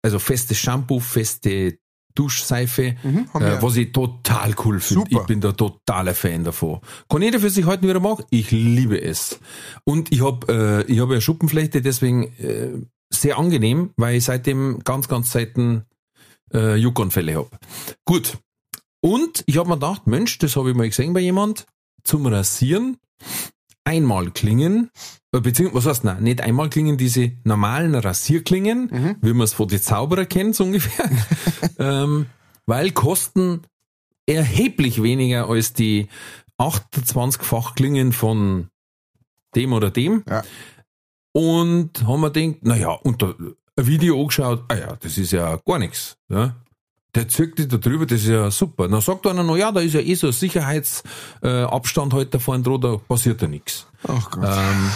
also 0.02 0.18
festes 0.18 0.58
Shampoo, 0.58 1.00
feste 1.00 1.78
Duschseife, 2.14 2.96
Mhm, 3.02 3.28
äh, 3.34 3.60
was 3.60 3.76
ich 3.76 3.92
total 3.92 4.54
cool 4.64 4.80
finde. 4.80 5.06
Ich 5.10 5.18
bin 5.26 5.40
da 5.40 5.52
totaler 5.52 6.14
Fan 6.14 6.44
davon. 6.44 6.80
Kann 7.08 7.22
jeder 7.22 7.40
für 7.40 7.50
sich 7.50 7.66
halten, 7.66 7.86
wie 7.86 7.92
er 7.92 8.00
mag. 8.00 8.24
Ich 8.30 8.50
liebe 8.50 9.00
es. 9.00 9.40
Und 9.84 10.12
ich 10.12 10.22
habe 10.24 10.84
äh, 10.88 10.92
ich 10.92 11.00
hab 11.00 11.10
ja 11.10 11.20
Schuppenflechte, 11.20 11.82
deswegen 11.82 12.24
äh, 12.38 12.70
sehr 13.12 13.38
angenehm, 13.38 13.90
weil 13.96 14.16
ich 14.16 14.24
seitdem 14.24 14.80
ganz, 14.84 15.08
ganz 15.08 15.32
selten 15.32 15.84
äh, 16.52 16.76
Juckanfälle 16.76 17.34
habe. 17.34 17.50
Gut. 18.04 18.38
Und 19.00 19.42
ich 19.46 19.58
habe 19.58 19.68
mir 19.68 19.74
gedacht, 19.74 20.06
Mensch, 20.06 20.38
das 20.38 20.56
habe 20.56 20.70
ich 20.70 20.76
mal 20.76 20.88
gesehen 20.88 21.12
bei 21.12 21.20
jemand, 21.20 21.66
zum 22.04 22.26
Rasieren 22.26 22.96
einmal 23.84 24.30
klingen, 24.30 24.90
äh, 25.32 25.40
beziehungsweise, 25.40 25.86
was 25.86 25.86
heißt, 25.86 26.04
nein, 26.04 26.22
nicht 26.22 26.40
einmal 26.40 26.70
klingen, 26.70 26.96
diese 26.96 27.32
normalen 27.44 27.94
Rasierklingen, 27.94 29.16
wie 29.20 29.32
man 29.32 29.44
es 29.44 29.52
von 29.52 29.68
den 29.68 29.80
Zauberer 29.80 30.24
kennt, 30.24 30.56
so 30.56 30.64
ungefähr, 30.64 31.10
ähm, 31.78 32.26
weil 32.66 32.90
kosten 32.92 33.62
erheblich 34.26 35.02
weniger 35.02 35.48
als 35.48 35.74
die 35.74 36.08
28-fach 36.58 37.74
Klingen 37.74 38.12
von 38.12 38.68
dem 39.54 39.72
oder 39.72 39.90
dem. 39.90 40.24
Ja. 40.28 40.42
Und 41.32 42.06
haben 42.06 42.20
wir 42.20 42.30
gedacht, 42.30 42.64
naja, 42.64 42.90
unter 42.90 43.34
ein 43.76 43.86
Video 43.86 44.20
angeschaut, 44.20 44.64
ah 44.68 44.74
ja, 44.74 44.96
das 44.96 45.18
ist 45.18 45.32
ja 45.32 45.56
gar 45.64 45.78
nichts. 45.78 46.16
Ja. 46.28 46.56
Der 47.14 47.28
zirkt 47.28 47.58
dich 47.58 47.68
da 47.68 47.76
drüber, 47.76 48.06
das 48.06 48.22
ist 48.22 48.28
ja 48.28 48.50
super. 48.50 48.88
Dann 48.88 49.00
sagt 49.00 49.26
einer 49.26 49.42
noch, 49.42 49.56
ja, 49.56 49.70
da 49.70 49.80
ist 49.80 49.94
ja 49.94 50.00
eh 50.00 50.14
so 50.14 50.28
ein 50.28 50.32
Sicherheitsabstand 50.32 52.12
äh, 52.12 52.16
halt 52.16 52.34
da 52.34 52.38
vorne 52.38 52.62
dran, 52.62 52.80
da 52.80 52.96
passiert 52.96 53.40
ja 53.42 53.48
nichts. 53.48 53.86
Ach 54.08 54.30
Gott. 54.30 54.44
Ähm, 54.44 54.90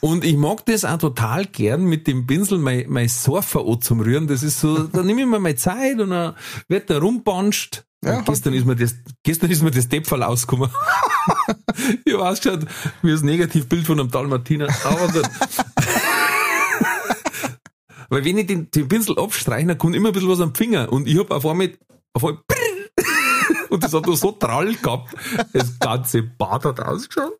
und 0.00 0.24
ich 0.24 0.36
mag 0.36 0.64
das 0.66 0.84
auch 0.84 0.98
total 0.98 1.46
gern 1.46 1.84
mit 1.84 2.06
dem 2.06 2.26
Pinsel 2.26 2.58
mein, 2.58 2.84
mein 2.88 3.08
Surfer 3.08 3.64
zum 3.80 4.00
Rühren. 4.00 4.28
Das 4.28 4.42
ist 4.42 4.60
so, 4.60 4.84
da 4.84 5.02
nehme 5.02 5.22
ich 5.22 5.26
mir 5.26 5.40
meine 5.40 5.56
Zeit 5.56 5.98
und 5.98 6.10
dann 6.10 6.34
wird 6.68 6.90
da 6.90 6.98
rumbanscht. 6.98 7.84
Ja, 8.04 8.20
gestern 8.20 8.54
ist 8.54 8.66
mir 8.66 8.76
das, 8.76 8.94
gestern 9.24 9.50
ist 9.50 9.62
mir 9.62 9.72
das 9.72 9.88
Deppfall 9.88 10.22
ausgekommen. 10.22 10.70
ich 12.04 12.12
habe 12.12 12.28
ausgeschaut 12.28 12.66
wie 13.02 13.10
das 13.10 13.22
Negativbild 13.22 13.84
von 13.84 13.98
einem 13.98 14.10
Dalmatiner. 14.10 14.68
Aber. 14.84 15.22
Weil 18.08 18.24
wenn 18.24 18.38
ich 18.38 18.46
den, 18.46 18.70
den 18.70 18.88
Pinsel 18.88 19.18
abstreiche, 19.18 19.66
dann 19.66 19.78
kommt 19.78 19.96
immer 19.96 20.08
ein 20.08 20.12
bisschen 20.12 20.28
was 20.28 20.40
am 20.40 20.54
Finger. 20.54 20.92
Und 20.92 21.06
ich 21.06 21.18
habe 21.18 21.34
auf 21.34 21.46
einmal, 21.46 21.72
auf 22.12 22.24
einmal 22.24 22.42
und 23.70 23.82
das 23.82 23.92
hat 23.92 24.06
nur 24.06 24.16
so 24.16 24.32
Trall 24.32 24.74
gehabt. 24.74 25.14
Das 25.52 25.78
ganze 25.78 26.22
Bad 26.22 26.64
hat 26.64 26.80
ausgeschaut. 26.80 27.38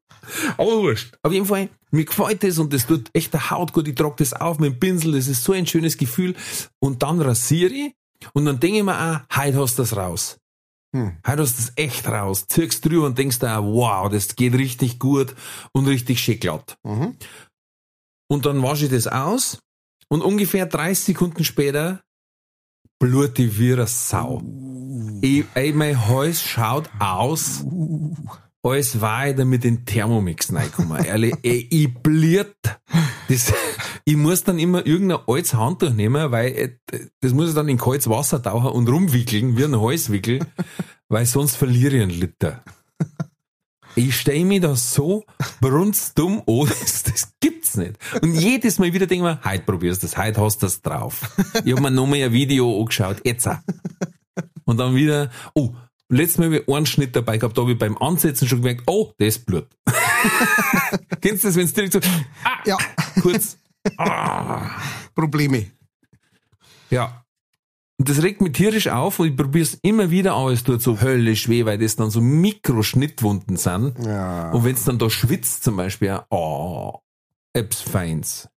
Aber 0.56 0.82
wurscht. 0.82 1.16
Auf 1.22 1.32
jeden 1.32 1.46
Fall, 1.46 1.68
mir 1.90 2.04
gefällt 2.04 2.42
das 2.42 2.58
und 2.58 2.72
das 2.72 2.86
tut 2.86 3.10
echt 3.12 3.32
der 3.32 3.50
Haut 3.50 3.72
gut. 3.72 3.86
Ich 3.88 3.94
trage 3.94 4.16
das 4.18 4.32
auf 4.32 4.58
mit 4.58 4.72
dem 4.72 4.80
Pinsel. 4.80 5.12
Das 5.12 5.28
ist 5.28 5.44
so 5.44 5.52
ein 5.52 5.66
schönes 5.66 5.96
Gefühl. 5.96 6.34
Und 6.80 7.02
dann 7.02 7.20
rasiere 7.20 7.72
ich. 7.72 7.94
Und 8.32 8.46
dann 8.46 8.60
denke 8.60 8.78
ich 8.78 8.84
mir 8.84 8.98
auch, 8.98 9.36
heute 9.36 9.60
hast 9.60 9.78
du 9.78 9.82
das 9.82 9.96
raus. 9.96 10.38
Hm. 10.94 11.18
Heute 11.26 11.42
hast 11.42 11.58
du 11.58 11.62
das 11.62 11.72
echt 11.76 12.08
raus. 12.08 12.46
Zirkst 12.48 12.84
drüber 12.84 13.06
und 13.06 13.18
denkst 13.18 13.38
da, 13.38 13.62
wow, 13.62 14.08
das 14.08 14.34
geht 14.34 14.54
richtig 14.54 14.98
gut 14.98 15.34
und 15.72 15.86
richtig 15.86 16.20
schön 16.20 16.40
glatt. 16.40 16.78
Mhm. 16.82 17.16
Und 18.28 18.46
dann 18.46 18.62
wasche 18.62 18.86
ich 18.86 18.90
das 18.90 19.06
aus 19.06 19.58
und 20.08 20.22
ungefähr 20.22 20.66
30 20.66 21.04
Sekunden 21.04 21.44
später 21.44 22.02
blutet 22.98 23.58
wie 23.58 23.72
eine 23.72 23.86
Sau. 23.86 24.42
Ich, 25.20 25.44
ey, 25.54 25.72
mein 25.72 26.06
Hals 26.08 26.42
schaut 26.42 26.88
aus, 26.98 27.64
als 28.62 29.00
war 29.00 29.28
ich 29.28 29.36
da 29.36 29.44
mit 29.44 29.64
den 29.64 29.84
Thermomix 29.84 30.52
reingekommen. 30.52 31.04
Ehrlich, 31.04 31.34
ey, 31.42 31.66
ich 31.70 31.94
bliert. 31.94 32.56
Das, 33.28 33.52
ich 34.04 34.16
muss 34.16 34.44
dann 34.44 34.58
immer 34.58 34.86
irgendein 34.86 35.20
altes 35.26 35.54
Handtuch 35.54 35.90
nehmen, 35.90 36.30
weil 36.30 36.52
äh, 36.52 37.00
das 37.20 37.32
muss 37.32 37.50
ich 37.50 37.54
dann 37.54 37.68
in 37.68 37.78
kaltes 37.78 38.08
Wasser 38.08 38.42
tauchen 38.42 38.70
und 38.70 38.88
rumwickeln, 38.88 39.56
wie 39.56 39.64
ein 39.64 39.80
Halswickel, 39.80 40.40
weil 41.08 41.26
sonst 41.26 41.56
verliere 41.56 41.96
ich 41.96 42.02
einen 42.02 42.10
Liter. 42.10 42.62
Ich 43.96 44.20
stelle 44.20 44.44
mich 44.44 44.60
da 44.60 44.76
so 44.76 45.24
brunstdumm 45.60 46.42
an, 46.46 46.68
das, 46.68 47.02
das 47.02 47.32
gibt's 47.40 47.76
nicht. 47.76 47.94
Und 48.22 48.34
jedes 48.34 48.78
Mal 48.78 48.92
wieder 48.92 49.06
denke 49.06 49.26
ich 49.28 49.34
mir, 49.44 49.50
heute 49.50 49.64
probierst 49.64 50.02
du 50.02 50.06
das, 50.06 50.16
heute 50.18 50.40
hast 50.40 50.58
du 50.62 50.66
das 50.66 50.82
drauf. 50.82 51.22
Ich 51.64 51.72
habe 51.72 51.80
mir 51.80 51.90
nochmal 51.90 52.22
ein 52.22 52.32
Video 52.32 52.78
angeschaut, 52.78 53.22
jetzt 53.24 53.48
auch. 53.48 53.58
Und 54.64 54.76
dann 54.78 54.94
wieder, 54.94 55.30
oh, 55.54 55.74
letztes 56.10 56.38
Mal 56.38 56.46
habe 56.46 56.56
ich 56.58 56.68
einen 56.68 56.86
Schnitt 56.86 57.16
dabei 57.16 57.38
gehabt, 57.38 57.56
da 57.56 57.62
habe 57.62 57.72
ich 57.72 57.78
beim 57.78 57.96
Ansetzen 57.96 58.46
schon 58.46 58.60
gemerkt, 58.60 58.82
oh, 58.86 59.12
das 59.18 59.28
ist 59.28 59.46
Blut. 59.46 59.66
Kennst 61.22 61.44
du 61.44 61.48
das, 61.48 61.56
wenn 61.56 61.64
es 61.64 61.72
direkt 61.72 61.94
so, 61.94 62.00
ah, 62.44 62.58
Ja, 62.66 62.76
kurz, 63.22 63.56
ah, 63.96 64.70
Probleme. 65.14 65.70
ja. 66.90 67.22
Und 67.98 68.10
das 68.10 68.22
regt 68.22 68.42
mich 68.42 68.52
tierisch 68.52 68.88
auf 68.88 69.20
und 69.20 69.28
ich 69.28 69.36
probiere 69.36 69.62
es 69.62 69.74
immer 69.82 70.10
wieder, 70.10 70.34
aber 70.34 70.52
es 70.52 70.62
tut 70.62 70.82
so 70.82 71.00
höllisch 71.00 71.48
weh, 71.48 71.64
weil 71.64 71.78
das 71.78 71.96
dann 71.96 72.10
so 72.10 72.20
Mikroschnittwunden 72.20 73.56
sind. 73.56 73.94
Ja. 74.04 74.50
Und 74.50 74.64
wenn 74.64 74.74
es 74.74 74.84
dann 74.84 74.98
da 74.98 75.08
schwitzt 75.08 75.64
zum 75.64 75.76
Beispiel, 75.76 76.20
oh, 76.28 76.98
etwas 77.54 77.80
Feins. 77.80 78.48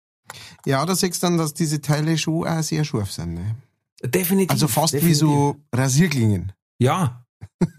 Ja, 0.67 0.85
da 0.85 0.95
siehst 0.95 1.23
du 1.23 1.27
dann, 1.27 1.39
dass 1.39 1.55
diese 1.55 1.81
Teile 1.81 2.19
schon 2.19 2.47
auch 2.47 2.63
sehr 2.63 2.85
scharf 2.85 3.13
sind. 3.13 3.35
Ne? 3.35 3.55
Definitiv. 4.03 4.51
Also 4.51 4.69
fast 4.69 4.95
wie 4.95 4.99
definitiv. 4.99 5.21
so 5.21 5.57
Rasierklingen. 5.73 6.53
Ja. 6.81 7.25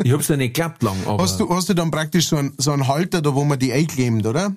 Ich 0.04 0.12
hab's 0.12 0.28
ja 0.28 0.36
nicht 0.38 0.54
geklappt 0.56 0.84
lang, 0.84 0.98
aber 1.06 1.24
Hast 1.24 1.40
du, 1.40 1.50
hast 1.50 1.70
du 1.70 1.74
dann 1.74 1.90
praktisch 1.92 2.28
so 2.28 2.36
einen, 2.38 2.54
so 2.58 2.72
einen 2.72 2.88
Halter, 2.88 3.22
da 3.22 3.34
wo 3.34 3.44
man 3.46 3.60
die 3.60 3.72
einklemmt, 3.74 4.26
oder? 4.26 4.54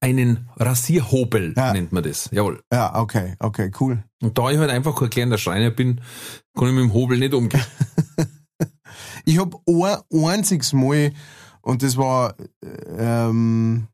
einen 0.00 0.48
Rasierhobel 0.56 1.54
Ja. 1.56 1.72
nennt 1.72 1.92
man 1.92 2.02
das. 2.02 2.28
Jawohl. 2.32 2.62
Ja, 2.72 2.98
okay, 3.00 3.34
okay, 3.38 3.70
cool. 3.80 4.02
Und 4.22 4.36
da 4.38 4.50
ich 4.50 4.58
halt 4.58 4.70
einfach 4.70 4.96
kein 4.98 5.10
kleiner 5.10 5.38
Schreiner 5.38 5.70
bin, 5.70 6.00
kann 6.56 6.68
ich 6.68 6.74
mit 6.74 6.82
dem 6.84 6.92
Hobel 6.94 7.18
nicht 7.18 7.34
umgehen. 7.34 7.62
Ich 9.28 9.38
hab 9.40 9.54
ein 9.66 10.24
einziges 10.24 10.72
Mal, 10.72 11.12
und 11.60 11.82
das 11.82 11.96
war, 11.96 12.34
ähm, 12.96 13.88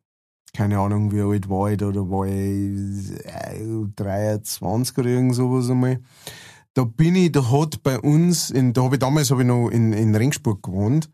keine 0.54 0.78
Ahnung, 0.78 1.10
wie 1.10 1.22
alt 1.22 1.48
war 1.48 1.70
ich 1.70 1.78
da, 1.78 1.90
da 1.90 2.00
war 2.00 2.26
ich 2.26 3.10
äh, 3.24 3.86
23 3.96 4.98
oder 4.98 5.08
irgend 5.08 5.34
sowas 5.34 5.70
einmal. 5.70 6.00
Da 6.74 6.84
bin 6.84 7.14
ich, 7.16 7.32
da 7.32 7.50
hat 7.50 7.82
bei 7.82 7.98
uns, 7.98 8.50
in, 8.50 8.72
da 8.72 8.84
habe 8.84 8.96
ich 8.96 9.00
damals 9.00 9.30
hab 9.30 9.40
ich 9.40 9.46
noch 9.46 9.68
in, 9.68 9.92
in 9.92 10.14
Ringsburg 10.14 10.62
gewohnt, 10.62 11.10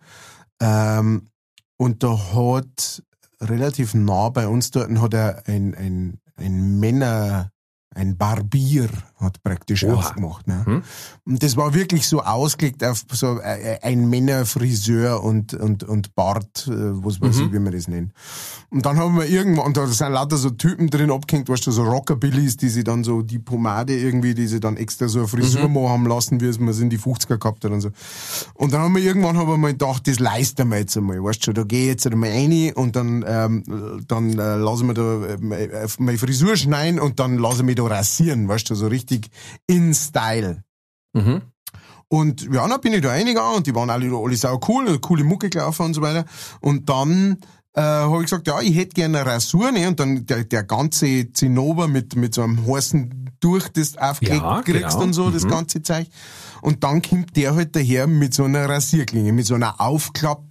ähm, 0.60 1.28
und 1.76 2.02
da 2.02 2.18
hat 2.34 3.02
relativ 3.40 3.94
nah 3.94 4.28
bei 4.30 4.48
uns 4.48 4.70
dort 4.70 4.90
hat 5.00 5.14
er 5.14 5.46
ein, 5.46 5.74
ein, 5.74 6.20
ein 6.36 6.80
Männer, 6.80 7.52
ein 7.94 8.16
Barbier 8.16 8.88
hat 9.20 9.42
praktisch 9.42 9.84
Oha. 9.84 9.94
aufgemacht. 9.94 10.46
Ne? 10.46 10.64
Hm. 10.64 10.82
Und 11.26 11.42
das 11.42 11.56
war 11.56 11.74
wirklich 11.74 12.06
so 12.08 12.22
ausgelegt 12.22 12.84
auf 12.84 13.02
so 13.12 13.38
äh, 13.40 13.78
ein 13.82 14.08
Männerfriseur 14.08 15.22
und, 15.22 15.54
und, 15.54 15.84
und 15.84 16.14
Bart, 16.14 16.66
äh, 16.68 16.72
was 17.04 17.20
weiß 17.20 17.36
Mhm. 17.36 17.44
ich, 17.46 17.52
wie 17.52 17.58
man 17.58 17.72
das 17.72 17.88
nennt. 17.88 18.12
Und 18.70 18.86
dann 18.86 18.96
haben 18.98 19.16
wir 19.16 19.26
irgendwann, 19.26 19.66
und 19.66 19.76
da 19.76 19.86
sind 19.86 20.12
lauter 20.12 20.36
so 20.36 20.50
Typen 20.50 20.88
drin 20.90 21.10
abgehängt, 21.10 21.48
weißt 21.48 21.66
du, 21.66 21.70
so 21.72 21.82
Rockabillys, 21.84 22.56
die 22.56 22.68
sie 22.68 22.84
dann 22.84 23.02
so 23.04 23.22
die 23.22 23.38
Pomade 23.38 23.96
irgendwie, 23.96 24.34
die 24.34 24.46
sie 24.46 24.60
dann 24.60 24.76
extra 24.76 25.08
so 25.08 25.20
eine 25.20 25.28
Frisur 25.28 25.68
Mhm. 25.68 25.74
machen 25.74 25.88
haben 25.88 26.06
lassen, 26.06 26.40
wie 26.40 26.46
es 26.46 26.58
man 26.58 26.68
es 26.68 26.80
in 26.80 26.90
die 26.90 26.98
50er 26.98 27.38
gehabt 27.38 27.64
hat 27.64 27.70
und 27.72 27.80
so. 27.80 27.90
Und 28.54 28.72
dann 28.72 28.80
haben 28.82 28.94
wir 28.94 29.02
irgendwann 29.02 29.36
haben 29.36 29.48
wir 29.48 29.56
mal 29.58 29.72
gedacht, 29.72 30.06
das 30.06 30.18
leisten 30.18 30.68
wir 30.68 30.78
jetzt 30.78 30.96
einmal, 30.96 31.22
weißt 31.22 31.46
du, 31.46 31.52
da 31.52 31.64
gehe 31.64 31.82
ich 31.82 31.88
jetzt 31.88 32.06
einmal 32.06 32.30
rein 32.30 32.72
und 32.74 32.94
dann, 32.96 33.24
ähm, 33.26 34.02
dann 34.06 34.38
äh, 34.38 34.56
lassen 34.56 34.86
wir 34.86 34.94
da 34.94 35.26
äh, 35.26 35.88
meine- 35.98 36.18
Frisur 36.18 36.56
schneiden 36.56 37.00
und 37.00 37.18
dann 37.20 37.38
lassen 37.38 37.58
wir 37.58 37.64
mich 37.64 37.74
da 37.76 37.84
rasieren, 37.86 38.48
weißt 38.48 38.70
du, 38.70 38.74
so 38.74 38.86
richtig 38.86 39.07
in 39.66 39.94
Style. 39.94 40.62
Mhm. 41.12 41.42
Und 42.08 42.48
ja, 42.52 42.66
dann 42.66 42.80
bin 42.80 42.94
ich 42.94 43.02
da 43.02 43.10
reingegangen 43.10 43.56
und 43.56 43.66
die 43.66 43.74
waren 43.74 43.90
alle, 43.90 44.10
alle 44.16 44.36
sau 44.36 44.58
cool, 44.68 44.98
coole 44.98 45.24
Mucke 45.24 45.50
gelaufen 45.50 45.86
und 45.86 45.94
so 45.94 46.00
weiter. 46.00 46.24
Und 46.60 46.88
dann 46.88 47.36
äh, 47.74 47.80
habe 47.82 48.16
ich 48.16 48.22
gesagt, 48.30 48.46
ja, 48.46 48.60
ich 48.60 48.74
hätte 48.74 48.94
gerne 48.94 49.20
eine 49.20 49.30
Rasur, 49.30 49.70
ne? 49.72 49.86
Und 49.88 50.00
dann 50.00 50.24
der, 50.24 50.44
der 50.44 50.64
ganze 50.64 51.30
Zinnober 51.32 51.86
mit, 51.86 52.16
mit 52.16 52.34
so 52.34 52.42
einem 52.42 52.66
heißen 52.66 53.30
durch 53.40 53.68
das 53.68 53.96
aufgelegt 53.98 54.42
Ja, 54.42 54.62
kriegst 54.62 54.92
genau. 54.92 55.02
und 55.02 55.12
so, 55.12 55.30
das 55.30 55.44
Mhm. 55.44 55.48
ganze 55.50 55.82
Zeug. 55.82 56.08
Und 56.62 56.82
dann 56.82 57.02
kommt 57.02 57.36
der 57.36 57.54
halt 57.54 57.76
daher 57.76 58.06
mit 58.06 58.32
so 58.34 58.44
einer 58.44 58.68
Rasierklinge, 58.68 59.32
mit 59.32 59.46
so 59.46 59.54
einer 59.54 59.80
Aufklapp 59.80 60.42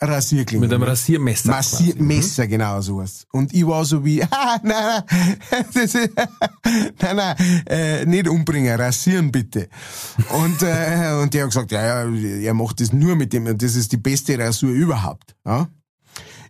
Rasierklinge. 0.00 0.60
Mit 0.66 0.72
einem 0.72 0.82
ne? 0.82 0.88
Rasiermesser. 0.88 1.60
Mhm. 1.80 2.06
Messer, 2.06 2.46
genau 2.46 2.80
sowas. 2.80 3.26
Und 3.32 3.52
ich 3.52 3.66
war 3.66 3.84
so 3.84 4.04
wie, 4.04 4.22
ah, 4.30 4.58
nein, 4.62 5.02
nein, 5.10 5.64
das 5.74 5.94
ist, 5.94 5.94
nein, 7.00 7.16
nein, 7.16 7.36
äh, 7.66 8.06
nicht 8.06 8.28
umbringen, 8.28 8.80
rasieren 8.80 9.30
bitte. 9.30 9.68
Und, 10.30 10.62
äh, 10.62 11.20
und 11.22 11.34
der 11.34 11.42
hat 11.42 11.50
gesagt, 11.50 11.72
ja, 11.72 12.04
ja, 12.04 12.40
er 12.40 12.54
macht 12.54 12.80
das 12.80 12.92
nur 12.92 13.14
mit 13.16 13.32
dem, 13.32 13.46
und 13.46 13.62
das 13.62 13.76
ist 13.76 13.92
die 13.92 13.98
beste 13.98 14.38
Rasur 14.38 14.70
überhaupt. 14.70 15.34
Ja. 15.44 15.68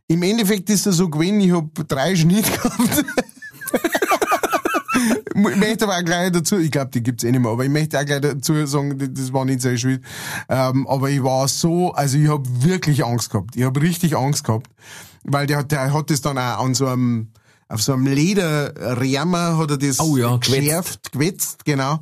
Im 0.07 0.23
Endeffekt 0.23 0.69
ist 0.71 0.87
er 0.87 0.93
so 0.93 1.09
gewesen, 1.09 1.41
ich 1.41 1.53
hab 1.53 1.89
drei 1.89 2.17
Schnitt 2.17 2.45
gehabt. 2.45 3.05
Ich 5.49 5.57
möchte 5.57 5.85
aber 5.85 5.97
auch 5.99 6.05
gleich 6.05 6.31
dazu, 6.33 6.59
ich 6.59 6.71
glaube, 6.71 6.91
die 6.91 7.03
gibt's 7.03 7.25
eh 7.25 7.31
nicht 7.31 7.41
mehr, 7.41 7.51
aber 7.51 7.65
ich 7.65 7.71
möchte 7.71 7.99
auch 7.99 8.05
gleich 8.05 8.21
dazu 8.21 8.67
sagen, 8.67 8.97
das- 9.15 9.33
war 9.33 9.45
nicht 9.45 9.61
sehr 9.61 9.77
schwierig. 9.79 10.03
Ähm, 10.49 10.87
aber 10.89 11.09
ich 11.11 11.23
war 11.23 11.47
so, 11.49 11.93
also 11.93 12.19
ich 12.19 12.29
habe 12.29 12.45
wirklich 12.65 13.05
Angst 13.05 13.31
gehabt. 13.31 13.55
Ich 13.57 13.63
habe 13.65 13.81
richtig 13.81 14.17
Angst 14.17 14.45
gehabt, 14.45 14.69
weil 15.25 15.47
der, 15.47 15.59
hat- 15.59 15.71
der 15.73 15.93
hat 15.93 16.11
das 16.11 16.21
dann 16.21 16.37
auch 16.39 16.65
an 16.65 16.75
so 16.75 16.87
einem 16.87 17.29
auf 17.69 17.81
so 17.83 17.93
einem 17.93 18.07
Lederrämer 18.07 19.57
hat 19.57 19.71
er 19.71 19.77
das 19.79 20.01
Oh 20.01 20.17
ja, 20.17 20.37
geschärft, 20.39 21.13
gewetzt, 21.13 21.65
genau. 21.65 22.01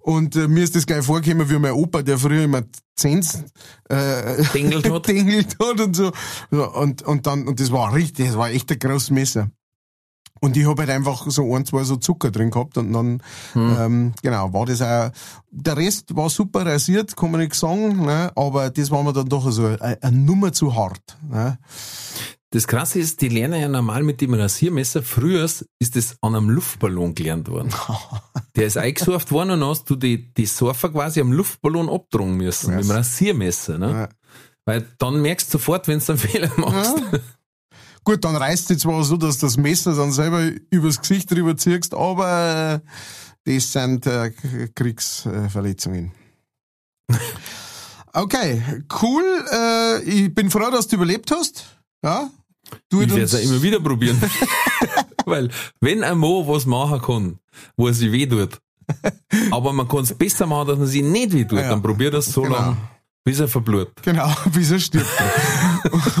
Und 0.00 0.36
äh, 0.36 0.46
mir 0.46 0.62
ist 0.62 0.76
das 0.76 0.86
gleich 0.86 1.04
vorgekommen 1.04 1.48
wie 1.50 1.58
mein 1.58 1.72
Opa, 1.72 2.02
der 2.02 2.18
früher 2.18 2.44
immer 2.44 2.62
Zens 2.94 3.42
äh, 3.88 4.42
Dengelt 4.54 4.90
hat. 4.90 5.08
dengelt 5.08 5.56
hat 5.58 5.80
und 5.80 5.96
so. 5.96 6.12
so. 6.50 6.70
Und, 6.74 7.02
und 7.02 7.26
dann, 7.26 7.48
und 7.48 7.58
das 7.60 7.72
war 7.72 7.92
richtig, 7.94 8.26
das 8.28 8.36
war 8.36 8.50
echt 8.50 8.70
ein 8.70 8.78
großes 8.78 9.10
Messer. 9.10 9.50
Und 10.40 10.56
ich 10.56 10.66
hab 10.66 10.78
halt 10.78 10.90
einfach 10.90 11.24
so 11.30 11.54
ein, 11.54 11.64
zwei 11.64 11.84
so 11.84 11.96
Zucker 11.96 12.30
drin 12.30 12.50
gehabt 12.50 12.76
und 12.78 12.92
dann, 12.92 13.22
ähm, 13.54 14.12
genau, 14.22 14.52
war 14.52 14.66
das 14.66 14.82
auch, 14.82 15.10
der 15.50 15.76
Rest 15.76 16.14
war 16.14 16.28
super 16.30 16.66
rasiert, 16.66 17.16
kann 17.16 17.30
man 17.30 17.40
nicht 17.40 17.54
sagen, 17.54 18.04
ne? 18.04 18.30
aber 18.36 18.70
das 18.70 18.90
war 18.90 19.02
mir 19.02 19.12
dann 19.12 19.28
doch 19.28 19.50
so 19.50 19.66
eine, 19.66 19.98
eine 20.02 20.16
Nummer 20.16 20.52
zu 20.52 20.74
hart. 20.74 21.16
Ne? 21.30 21.58
Das 22.50 22.66
Krasse 22.68 23.00
ist, 23.00 23.20
die 23.22 23.28
lernen 23.28 23.60
ja 23.60 23.68
normal 23.68 24.02
mit 24.02 24.20
dem 24.20 24.32
Rasiermesser. 24.32 25.02
Früher 25.02 25.44
ist 25.44 25.66
das 25.96 26.16
an 26.22 26.34
einem 26.36 26.48
Luftballon 26.48 27.14
gelernt 27.14 27.48
worden. 27.48 27.70
Der 28.56 28.66
ist 28.66 28.78
eingesurft 28.78 29.32
worden 29.32 29.50
und 29.50 29.64
hast 29.64 29.90
du 29.90 29.96
die, 29.96 30.32
die 30.32 30.46
Surfer 30.46 30.90
quasi 30.90 31.20
am 31.20 31.32
Luftballon 31.32 31.88
abdrungen 31.90 32.36
müssen, 32.36 32.70
Yes. 32.70 32.78
mit 32.78 32.84
dem 32.88 32.96
Rasiermesser. 32.96 33.78
Ne? 33.78 33.90
Ja. 33.90 34.08
Weil 34.64 34.86
dann 34.98 35.20
merkst 35.20 35.48
du 35.48 35.58
sofort, 35.58 35.86
wenn 35.88 35.98
du 35.98 36.12
einen 36.12 36.18
Fehler 36.18 36.50
machst. 36.56 36.96
Ja. 37.12 37.18
Gut, 38.06 38.24
dann 38.24 38.36
reißt 38.36 38.70
du 38.70 38.76
zwar 38.78 39.02
so, 39.02 39.16
dass 39.16 39.38
das 39.38 39.56
Messer 39.56 39.92
dann 39.96 40.12
selber 40.12 40.40
übers 40.70 41.00
Gesicht 41.00 41.28
drüber 41.28 41.56
ziehst, 41.56 41.92
aber 41.92 42.80
äh, 43.44 43.52
das 43.56 43.72
sind 43.72 44.06
äh, 44.06 44.30
Kriegsverletzungen. 44.74 46.12
Okay, 48.12 48.62
cool. 49.02 49.44
Äh, 49.52 50.02
ich 50.04 50.34
bin 50.34 50.50
froh, 50.50 50.70
dass 50.70 50.88
du 50.88 50.96
überlebt 50.96 51.30
hast. 51.30 51.66
Ja. 52.02 52.30
Du 52.88 53.02
Ich 53.02 53.10
werde 53.10 53.24
es 53.24 53.32
ja 53.32 53.40
immer 53.40 53.60
wieder 53.60 53.78
probieren. 53.78 54.16
Weil, 55.26 55.50
wenn 55.82 56.02
ein 56.02 56.16
Mo 56.16 56.48
was 56.48 56.64
machen 56.64 57.02
kann, 57.02 57.38
wo 57.76 57.88
er 57.88 57.92
sich 57.92 58.10
weh 58.10 58.26
tut, 58.26 58.58
aber 59.50 59.74
man 59.74 59.86
kann 59.86 59.98
es 60.04 60.14
besser 60.14 60.46
machen, 60.46 60.68
dass 60.68 60.78
man 60.78 60.86
sich 60.86 61.02
nicht 61.02 61.34
weh 61.34 61.44
tut, 61.44 61.58
Ja. 61.58 61.68
dann 61.68 61.82
probier 61.82 62.10
das 62.10 62.24
so 62.24 62.40
Genau. 62.40 62.54
lange, 62.56 62.76
bis 63.26 63.40
er 63.40 63.48
verblutet. 63.48 63.92
Genau, 64.02 64.32
bis 64.54 64.70
er 64.70 64.78
stirbt. 64.78 65.10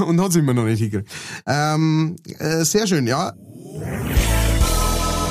Und 0.04 0.20
hat 0.20 0.30
es 0.30 0.36
immer 0.36 0.52
noch 0.52 0.64
nicht 0.64 0.80
hingekriegt. 0.80 1.08
Ähm, 1.46 2.16
äh, 2.38 2.64
sehr 2.64 2.86
schön, 2.88 3.06
ja. 3.06 3.32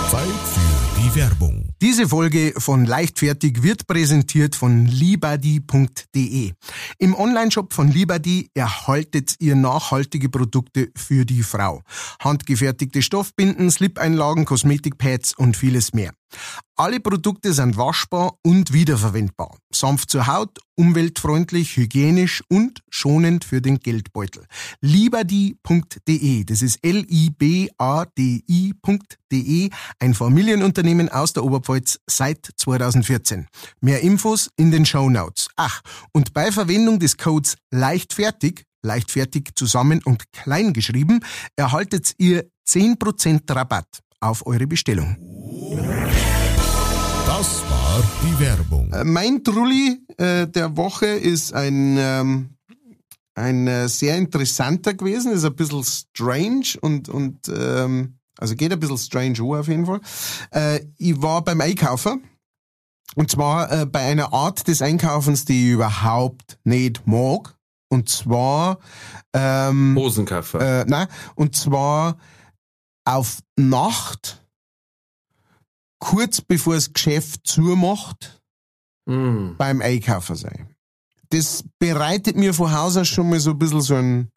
Zeit 0.09 0.23
für 0.53 1.01
die 1.01 1.15
Werbung. 1.15 1.73
Diese 1.82 2.07
Folge 2.07 2.53
von 2.57 2.86
Leichtfertig 2.86 3.61
wird 3.61 3.88
präsentiert 3.88 4.55
von 4.55 4.86
libadi.de. 4.86 6.53
Im 6.97 7.13
Onlineshop 7.13 7.73
von 7.73 7.91
Libadi 7.91 8.49
erhaltet 8.53 9.36
ihr 9.39 9.55
nachhaltige 9.55 10.30
Produkte 10.30 10.91
für 10.95 11.26
die 11.26 11.43
Frau. 11.43 11.82
Handgefertigte 12.21 13.01
Stoffbinden, 13.01 13.69
Slip-Einlagen, 13.69 14.45
Kosmetikpads 14.45 15.34
und 15.38 15.57
vieles 15.57 15.93
mehr. 15.93 16.13
Alle 16.78 16.99
Produkte 16.99 17.53
sind 17.53 17.78
waschbar 17.78 18.34
und 18.43 18.73
wiederverwendbar. 18.73 19.57
Sanft 19.73 20.09
zur 20.09 20.28
Haut, 20.28 20.59
umweltfreundlich, 20.76 21.78
hygienisch 21.78 22.43
und 22.49 22.82
schonend 22.89 23.45
für 23.45 23.61
den 23.61 23.80
Geldbeutel. 23.80 24.45
Libadi.de, 24.82 26.43
das 26.43 26.61
ist 26.61 26.80
L-I-B-A-D-I.de, 26.82 27.30
ein 29.99 30.13
Familienunternehmen 30.13 31.07
aus 31.07 31.32
der 31.32 31.45
Oberpfalz 31.45 31.99
seit 32.07 32.49
2014. 32.57 33.47
Mehr 33.80 34.01
Infos 34.01 34.49
in 34.57 34.71
den 34.71 34.86
Show 34.86 35.09
Notes. 35.09 35.47
Ach, 35.55 35.82
und 36.11 36.34
bei 36.34 36.51
Verwendung 36.51 36.99
des 36.99 37.15
Codes 37.15 37.55
leichtfertig, 37.71 38.65
leichtfertig 38.84 39.51
zusammen 39.55 40.01
und 40.03 40.30
klein 40.34 40.73
geschrieben, 40.73 41.21
erhaltet 41.55 42.13
ihr 42.17 42.49
10% 42.67 43.49
Rabatt 43.55 44.01
auf 44.19 44.45
eure 44.45 44.67
Bestellung. 44.67 45.45
War 47.96 48.04
die 48.22 48.39
Werbung. 48.41 48.91
Äh, 48.91 49.06
Mein 49.06 49.41
Trulli 49.41 50.02
äh, 50.18 50.48
der 50.48 50.76
Woche 50.76 51.06
ist 51.06 51.54
ein, 51.54 51.96
ähm, 51.98 52.50
ein 53.36 53.68
äh, 53.68 53.88
sehr 53.88 54.18
interessanter 54.18 54.96
gewesen, 54.96 55.32
ist 55.32 55.46
ein 55.46 55.56
bisschen 55.56 55.82
strange 55.82 56.78
und, 56.82 57.08
und 57.08 57.48
ähm, 57.48 58.18
also 58.38 58.54
geht 58.56 58.74
ein 58.74 58.82
bisschen 58.82 58.98
strange 58.98 59.39
an 59.39 59.60
auf 59.60 59.70
jeden 59.70 59.86
Fall. 59.86 60.02
Äh, 60.52 60.82
ich 60.98 61.22
war 61.22 61.41
beim 61.41 61.62
Einkaufen 61.62 62.22
und 63.16 63.32
zwar 63.32 63.72
äh, 63.72 63.86
bei 63.86 64.02
einer 64.02 64.34
Art 64.34 64.68
des 64.68 64.82
Einkaufens, 64.82 65.46
die 65.46 65.68
ich 65.68 65.72
überhaupt 65.72 66.58
nicht 66.66 67.08
mag. 67.08 67.56
Und 67.88 68.10
zwar 68.10 68.80
ähm, 69.32 69.96
Hosenkaffer. 69.98 70.82
äh, 70.82 70.86
nein, 70.86 71.08
und 71.36 71.56
zwar 71.56 72.18
auf 73.06 73.39
Nacht, 73.56 74.45
kurz 76.06 76.39
bevor 76.41 76.76
das 76.76 76.93
Geschäft 76.93 77.41
zumacht, 77.47 78.41
Mm. 79.08 79.56
beim 79.58 79.82
Einkaufen 79.82 80.36
sein. 80.36 80.68
Das 81.30 81.64
bereitet 81.80 82.36
mir 82.38 82.53
von 82.53 82.72
Haus 82.72 82.97
aus 82.97 83.08
schon 83.08 83.30
mal 83.30 83.39
so 83.39 83.51
ein 83.51 83.60
bisschen 83.60 83.82
so 83.82 83.95
einen 83.95 84.30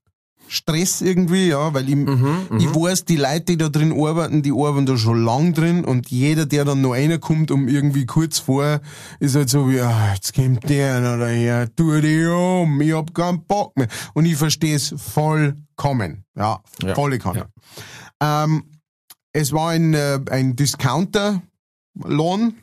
Stress 0.46 1.00
irgendwie, 1.02 1.48
ja, 1.48 1.72
weil 1.74 1.88
ich, 1.88 1.94
Mhm, 1.96 2.46
mhm. 2.50 2.56
ich 2.58 2.66
weiß, 2.74 3.04
die 3.04 3.16
Leute, 3.16 3.44
die 3.44 3.56
da 3.58 3.68
drin 3.68 3.92
arbeiten, 3.92 4.42
die 4.42 4.52
arbeiten 4.52 4.86
da 4.86 4.96
schon 4.96 5.22
lang 5.24 5.52
drin 5.54 5.84
und 5.84 6.10
jeder, 6.10 6.46
der 6.46 6.64
dann 6.64 6.80
noch 6.80 6.92
reinkommt, 6.92 7.50
um 7.50 7.68
irgendwie 7.68 8.06
kurz 8.06 8.38
vor, 8.38 8.80
ist 9.20 9.36
halt 9.36 9.48
so 9.50 9.68
wie, 9.70 9.80
ah, 9.80 10.12
jetzt 10.14 10.34
kommt 10.34 10.68
der 10.68 11.00
noch 11.00 11.18
daher, 11.18 11.74
tu 11.74 11.98
dich 12.00 12.26
um, 12.26 12.80
ich 12.80 12.92
hab 12.94 13.12
keinen 13.14 13.44
Bock 13.46 13.76
mehr. 13.76 13.88
Und 14.14 14.24
ich 14.26 14.36
verstehe 14.36 14.76
es 14.76 14.94
vollkommen, 14.96 16.24
ja, 16.36 16.60
Ja, 16.82 16.94
volle 16.94 17.18
Kanne. 17.18 17.46
Ähm, 18.22 18.64
es 19.32 19.52
war 19.52 19.70
ein, 19.70 19.92
äh, 19.94 20.18
ein 20.30 20.56
Discounter-Lohn. 21.98 22.54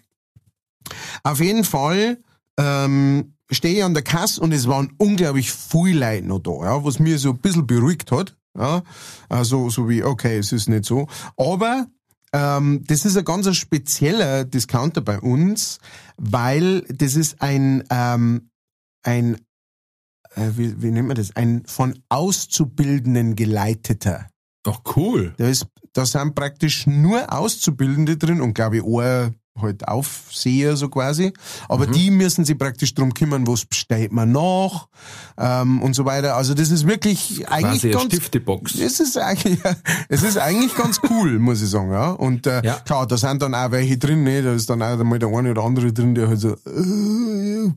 Auf 1.23 1.39
jeden 1.39 1.63
Fall 1.63 2.19
ähm, 2.57 3.35
stehe 3.51 3.77
ich 3.77 3.83
an 3.83 3.93
der 3.93 4.03
Kasse 4.03 4.41
und 4.41 4.51
es 4.51 4.67
waren 4.67 4.93
unglaublich 4.97 5.51
viele 5.51 5.99
Leute 5.99 6.27
noch 6.27 6.39
da, 6.39 6.51
ja, 6.51 6.83
was 6.85 6.99
mir 6.99 7.17
so 7.17 7.31
ein 7.31 7.39
bisschen 7.39 7.67
beruhigt 7.67 8.11
hat. 8.11 8.35
Ja, 8.57 8.83
also 9.27 9.69
so 9.69 9.89
wie, 9.89 10.03
okay, 10.03 10.37
es 10.37 10.51
ist 10.53 10.69
nicht 10.69 10.85
so. 10.85 11.07
Aber 11.35 11.87
ähm, 12.31 12.83
das 12.87 13.05
ist 13.05 13.17
ein 13.17 13.25
ganz 13.25 13.53
spezieller 13.55 14.45
Discounter 14.45 15.01
bei 15.01 15.19
uns, 15.19 15.79
weil 16.17 16.81
das 16.83 17.15
ist 17.15 17.41
ein, 17.41 17.83
ähm, 17.89 18.49
ein 19.03 19.35
äh, 20.35 20.51
wie, 20.55 20.81
wie 20.81 20.91
nennt 20.91 21.07
man 21.07 21.17
das? 21.17 21.35
Ein 21.35 21.63
von 21.65 21.99
Auszubildenden 22.09 23.35
geleiteter. 23.35 24.27
Ach, 24.65 24.79
cool. 24.95 25.33
Da, 25.37 25.47
ist, 25.47 25.67
da 25.95 26.05
sind 26.05 26.35
praktisch 26.35 26.87
nur 26.87 27.33
Auszubildende 27.33 28.17
drin 28.17 28.41
und 28.41 28.53
glaube 28.53 28.77
ich 28.77 28.83
auch 28.83 29.31
halt 29.61 29.87
Aufseher 29.87 30.75
so 30.75 30.89
quasi. 30.89 31.31
Aber 31.69 31.87
die 31.87 32.11
müssen 32.11 32.43
sich 32.43 32.57
praktisch 32.57 32.93
drum 32.93 33.13
kümmern, 33.13 33.47
was 33.47 33.65
bestellt 33.65 34.11
man 34.11 34.31
nach 34.33 34.87
ähm, 35.37 35.81
und 35.81 35.93
so 35.95 36.03
weiter. 36.05 36.35
Also 36.35 36.53
das 36.53 36.71
ist 36.71 36.85
wirklich 36.87 37.47
eigentlich 37.49 37.81
Quasi 37.81 37.89
ganz 37.91 38.13
Stiftebox. 38.13 38.75
es 38.75 38.99
ist 38.99 39.17
eigentlich, 39.17 39.59
es 40.09 40.23
ist 40.23 40.37
eigentlich 40.37 40.75
ganz 40.75 40.99
cool, 41.09 41.39
muss 41.39 41.61
ich 41.61 41.69
sagen, 41.69 41.91
ja. 41.91 42.11
Und 42.11 42.47
äh, 42.47 42.61
Ja. 42.65 42.73
klar, 42.85 43.07
da 43.07 43.15
sind 43.17 43.41
dann 43.41 43.55
auch 43.55 43.71
welche 43.71 43.97
drin, 43.97 44.23
ne? 44.23 44.41
Da 44.43 44.53
ist 44.53 44.69
dann 44.69 44.81
auch 44.81 45.01
mal 45.03 45.19
der 45.19 45.29
eine 45.29 45.51
oder 45.51 45.63
andere 45.63 45.93
drin, 45.93 46.15
der 46.15 46.27
halt 46.27 46.39
so, 46.39 46.49
äh, 46.49 47.71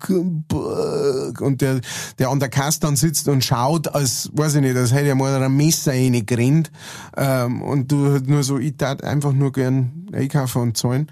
und 1.41 1.61
der, 1.61 1.81
der 2.18 2.29
an 2.29 2.41
der 2.41 2.49
Kasse 2.49 2.81
dann 2.81 2.97
sitzt 2.97 3.29
und 3.29 3.45
schaut, 3.45 3.89
als, 3.95 4.31
weiß 4.33 4.57
ich 4.57 4.61
nicht, 4.62 4.76
als 4.76 4.93
hätte 4.93 5.09
er 5.09 5.14
mal 5.14 5.43
ein 5.43 5.57
Messer 5.57 5.93
reingerannt. 5.93 6.70
Ähm, 7.16 7.62
und 7.62 7.91
du 7.93 8.11
halt 8.12 8.29
nur 8.29 8.43
so, 8.43 8.59
ich 8.59 8.76
tat 8.76 9.05
einfach 9.05 9.33
nur 9.33 9.53
gern 9.53 10.09
einkaufen 10.12 10.62
und 10.62 10.76
zahlen. 10.76 11.11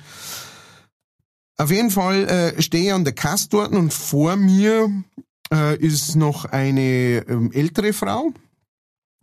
Auf 1.59 1.71
jeden 1.71 1.91
Fall 1.91 2.25
äh, 2.25 2.63
stehe 2.63 2.85
ich 2.85 2.93
an 2.93 3.05
der 3.05 3.15
Kasse 3.15 3.49
dort 3.49 3.73
und 3.73 3.93
vor 3.93 4.37
mir 4.37 4.91
äh, 5.53 5.77
ist 5.79 6.15
noch 6.17 6.45
eine 6.45 7.25
ähm, 7.29 7.51
ältere 7.53 7.93
Frau. 7.93 8.33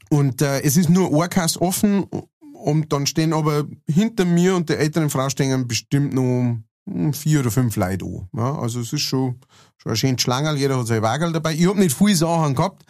Und 0.09 0.41
äh, 0.41 0.61
es 0.61 0.77
ist 0.77 0.89
nur 0.89 1.13
eine 1.13 1.29
Kasse 1.29 1.61
offen 1.61 2.05
und 2.53 2.91
dann 2.91 3.05
stehen 3.05 3.33
aber 3.33 3.65
hinter 3.87 4.25
mir 4.25 4.55
und 4.55 4.69
der 4.69 4.79
älteren 4.79 5.09
Frau 5.09 5.29
stehen 5.29 5.67
bestimmt 5.67 6.13
noch 6.13 6.57
hm, 6.89 7.13
vier 7.13 7.41
oder 7.41 7.51
fünf 7.51 7.75
Leute 7.75 8.05
an. 8.05 8.29
Ja, 8.35 8.57
also 8.59 8.79
es 8.79 8.93
ist 8.93 9.01
schon, 9.01 9.39
schon 9.77 9.91
ein 9.91 9.95
schönes 9.95 10.21
Schlangerl, 10.21 10.57
jeder 10.57 10.79
hat 10.79 10.87
sein 10.87 11.01
Wagel 11.01 11.31
dabei. 11.31 11.53
Ich 11.53 11.67
hab 11.67 11.77
nicht 11.77 11.95
viel 11.95 12.15
Sachen 12.15 12.55
gehabt. 12.55 12.83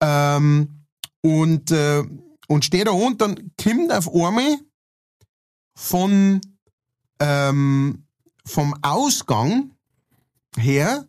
Ähm, 0.00 0.84
und, 1.22 1.70
äh, 1.72 2.04
und 2.48 2.64
stehe 2.64 2.84
da 2.84 2.92
und 2.92 3.20
dann 3.20 3.50
kommt 3.62 3.92
auf 3.92 4.14
einmal 4.14 4.56
von, 5.74 6.40
ähm, 7.20 8.04
vom 8.48 8.74
Ausgang 8.82 9.70
her 10.56 11.04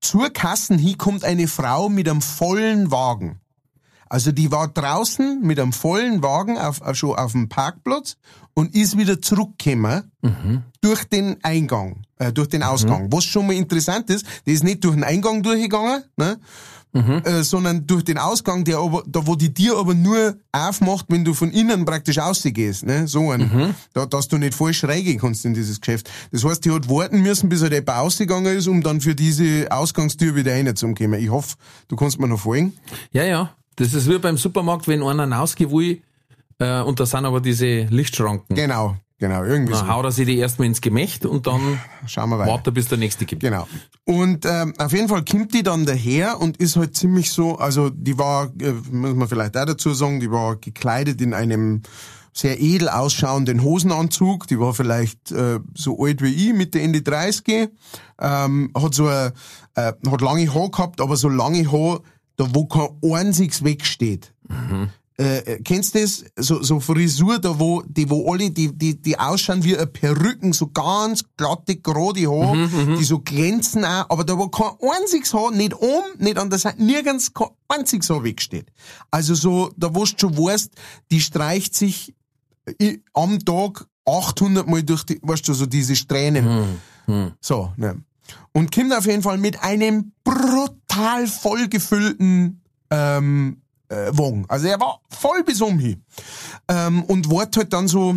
zur 0.00 0.30
Kassen 0.30 0.78
hin 0.78 0.98
kommt 0.98 1.24
eine 1.24 1.48
Frau 1.48 1.88
mit 1.88 2.08
einem 2.08 2.20
vollen 2.22 2.90
Wagen. 2.90 3.40
Also 4.08 4.32
die 4.32 4.52
war 4.52 4.68
draußen 4.68 5.40
mit 5.42 5.58
einem 5.58 5.72
vollen 5.72 6.22
Wagen 6.22 6.58
auf, 6.58 6.80
schon 6.92 7.16
auf 7.16 7.32
dem 7.32 7.48
Parkplatz 7.48 8.16
und 8.54 8.74
ist 8.74 8.96
wieder 8.96 9.20
zurückgekommen 9.20 10.12
durch 10.80 11.04
den 11.04 11.42
Eingang, 11.42 12.02
äh, 12.18 12.32
durch 12.32 12.48
den 12.48 12.62
Ausgang. 12.62 13.10
Was 13.10 13.24
schon 13.24 13.46
mal 13.46 13.54
interessant 13.54 14.10
ist, 14.10 14.24
die 14.46 14.52
ist 14.52 14.62
nicht 14.62 14.84
durch 14.84 14.94
den 14.94 15.04
Eingang 15.04 15.42
durchgegangen, 15.42 16.04
ne? 16.16 16.38
Äh, 16.94 17.42
sondern 17.42 17.86
durch 17.86 18.04
den 18.04 18.18
Ausgang, 18.18 18.64
der 18.64 18.78
aber, 18.78 19.02
da 19.06 19.26
wo 19.26 19.34
die 19.34 19.52
Tür 19.52 19.78
aber 19.78 19.94
nur 19.94 20.36
aufmacht, 20.52 21.06
wenn 21.08 21.24
du 21.24 21.34
von 21.34 21.50
innen 21.50 21.84
praktisch 21.84 22.18
rausgehst, 22.18 22.86
ne? 22.86 23.08
So 23.08 23.30
ein, 23.30 23.74
da, 23.92 24.06
dass 24.06 24.28
du 24.28 24.38
nicht 24.38 24.54
falsch 24.54 24.84
reingehen 24.84 25.18
kannst 25.18 25.44
in 25.44 25.54
dieses 25.54 25.80
Geschäft. 25.80 26.10
Das 26.30 26.44
heißt, 26.44 26.64
die 26.64 26.70
hat 26.70 26.88
warten 26.88 27.20
müssen, 27.22 27.48
bis 27.48 27.62
er 27.62 27.70
der 27.70 27.82
ausgegangen 28.00 28.56
ist, 28.56 28.68
um 28.68 28.82
dann 28.82 29.00
für 29.00 29.14
diese 29.14 29.66
Ausgangstür 29.70 30.34
wieder 30.34 30.52
reinzukommen. 30.52 31.20
Ich 31.20 31.30
hoffe, 31.30 31.56
du 31.88 31.96
kannst 31.96 32.20
mir 32.20 32.28
noch 32.28 32.40
folgen. 32.40 32.72
Ja, 33.12 33.24
ja. 33.24 33.54
Das 33.76 33.92
ist 33.92 34.08
wie 34.08 34.18
beim 34.18 34.36
Supermarkt, 34.36 34.86
wenn 34.86 35.02
einer 35.02 35.30
rausgeht 35.36 35.70
will, 35.70 36.00
äh, 36.58 36.80
und 36.80 37.00
da 37.00 37.06
sind 37.06 37.24
aber 37.24 37.40
diese 37.40 37.84
Lichtschranken. 37.84 38.54
Genau, 38.54 38.96
genau, 39.28 39.44
irgendwie 39.44 39.72
so. 39.72 39.80
Dann 39.80 39.88
haut 39.88 40.04
er 40.04 40.12
sich 40.12 40.26
die 40.26 40.38
erstmal 40.38 40.66
ins 40.68 40.80
Gemächt 40.80 41.24
und 41.24 41.46
dann 41.46 41.80
Schauen 42.06 42.28
wir 42.30 42.38
weiter. 42.38 42.50
wartet 42.50 42.66
er, 42.68 42.72
bis 42.72 42.88
der 42.88 42.98
nächste 42.98 43.24
gibt. 43.24 43.42
Genau. 43.42 43.66
Und 44.04 44.44
ähm, 44.44 44.74
auf 44.78 44.92
jeden 44.92 45.08
Fall 45.08 45.24
kommt 45.24 45.54
die 45.54 45.62
dann 45.62 45.86
daher 45.86 46.40
und 46.40 46.58
ist 46.58 46.76
halt 46.76 46.94
ziemlich 46.96 47.30
so, 47.30 47.56
also 47.56 47.90
die 47.90 48.18
war, 48.18 48.52
äh, 48.60 48.72
muss 48.90 49.14
man 49.14 49.28
vielleicht 49.28 49.56
auch 49.56 49.64
dazu 49.64 49.94
sagen, 49.94 50.20
die 50.20 50.30
war 50.30 50.56
gekleidet 50.56 51.20
in 51.20 51.32
einem 51.32 51.82
sehr 52.34 52.60
edel 52.60 52.88
ausschauenden 52.88 53.62
Hosenanzug. 53.62 54.46
Die 54.48 54.58
war 54.58 54.74
vielleicht 54.74 55.30
äh, 55.30 55.60
so 55.74 55.98
alt 56.02 56.20
wie 56.20 56.48
ich, 56.48 56.52
Mitte 56.52 56.80
Ende 56.80 57.00
30. 57.00 57.70
Ähm, 58.20 58.70
hat 58.76 58.94
so 58.94 59.06
ein, 59.06 59.32
äh, 59.76 59.92
hat 60.10 60.20
lange 60.20 60.52
Haar 60.52 60.70
gehabt, 60.70 61.00
aber 61.00 61.16
so 61.16 61.28
lange 61.28 61.70
Haar, 61.70 62.00
da 62.36 62.46
wo 62.52 62.66
kein 62.66 62.88
einziges 63.02 63.64
wegsteht. 63.64 64.34
Äh, 65.16 65.60
kennst 65.62 65.94
du 65.94 66.00
das? 66.00 66.24
So, 66.36 66.60
so 66.62 66.80
Frisur, 66.80 67.38
da 67.38 67.56
wo, 67.58 67.82
die, 67.86 68.10
wo 68.10 68.32
alle, 68.32 68.50
die, 68.50 68.76
die, 68.76 69.00
die 69.00 69.16
ausschauen 69.16 69.62
wie 69.62 69.74
Perücken, 69.86 70.52
so 70.52 70.66
ganz 70.66 71.22
glatte, 71.36 71.76
gerade 71.76 72.20
Haar, 72.28 72.56
die 72.98 73.04
so 73.04 73.20
glänzen 73.20 73.84
auch, 73.84 74.10
aber 74.10 74.24
da 74.24 74.36
wo 74.36 74.48
kein 74.48 74.72
einziges 75.00 75.32
Haar, 75.32 75.52
nicht 75.52 75.72
oben, 75.74 76.18
nicht 76.18 76.36
an 76.36 76.50
der 76.50 76.58
Seite, 76.58 76.82
nirgends 76.82 77.32
kein 77.32 77.46
einziges 77.68 78.10
Haar 78.10 78.24
wegsteht. 78.24 78.66
Also 79.12 79.34
so, 79.36 79.70
da 79.76 79.94
wo 79.94 80.04
du 80.04 80.12
schon 80.18 80.36
weißt, 80.36 80.70
die 81.12 81.20
streicht 81.20 81.76
sich 81.76 82.12
i- 82.82 83.00
am 83.12 83.38
Tag 83.44 83.86
800 84.06 84.66
Mal 84.66 84.82
durch 84.82 85.04
die, 85.04 85.20
weißt 85.22 85.46
du, 85.46 85.54
so 85.54 85.66
diese 85.66 85.94
Strähnen. 85.94 86.44
So, 87.40 87.72
ne. 87.76 88.02
Und 88.52 88.74
kommt 88.74 88.92
auf 88.92 89.06
jeden 89.06 89.22
Fall 89.22 89.38
mit 89.38 89.62
einem 89.62 90.12
brutal 90.24 91.28
vollgefüllten 91.28 92.62
ähm, 92.90 93.58
äh, 93.88 94.10
Wagen. 94.12 94.44
Also 94.48 94.66
er 94.66 94.80
war 94.80 95.00
voll 95.08 95.42
bis 95.44 95.60
umhin. 95.60 96.02
Ähm, 96.68 97.04
und 97.04 97.30
wart 97.30 97.56
halt 97.56 97.72
dann 97.72 97.88
so 97.88 98.14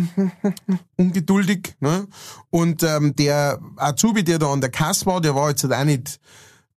ungeduldig. 0.96 1.76
Ne? 1.80 2.06
Und 2.50 2.82
ähm, 2.82 3.14
der 3.16 3.60
Azubi, 3.76 4.24
der 4.24 4.38
da 4.38 4.52
an 4.52 4.60
der 4.60 4.70
Kasse 4.70 5.06
war, 5.06 5.20
der 5.20 5.34
war 5.34 5.50
jetzt 5.50 5.62
halt 5.64 5.74
auch 5.74 5.84
nicht 5.84 6.20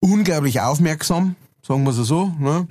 unglaublich 0.01 0.61
aufmerksam, 0.61 1.37
sagen 1.71 1.85
wir 1.85 1.93
so. 1.93 2.33
Ne? 2.39 2.67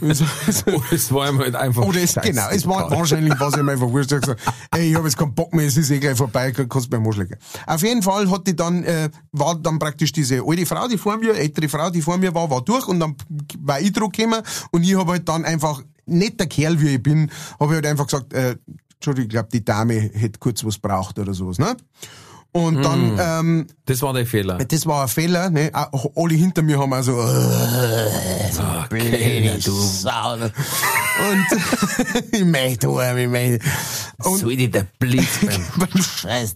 Und 0.00 0.14
so- 0.16 0.24
Oh, 0.72 0.82
es 0.90 1.12
war 1.12 1.28
ihm 1.28 1.38
halt 1.38 1.54
einfach 1.54 1.82
oder 1.82 2.00
es, 2.00 2.12
scheiße. 2.12 2.28
genau, 2.30 2.48
es 2.50 2.66
war 2.66 2.90
wahrscheinlich 2.90 3.34
was 3.38 3.56
ihm 3.56 3.68
einfach 3.68 3.88
wurscht. 3.88 4.10
Er 4.12 4.20
gesagt, 4.20 4.40
ey, 4.74 4.90
ich 4.90 4.94
habe 4.96 5.06
jetzt 5.06 5.18
keinen 5.18 5.34
Bock 5.34 5.52
mehr, 5.52 5.66
es 5.66 5.76
ist 5.76 5.90
eh 5.90 5.98
gleich 5.98 6.16
vorbei, 6.16 6.50
kannst 6.52 6.90
mir 6.90 6.98
anschlagen. 6.98 7.36
Auf 7.66 7.82
jeden 7.82 8.02
Fall 8.02 8.30
hat 8.30 8.46
die 8.46 8.56
dann, 8.56 8.84
äh, 8.84 9.10
war 9.32 9.54
dann 9.54 9.78
praktisch 9.78 10.12
diese 10.12 10.42
alte 10.46 10.64
Frau, 10.66 10.88
die 10.88 10.96
vor 10.98 11.18
mir, 11.18 11.34
ältere 11.36 11.68
Frau, 11.68 11.90
die 11.90 12.00
vor 12.00 12.16
mir 12.16 12.34
war, 12.34 12.48
war 12.50 12.62
durch 12.62 12.86
und 12.88 13.00
dann 13.00 13.14
war 13.60 13.80
ich 13.80 13.92
drauf 13.92 14.10
gekommen 14.12 14.42
und 14.70 14.82
ich 14.82 14.96
habe 14.96 15.12
halt 15.12 15.28
dann 15.28 15.44
einfach, 15.44 15.82
nicht 16.06 16.40
der 16.40 16.46
Kerl 16.46 16.80
wie 16.80 16.94
ich 16.94 17.02
bin, 17.02 17.30
habe 17.60 17.72
ich 17.72 17.76
halt 17.76 17.86
einfach 17.86 18.06
gesagt, 18.06 18.32
äh, 18.32 18.56
Entschuldigung, 18.94 19.26
ich 19.26 19.30
glaube, 19.30 19.48
die 19.52 19.62
Dame 19.64 19.94
hätte 19.94 20.38
kurz 20.38 20.64
was 20.64 20.78
braucht 20.78 21.18
oder 21.18 21.34
sowas, 21.34 21.58
ne? 21.58 21.76
Und 22.52 22.82
dann, 22.82 23.18
ähm, 23.20 23.66
Das 23.84 24.00
war 24.02 24.14
der 24.14 24.26
Fehler. 24.26 24.56
das 24.56 24.86
war 24.86 25.02
ein 25.02 25.08
Fehler, 25.08 25.50
ne? 25.50 25.70
Auch 25.74 26.10
Alle 26.16 26.34
hinter 26.34 26.62
mir 26.62 26.78
haben 26.78 26.92
also, 26.94 27.12
äh, 27.12 28.08
Kellner, 28.88 29.58
du. 29.58 29.70
Sau. 29.70 30.36
ne? 30.36 30.50
Und 31.30 32.32
ich 32.32 32.44
möchte 32.44 32.94
heim, 32.96 33.18
ich 33.18 33.28
möchte. 33.28 33.60
Und 34.18 34.48
dir 34.48 34.70
der 34.70 34.86
Blitz 34.98 35.38
beim 35.76 36.02
Scheiß 36.02 36.54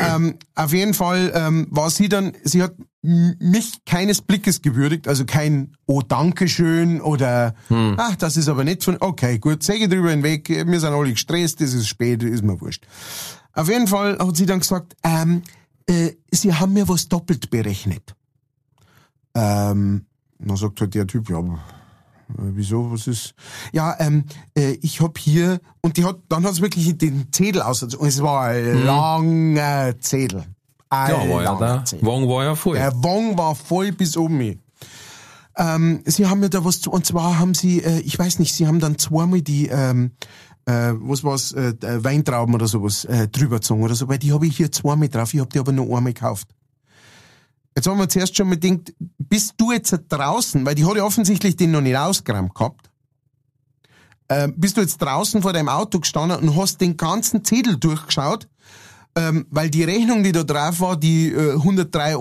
ähm, 0.00 0.34
Auf 0.54 0.72
jeden 0.72 0.94
Fall 0.94 1.32
ähm, 1.34 1.66
war 1.70 1.90
sie 1.90 2.08
dann, 2.08 2.32
sie 2.44 2.62
hat 2.62 2.74
mich 3.02 3.84
keines 3.84 4.20
Blickes 4.22 4.62
gewürdigt, 4.62 5.06
also 5.08 5.24
kein 5.24 5.76
Oh, 5.86 6.00
Dankeschön 6.02 7.00
oder 7.00 7.54
ach, 7.70 8.16
das 8.16 8.36
ist 8.36 8.48
aber 8.48 8.64
nicht 8.64 8.82
von, 8.82 8.96
okay, 8.98 9.38
gut, 9.38 9.62
Säge 9.62 9.88
drüber 9.88 10.10
hinweg, 10.10 10.48
wir 10.48 10.80
sind 10.80 10.92
alle 10.92 11.10
gestresst, 11.12 11.60
es 11.60 11.72
ist 11.74 11.86
spät, 11.86 12.22
ist 12.24 12.42
mir 12.42 12.60
wurscht. 12.60 12.84
Auf 13.56 13.68
jeden 13.68 13.86
Fall 13.88 14.18
hat 14.18 14.36
sie 14.36 14.46
dann 14.46 14.60
gesagt, 14.60 14.94
ähm, 15.02 15.42
äh, 15.86 16.12
sie 16.30 16.52
haben 16.54 16.74
mir 16.74 16.88
was 16.88 17.08
doppelt 17.08 17.50
berechnet. 17.50 18.14
Ähm, 19.34 20.06
dann 20.38 20.56
sagt 20.56 20.80
halt 20.80 20.94
der 20.94 21.06
Typ, 21.06 21.30
ja, 21.30 21.38
aber, 21.38 21.54
äh, 21.54 22.52
wieso, 22.54 22.92
was 22.92 23.06
ist? 23.06 23.34
Ja, 23.72 23.96
ähm, 23.98 24.24
äh, 24.54 24.72
ich 24.82 25.00
hab 25.00 25.16
hier, 25.18 25.60
und 25.80 25.96
die 25.96 26.04
hat, 26.04 26.18
dann 26.28 26.44
hat 26.44 26.54
sie 26.54 26.62
wirklich 26.62 26.96
den 26.98 27.32
Zettel 27.32 27.62
aus, 27.62 27.82
und 27.82 27.94
es 28.06 28.22
war 28.22 28.48
ein 28.48 28.84
langer 28.84 29.98
Zettel. 30.00 30.44
Ein 30.90 31.10
Ja, 31.10 31.28
war 31.28 31.42
ja 31.42 31.54
da. 31.54 31.84
Zettel. 31.84 32.06
Wagen 32.06 32.28
war 32.28 32.44
ja 32.44 32.54
voll. 32.54 32.76
Der 32.76 32.92
Wong 33.02 33.38
war 33.38 33.54
voll 33.54 33.92
bis 33.92 34.16
oben 34.16 34.38
hin. 34.40 34.62
Ähm, 35.56 36.02
sie 36.04 36.26
haben 36.26 36.40
mir 36.40 36.50
da 36.50 36.62
was 36.64 36.82
zu, 36.82 36.90
und 36.90 37.06
zwar 37.06 37.38
haben 37.38 37.54
sie, 37.54 37.82
äh, 37.82 38.00
ich 38.00 38.18
weiß 38.18 38.38
nicht, 38.38 38.54
sie 38.54 38.66
haben 38.66 38.80
dann 38.80 38.98
zweimal 38.98 39.40
die, 39.40 39.68
ähm, 39.68 40.12
äh, 40.66 40.92
was 40.98 41.24
war's, 41.24 41.52
äh, 41.52 41.74
äh, 41.80 42.04
Weintrauben 42.04 42.54
oder 42.54 42.66
sowas 42.66 43.04
äh, 43.04 43.28
drüber 43.28 43.56
gezogen 43.56 43.82
oder 43.82 43.94
so, 43.94 44.08
weil 44.08 44.18
die 44.18 44.32
habe 44.32 44.46
ich 44.46 44.56
hier 44.56 44.70
zweimal 44.70 45.08
drauf, 45.08 45.32
ich 45.32 45.40
habe 45.40 45.50
die 45.50 45.58
aber 45.58 45.72
nur 45.72 45.96
einmal 45.96 46.12
gekauft. 46.12 46.48
Jetzt 47.74 47.86
haben 47.86 47.98
wir 47.98 48.08
zuerst 48.08 48.36
schon 48.36 48.48
mal 48.48 48.58
gedacht, 48.58 48.94
bist 49.18 49.54
du 49.58 49.72
jetzt 49.72 49.94
draußen, 50.08 50.64
weil 50.64 50.74
die 50.74 50.84
hat 50.84 50.96
ja 50.96 51.04
offensichtlich 51.04 51.56
den 51.56 51.70
noch 51.70 51.82
nicht 51.82 51.96
ausgeräumt 51.96 52.54
gehabt, 52.54 52.90
ähm, 54.28 54.54
bist 54.56 54.76
du 54.76 54.80
jetzt 54.80 54.98
draußen 54.98 55.40
vor 55.42 55.52
deinem 55.52 55.68
Auto 55.68 56.00
gestanden 56.00 56.48
und 56.48 56.56
hast 56.56 56.80
den 56.80 56.96
ganzen 56.96 57.44
Zettel 57.44 57.76
durchgeschaut, 57.76 58.48
ähm, 59.16 59.46
weil 59.50 59.70
die 59.70 59.82
Rechnung, 59.82 60.22
die 60.22 60.32
da 60.32 60.42
drauf 60.44 60.80
war, 60.80 60.96
die 60.96 61.32
äh, 61.32 61.54
103,99 61.54 62.16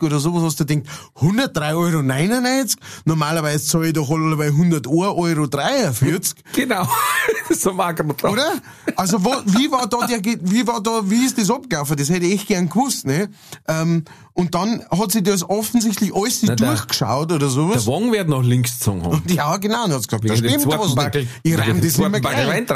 Euro 0.00 0.06
oder 0.06 0.18
sowas, 0.18 0.42
hast 0.42 0.60
du 0.60 0.66
gedacht, 0.66 0.88
103,99 1.20 1.74
Euro? 1.74 2.66
Normalerweise 3.04 3.64
zahle 3.64 3.86
ich 3.86 3.92
doch 3.92 4.10
alle 4.10 4.36
bei 4.36 4.48
101,43 4.48 4.86
Euro. 4.90 6.20
Genau. 6.52 6.88
so 7.50 7.72
mag 7.72 7.98
er 8.00 8.04
drauf. 8.06 8.32
Oder? 8.32 8.52
Also 8.96 9.24
wo, 9.24 9.30
wie 9.46 9.70
war 9.70 9.86
da 9.86 10.06
der, 10.06 10.20
wie 10.24 10.66
war 10.66 10.82
da, 10.82 11.00
wie 11.04 11.24
ist 11.24 11.38
das 11.38 11.48
abgelaufen? 11.50 11.96
Das 11.96 12.08
hätte 12.10 12.26
ich 12.26 12.34
echt 12.34 12.48
gern 12.48 12.68
gewusst, 12.68 13.06
ne? 13.06 13.28
Ähm, 13.68 14.04
und 14.32 14.52
dann 14.56 14.84
hat 14.90 15.12
sie 15.12 15.22
das 15.22 15.48
offensichtlich 15.48 16.12
alles 16.12 16.40
der- 16.40 16.56
durchgeschaut 16.56 17.30
oder 17.30 17.48
sowas. 17.48 17.84
Der 17.84 17.92
Wagen 17.94 18.10
wird 18.12 18.28
nach 18.28 18.42
links 18.42 18.78
gezogen 18.80 19.04
haben. 19.04 19.22
ja, 19.28 19.56
genau, 19.58 19.84
und 19.84 19.92
hat 19.92 20.02
gesagt, 20.08 20.24
Wegen 20.24 20.42
dem 20.42 20.60
stimmt 20.60 20.76
was 20.76 20.96
nicht. 21.14 21.28
Ich 21.44 21.56
reim 21.56 21.80
das 21.80 21.98
nicht 21.98 22.10
mehr 22.10 22.20
gleich. 22.20 22.66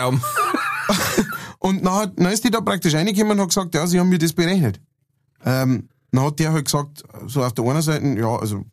Und 1.58 1.84
dann, 1.84 2.12
dann 2.16 2.32
ist 2.32 2.44
die 2.44 2.50
da 2.50 2.60
praktisch 2.60 2.94
reingekommen 2.94 3.32
und 3.32 3.40
hat 3.40 3.48
gesagt, 3.48 3.74
ja, 3.74 3.86
sie 3.86 3.98
haben 3.98 4.08
mir 4.08 4.18
das 4.18 4.32
berechnet. 4.32 4.80
Ähm, 5.44 5.88
dann 6.12 6.24
hat 6.24 6.38
der 6.38 6.52
halt 6.52 6.64
gesagt, 6.64 7.02
so 7.26 7.42
auf 7.42 7.52
der 7.52 7.64
einen 7.64 7.82
Seite, 7.82 8.06
ja, 8.18 8.36
also 8.36 8.64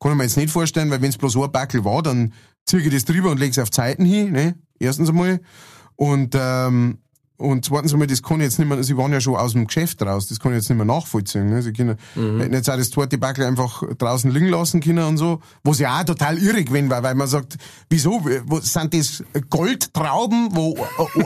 kann 0.00 0.12
ich 0.12 0.16
mir 0.16 0.24
jetzt 0.24 0.36
nicht 0.36 0.50
vorstellen, 0.50 0.90
weil 0.90 1.02
wenn 1.02 1.10
es 1.10 1.18
bloß 1.18 1.36
ein 1.36 1.52
Backel 1.52 1.84
war, 1.84 2.02
dann 2.02 2.32
ziehe 2.66 2.82
ich 2.82 2.92
das 2.92 3.04
drüber 3.04 3.30
und 3.30 3.38
lege 3.38 3.50
es 3.50 3.58
auf 3.58 3.70
Zeiten 3.70 4.04
hin, 4.04 4.32
ne? 4.32 4.54
Erstens 4.78 5.08
einmal. 5.08 5.40
Und, 5.96 6.36
ähm, 6.38 6.98
und 7.38 7.64
zweitens 7.64 7.92
einmal, 7.92 8.08
das 8.08 8.20
kann 8.20 8.40
ich 8.40 8.46
jetzt 8.46 8.58
nicht 8.58 8.68
mehr, 8.68 8.82
sie 8.82 8.96
waren 8.96 9.12
ja 9.12 9.20
schon 9.20 9.36
aus 9.36 9.52
dem 9.52 9.68
Geschäft 9.68 10.02
raus, 10.02 10.26
das 10.26 10.40
kann 10.40 10.52
ich 10.52 10.56
jetzt 10.56 10.70
nicht 10.70 10.76
mehr 10.76 10.86
nachvollziehen. 10.86 11.48
Ne? 11.48 11.62
Sie 11.62 11.72
können 11.72 11.96
hätten 12.14 12.52
jetzt 12.52 12.68
auch 12.68 12.76
das 12.76 12.90
zweite 12.90 13.16
Backel 13.16 13.44
einfach 13.44 13.84
draußen 13.96 14.28
liegen 14.32 14.48
lassen 14.48 14.80
können 14.80 15.04
und 15.04 15.18
so, 15.18 15.40
was 15.62 15.78
ja 15.78 16.00
auch 16.00 16.04
total 16.04 16.36
irrig 16.38 16.66
gewesen 16.66 16.90
war, 16.90 17.02
weil 17.04 17.14
man 17.14 17.28
sagt, 17.28 17.56
wieso, 17.88 18.24
wo, 18.46 18.58
sind 18.58 18.92
das 18.92 19.22
Goldtrauben, 19.50 20.48
wo 20.50 20.76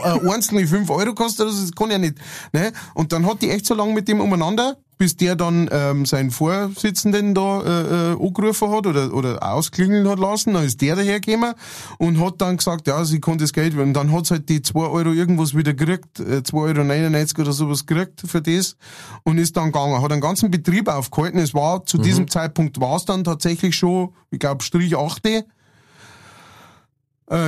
ein 0.03 0.29
einzelne 0.29 0.67
5 0.67 0.87
Euro 0.91 1.15
kostet, 1.15 1.47
das 1.47 1.71
kann 1.75 1.89
ja 1.89 1.97
nicht. 1.97 2.15
Ne? 2.51 2.71
Und 2.93 3.11
dann 3.11 3.25
hat 3.25 3.41
die 3.41 3.49
echt 3.49 3.65
so 3.65 3.73
lange 3.73 3.93
mit 3.93 4.07
dem 4.07 4.21
umeinander, 4.21 4.77
bis 5.03 5.17
der 5.17 5.35
dann 5.35 5.67
ähm, 5.69 6.05
seinen 6.05 6.31
Vorsitzenden 6.31 7.35
da 7.35 7.61
äh, 7.61 8.13
äh, 8.13 8.25
angerufen 8.25 8.71
hat 8.71 8.87
oder, 8.87 9.13
oder 9.13 9.43
ausklingeln 9.43 10.07
hat 10.07 10.17
lassen, 10.17 10.53
dann 10.53 10.63
ist 10.63 10.79
der 10.79 10.95
dahergekommen 10.95 11.55
und 11.97 12.21
hat 12.21 12.39
dann 12.39 12.55
gesagt, 12.55 12.87
ja, 12.87 13.03
sie 13.03 13.19
kann 13.19 13.37
das 13.37 13.51
Geld, 13.51 13.75
und 13.75 13.93
dann 13.93 14.13
hat 14.13 14.31
halt 14.31 14.47
die 14.47 14.61
2 14.61 14.79
Euro 14.79 15.11
irgendwas 15.11 15.57
wieder 15.57 15.73
gekriegt, 15.73 16.21
äh, 16.21 16.37
2,99 16.37 17.35
Euro 17.35 17.41
oder 17.41 17.51
sowas 17.51 17.85
gekriegt 17.85 18.23
für 18.25 18.41
das 18.41 18.77
und 19.23 19.39
ist 19.39 19.57
dann 19.57 19.73
gegangen, 19.73 20.01
hat 20.01 20.09
einen 20.09 20.21
ganzen 20.21 20.49
Betrieb 20.49 20.87
aufgehalten, 20.87 21.39
es 21.39 21.53
war, 21.53 21.85
zu 21.85 21.97
diesem 21.97 22.29
Zeitpunkt 22.29 22.79
war 22.79 22.95
es 22.95 23.03
dann 23.03 23.25
tatsächlich 23.25 23.75
schon, 23.75 24.13
ich 24.31 24.39
glaube, 24.39 24.63
Strich 24.63 24.95
8. 24.95 25.25
Äh, 25.25 25.43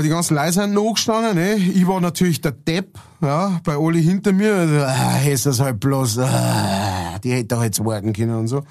die 0.02 0.10
ganzen 0.10 0.36
Leute 0.36 0.52
sind 0.52 0.74
noch 0.74 0.96
gestanden, 0.96 1.36
ne? 1.36 1.56
Ich 1.56 1.88
war 1.88 2.02
natürlich 2.02 2.42
der 2.42 2.52
Depp, 2.52 3.00
ja, 3.22 3.62
bei 3.64 3.78
alle 3.78 4.00
hinter 4.00 4.34
mir. 4.34 4.56
Also, 4.56 4.82
ah, 4.82 5.20
ist 5.26 5.46
das 5.46 5.62
halt 5.62 5.80
bloß, 5.80 6.20
ah, 6.20 7.05
die 7.26 7.34
hätte 7.34 7.56
doch 7.56 7.64
jetzt 7.64 7.84
warten 7.84 8.14
können 8.14 8.36
und 8.36 8.48
so. 8.48 8.64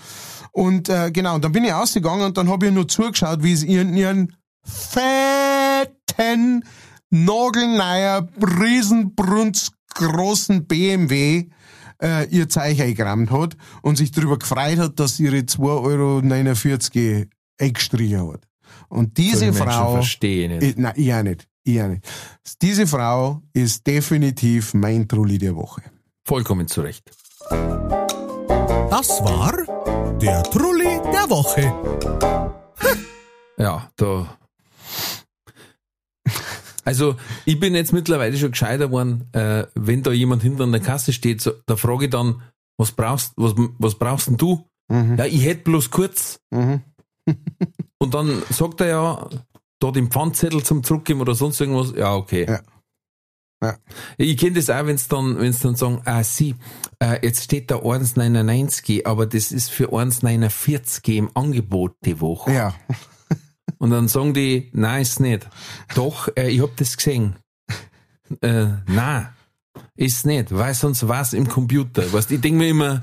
Und 0.53 0.89
äh, 0.89 1.11
genau, 1.11 1.35
und 1.35 1.45
dann 1.45 1.53
bin 1.53 1.65
ich 1.65 1.73
ausgegangen 1.73 2.23
und 2.23 2.39
dann 2.39 2.49
habe 2.49 2.67
ich 2.67 2.73
nur 2.73 2.89
zugeschaut, 2.89 3.43
wie 3.43 3.57
sie 3.57 3.67
ihren, 3.67 3.95
ihren 3.95 4.35
fetten, 4.65 6.65
nagelneuer, 7.11 8.29
riesenbrunz 8.41 9.73
großen 9.95 10.67
BMW 10.67 11.49
äh, 12.03 12.29
ihr 12.29 12.49
Zeichen 12.49 12.83
eingerammt 12.83 13.31
hat 13.31 13.57
und 13.83 13.97
sich 13.97 14.13
darüber 14.13 14.39
gefreut 14.39 14.79
hat, 14.79 15.01
dass 15.01 15.21
ihre 15.21 15.39
2,49 15.39 16.97
Euro 16.97 17.27
eingestrichen 17.59 18.33
hat. 18.33 18.41
Und 18.89 19.19
diese 19.19 19.47
ich 19.47 19.53
Menschen 19.53 19.71
Frau, 19.71 19.95
verstehe 19.95 20.45
ich 20.45 20.51
nicht. 20.51 20.63
ich, 20.63 20.77
nein, 20.77 20.93
ich 20.97 21.13
auch 21.13 21.23
nicht, 21.23 21.49
ich 21.65 21.83
auch 21.83 21.89
nicht. 21.89 22.07
Diese 22.63 22.87
Frau 22.87 23.43
ist 23.53 23.87
definitiv 23.87 24.75
mein 24.75 25.09
Trulli 25.09 25.39
der 25.39 25.57
Woche. 25.57 25.83
Vollkommen 26.25 26.69
zurecht. 26.69 27.11
Das 28.97 29.11
war 29.25 29.53
der 30.21 30.45
Trulli 30.45 31.01
der 31.13 31.29
Woche. 31.29 31.63
Ja, 33.59 33.91
da. 33.97 34.39
Also, 36.85 37.17
ich 37.45 37.59
bin 37.59 37.75
jetzt 37.75 37.93
mittlerweile 37.93 38.37
schon 38.37 38.53
gescheiter 38.53 38.87
geworden, 38.87 39.29
äh, 39.33 39.65
wenn 39.75 40.05
da 40.05 40.13
jemand 40.13 40.43
hinter 40.43 40.63
an 40.63 40.71
der 40.71 40.81
Kasse 40.81 41.13
steht, 41.13 41.41
so, 41.41 41.55
da 41.67 41.75
frage 41.75 42.05
ich 42.05 42.13
dann, 42.13 42.43
was 42.79 42.93
brauchst, 42.93 43.33
was, 43.35 43.55
was 43.81 43.97
brauchst 43.97 44.29
denn 44.29 44.37
du? 44.37 44.65
Mhm. 44.87 45.17
Ja, 45.19 45.25
ich 45.25 45.45
hätte 45.45 45.65
bloß 45.65 45.91
kurz. 45.91 46.39
Mhm. 46.53 46.83
Und 47.99 48.15
dann 48.15 48.45
sagt 48.49 48.81
er 48.81 48.87
ja, 48.87 49.29
da 49.81 49.91
den 49.91 50.09
Pfandzettel 50.09 50.63
zum 50.63 50.85
Zurückgeben 50.85 51.21
oder 51.21 51.35
sonst 51.35 51.61
irgendwas. 51.61 51.95
Ja, 51.97 52.15
okay. 52.15 52.47
Ja. 52.49 52.61
Ja. 53.65 53.77
Ich 54.19 54.37
kenne 54.37 54.57
das 54.57 54.71
auch, 54.71 54.87
wenn 54.87 54.97
es 54.97 55.09
dann, 55.09 55.39
wenn's 55.39 55.61
dann 55.61 55.77
sagen, 55.77 56.01
ah, 56.05 56.23
sie, 56.23 56.55
äh, 57.01 57.19
jetzt 57.25 57.45
steht 57.45 57.71
da 57.71 57.77
1,99, 57.77 59.07
aber 59.07 59.27
das 59.27 59.53
ist 59.53 59.71
für 59.71 59.93
1,49 59.93 61.17
im 61.17 61.31
Angebot 61.35 61.95
die 62.05 62.21
Woche. 62.21 62.53
Ja, 62.53 62.75
Und 63.79 63.91
dann 63.91 64.09
sagen 64.09 64.35
die, 64.35 64.71
nein, 64.73 65.03
ist 65.03 65.21
nicht. 65.21 65.49
Doch, 65.95 66.29
äh, 66.37 66.49
ich 66.49 66.63
hab 66.63 66.77
das 66.77 66.97
gesehen. 66.97 67.37
Äh, 68.41 68.67
nein, 68.87 69.29
ist 69.95 70.25
nicht, 70.27 70.55
weil 70.55 70.75
sonst 70.75 71.07
war's 71.07 71.33
im 71.33 71.49
Computer. 71.49 72.11
Weißt, 72.13 72.31
ich 72.31 72.41
denke 72.41 72.59
mir 72.59 72.69
immer, 72.69 73.03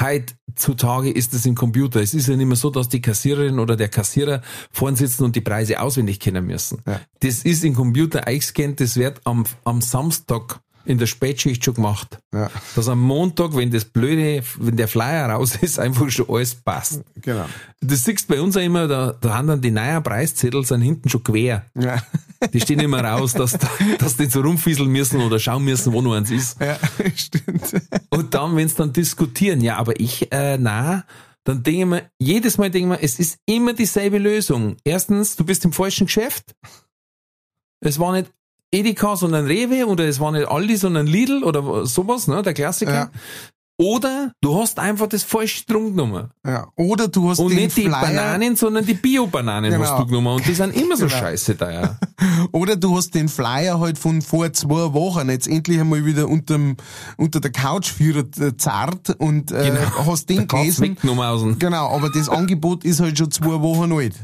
heutzutage 0.00 1.10
ist 1.10 1.34
es 1.34 1.46
im 1.46 1.54
Computer. 1.54 2.00
Es 2.00 2.14
ist 2.14 2.28
ja 2.28 2.36
nicht 2.36 2.46
mehr 2.46 2.56
so, 2.56 2.70
dass 2.70 2.88
die 2.88 3.00
Kassiererin 3.00 3.58
oder 3.58 3.76
der 3.76 3.88
Kassierer 3.88 4.42
vorn 4.70 4.96
sitzen 4.96 5.24
und 5.24 5.36
die 5.36 5.40
Preise 5.40 5.80
auswendig 5.80 6.20
kennen 6.20 6.46
müssen. 6.46 6.82
Ja. 6.86 7.00
Das 7.20 7.42
ist 7.42 7.64
im 7.64 7.74
Computer 7.74 8.26
eingescannt, 8.26 8.80
das 8.80 8.96
wird 8.96 9.20
am, 9.24 9.44
am 9.64 9.80
Samstag 9.80 10.60
in 10.84 10.98
der 10.98 11.06
Spätschicht 11.06 11.64
schon 11.64 11.74
gemacht. 11.74 12.18
ja, 12.32 12.50
Dass 12.74 12.88
am 12.88 13.00
Montag, 13.00 13.54
wenn 13.54 13.70
das 13.70 13.84
blöde, 13.84 14.42
wenn 14.58 14.76
der 14.76 14.88
Flyer 14.88 15.28
raus 15.30 15.56
ist, 15.60 15.78
einfach 15.78 16.08
schon 16.10 16.28
alles 16.28 16.54
passt. 16.54 17.02
genau. 17.16 17.46
Das 17.80 18.04
siehst 18.04 18.28
bei 18.28 18.40
uns 18.40 18.56
auch 18.56 18.60
immer, 18.62 18.88
da, 18.88 19.12
da 19.12 19.34
haben 19.36 19.48
dann 19.48 19.60
die 19.60 19.70
neuen 19.70 20.02
Preiszettel 20.02 20.64
sind 20.64 20.82
hinten 20.82 21.08
schon 21.08 21.22
quer. 21.22 21.64
Ja, 21.78 22.02
Die 22.52 22.60
stehen 22.60 22.80
immer 22.80 23.02
raus, 23.04 23.32
dass, 23.34 23.52
da- 23.52 23.70
dass 23.98 24.16
die 24.16 24.26
so 24.26 24.40
rumfieseln 24.40 24.88
müssen 24.90 25.20
oder 25.20 25.38
schauen 25.38 25.64
müssen, 25.64 25.92
wo 25.92 26.00
noch 26.02 26.14
eins 26.14 26.30
ist. 26.30 26.58
ja 26.60 26.78
stimmt. 27.14 27.72
Und 28.10 28.32
dann, 28.34 28.56
wenn 28.56 28.68
sie 28.68 28.74
dann 28.76 28.92
diskutieren, 28.92 29.60
ja, 29.60 29.76
aber 29.76 29.98
ich, 30.00 30.30
äh, 30.32 30.56
na, 30.58 31.04
dann 31.44 31.62
denke 31.62 31.80
ich 31.80 31.86
mir, 31.86 32.10
jedes 32.18 32.58
Mal 32.58 32.70
denke 32.70 32.94
ich 32.94 32.98
mir, 33.00 33.04
es 33.04 33.18
ist 33.18 33.38
immer 33.46 33.72
dieselbe 33.72 34.18
Lösung. 34.18 34.76
Erstens, 34.84 35.36
du 35.36 35.44
bist 35.44 35.64
im 35.64 35.72
falschen 35.72 36.06
Geschäft. 36.06 36.54
Es 37.82 37.98
war 37.98 38.12
nicht 38.12 38.30
Edeka, 38.72 39.16
sondern 39.16 39.46
Rewe 39.46 39.86
oder 39.86 40.06
es 40.06 40.20
war 40.20 40.32
nicht 40.32 40.48
Aldi, 40.48 40.76
sondern 40.76 41.06
Lidl 41.06 41.42
oder 41.44 41.86
sowas, 41.86 42.28
ne, 42.28 42.42
der 42.42 42.54
Klassiker. 42.54 42.92
Ja. 42.94 43.10
Oder 43.82 44.32
du 44.42 44.60
hast 44.60 44.78
einfach 44.78 45.06
das 45.06 45.22
falsche 45.22 45.64
Trunk 45.64 45.92
genommen. 45.96 46.28
Ja. 46.46 46.68
Oder 46.76 47.08
du 47.08 47.30
hast 47.30 47.38
Und 47.38 47.48
den 47.48 47.64
nicht 47.64 47.78
die 47.78 47.84
Flyer, 47.84 48.02
Bananen, 48.02 48.54
sondern 48.54 48.84
die 48.84 48.92
Bio-Bananen 48.92 49.70
Genau. 49.70 49.84
hast 49.84 49.98
du 49.98 50.04
genommen. 50.06 50.34
Und 50.34 50.46
die 50.46 50.52
sind 50.52 50.76
immer 50.76 50.98
so 50.98 51.06
Genau. 51.06 51.16
scheiße 51.18 51.56
teuer. 51.56 51.98
oder 52.52 52.76
du 52.76 52.94
hast 52.94 53.14
den 53.14 53.30
Flyer 53.30 53.80
halt 53.80 53.96
von 53.98 54.20
vor 54.20 54.52
zwei 54.52 54.92
Wochen 54.92 55.30
jetzt 55.30 55.48
endlich 55.48 55.80
einmal 55.80 56.04
wieder 56.04 56.28
unterm, 56.28 56.76
unter 57.16 57.40
der 57.40 57.52
Couch 57.52 57.90
für 57.90 58.30
zart 58.58 59.16
und 59.18 59.50
äh, 59.50 59.72
hast 60.06 60.28
den 60.28 60.46
Der 60.46 60.46
gelesen. 60.46 60.98
Genau, 61.58 61.88
aber 61.88 62.10
das 62.10 62.28
Angebot 62.28 62.84
ist 62.84 63.00
halt 63.00 63.16
schon 63.16 63.30
zwei 63.30 63.62
Wochen 63.62 63.90
alt. 63.94 64.14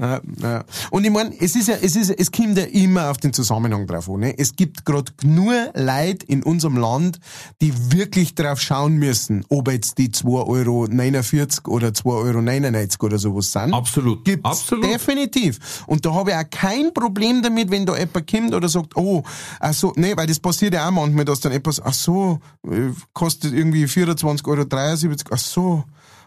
Ja, 0.00 0.20
ja. 0.40 0.64
Und 0.90 1.04
ich 1.04 1.10
meine, 1.10 1.34
es 1.40 1.56
ist 1.56 1.68
ja, 1.68 1.76
es 1.80 1.96
ist, 1.96 2.10
es 2.10 2.32
kommt 2.32 2.56
ja 2.58 2.64
immer 2.64 3.10
auf 3.10 3.18
den 3.18 3.32
Zusammenhang 3.32 3.86
drauf 3.86 4.08
an. 4.08 4.20
Ne? 4.20 4.38
Es 4.38 4.56
gibt 4.56 4.84
gerade 4.84 5.12
nur 5.22 5.54
Leute 5.74 6.26
in 6.26 6.42
unserem 6.42 6.76
Land, 6.76 7.18
die 7.60 7.72
wirklich 7.92 8.34
drauf 8.34 8.60
schauen 8.60 8.96
müssen, 8.96 9.44
ob 9.48 9.70
jetzt 9.70 9.98
die 9.98 10.08
2,49 10.08 11.66
Euro 11.66 11.74
oder 11.76 11.88
2,99 11.88 13.00
Euro 13.00 13.06
oder 13.06 13.18
sowas 13.18 13.52
sind. 13.52 13.74
Absolut. 13.74 14.24
Gibt's 14.24 14.48
Absolut. 14.48 14.84
definitiv. 14.86 15.84
Und 15.86 16.04
da 16.04 16.14
habe 16.14 16.30
ich 16.30 16.36
auch 16.36 16.50
kein 16.50 16.92
Problem 16.92 17.42
damit, 17.42 17.70
wenn 17.70 17.86
da 17.86 17.96
jemand 17.96 18.30
kommt 18.30 18.54
oder 18.54 18.68
sagt, 18.68 18.96
oh, 18.96 19.22
ach 19.60 19.74
so, 19.74 19.92
nee, 19.96 20.16
weil 20.16 20.26
das 20.26 20.40
passiert 20.40 20.74
ja 20.74 20.86
auch 20.86 20.92
manchmal, 20.92 21.24
dass 21.24 21.40
dann 21.40 21.52
etwas, 21.52 21.80
ach 21.80 21.94
so, 21.94 22.40
äh, 22.66 22.90
kostet 23.12 23.52
irgendwie 23.52 23.84
24,73 23.84 24.46
Euro, 24.48 25.16
ach 25.30 25.38
so, 25.38 25.84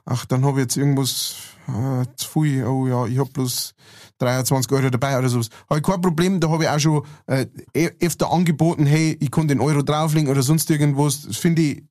ach, 0.08 0.26
dann 0.26 0.45
habe 0.45 0.60
ich 0.60 0.64
jetzt 0.64 0.78
irgendwas 0.78 1.36
äh, 1.68 2.05
zu 2.16 2.41
viel, 2.41 2.66
oh 2.66 2.88
ja, 2.88 3.05
ich 3.05 3.20
habe 3.20 3.30
bloß 3.30 3.74
23 4.20 4.72
Euro 4.72 4.89
dabei 4.89 5.18
oder 5.20 5.30
sowas. 5.30 5.49
Habe 5.70 5.80
ich 5.80 5.86
kein 5.86 6.01
Problem, 6.01 6.39
da 6.39 6.49
habe 6.49 6.64
ich 6.64 6.70
auch 6.70 6.80
schon 6.80 7.03
äh, 7.28 7.45
eh- 7.74 7.91
öfter 7.99 8.32
angeboten, 8.32 8.86
hey, 8.86 9.18
ich 9.20 9.30
kann 9.30 9.47
den 9.47 9.60
Euro 9.60 9.84
drauflegen 9.84 10.30
oder 10.30 10.41
sonst 10.41 10.70
irgendwas. 10.72 11.24
Das 11.24 11.38
finde 11.38 11.62
ich, 11.62 11.84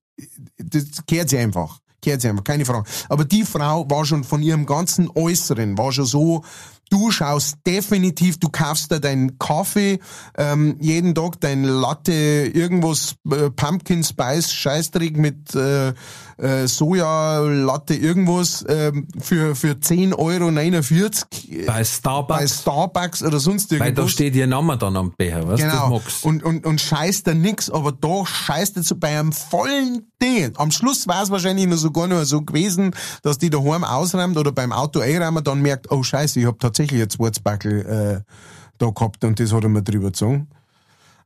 das 0.57 1.05
gehört 1.07 1.29
sich 1.29 1.39
einfach. 1.39 1.79
Gehört 2.01 2.23
sich 2.23 2.31
einfach, 2.31 2.45
keine 2.45 2.65
Frage. 2.65 2.89
Aber 3.09 3.25
die 3.25 3.45
Frau 3.45 3.89
war 3.91 4.05
schon 4.05 4.25
von 4.25 4.43
ihrem 4.43 4.65
ganzen 4.65 5.11
Äußeren, 5.15 5.77
war 5.77 5.93
schon 5.93 6.07
so, 6.07 6.43
du 6.91 7.11
schaust 7.11 7.57
definitiv, 7.67 8.39
du 8.39 8.49
kaufst 8.49 8.93
da 8.93 8.99
deinen 8.99 9.39
Kaffee, 9.39 9.99
ähm, 10.39 10.77
jeden 10.81 11.15
Tag 11.15 11.41
dein 11.41 11.65
Latte, 11.65 12.13
irgendwas, 12.13 13.17
äh, 13.31 13.51
Pumpkin 13.51 14.05
Spice, 14.05 14.53
Scheißdreck 14.53 15.17
mit 15.17 15.55
äh, 15.55 15.93
äh, 16.39 16.67
Soja, 16.69 17.39
Latte, 17.41 17.95
irgendwas, 17.95 18.65
ähm, 18.69 19.09
für, 19.21 19.57
für 19.57 19.73
10,49 19.73 20.17
Euro 20.19 21.67
Bei 21.67 21.85
Starbucks. 21.85 22.39
bei 22.41 22.47
Starbucks 22.47 23.23
oder 23.23 23.41
sonst 23.41 23.73
irgendwas. 23.73 23.87
weil 23.97 24.05
da 24.05 24.09
steht 24.09 24.35
ihr 24.37 24.47
Name 24.47 24.77
dann 24.79 24.97
am 24.97 25.13
Becher, 25.17 25.47
weißt 25.49 25.63
du? 25.63 25.67
Das 25.67 25.75
Genau. 25.75 25.91
magst 25.91 26.25
du. 26.25 26.29
Und, 26.29 26.45
und, 26.45 26.67
und 26.67 26.81
scheißt 26.81 27.27
da 27.27 27.35
nix, 27.35 27.69
aber 27.71 27.93
da 27.93 28.25
scheißt 28.25 28.77
jetzt 28.77 28.89
so 28.89 28.97
bei 28.97 29.19
einem 29.19 29.33
vollen 29.33 30.11
Ding. 30.23 30.53
Am 30.57 30.71
Schluss 30.71 31.07
war 31.09 31.23
es 31.23 31.31
wahrscheinlich 31.31 31.67
nur 31.67 31.79
sogar 31.79 32.07
nur 32.07 32.25
so 32.25 32.43
gewesen, 32.43 32.95
dass 33.23 33.39
die 33.39 33.51
daheim 33.51 33.85
ausräumt 33.85 34.37
oder 34.37 34.53
beim 34.53 34.73
Auto 34.73 35.01
einräumen 35.01 35.43
dann 35.45 35.61
merkt, 35.63 35.91
oh 35.91 36.03
scheiße, 36.03 36.39
ich 36.41 36.47
hab 36.47 36.59
tatsächlich 36.61 36.76
ein 36.81 37.11
Schwarzbackel 37.11 38.25
äh, 38.27 38.33
da 38.79 38.91
gehabt 38.91 39.25
und 39.25 39.41
das 39.41 39.53
hat 39.53 39.63
er 39.63 39.69
mir 39.69 39.83
drüber 39.83 40.09
gezogen. 40.09 40.49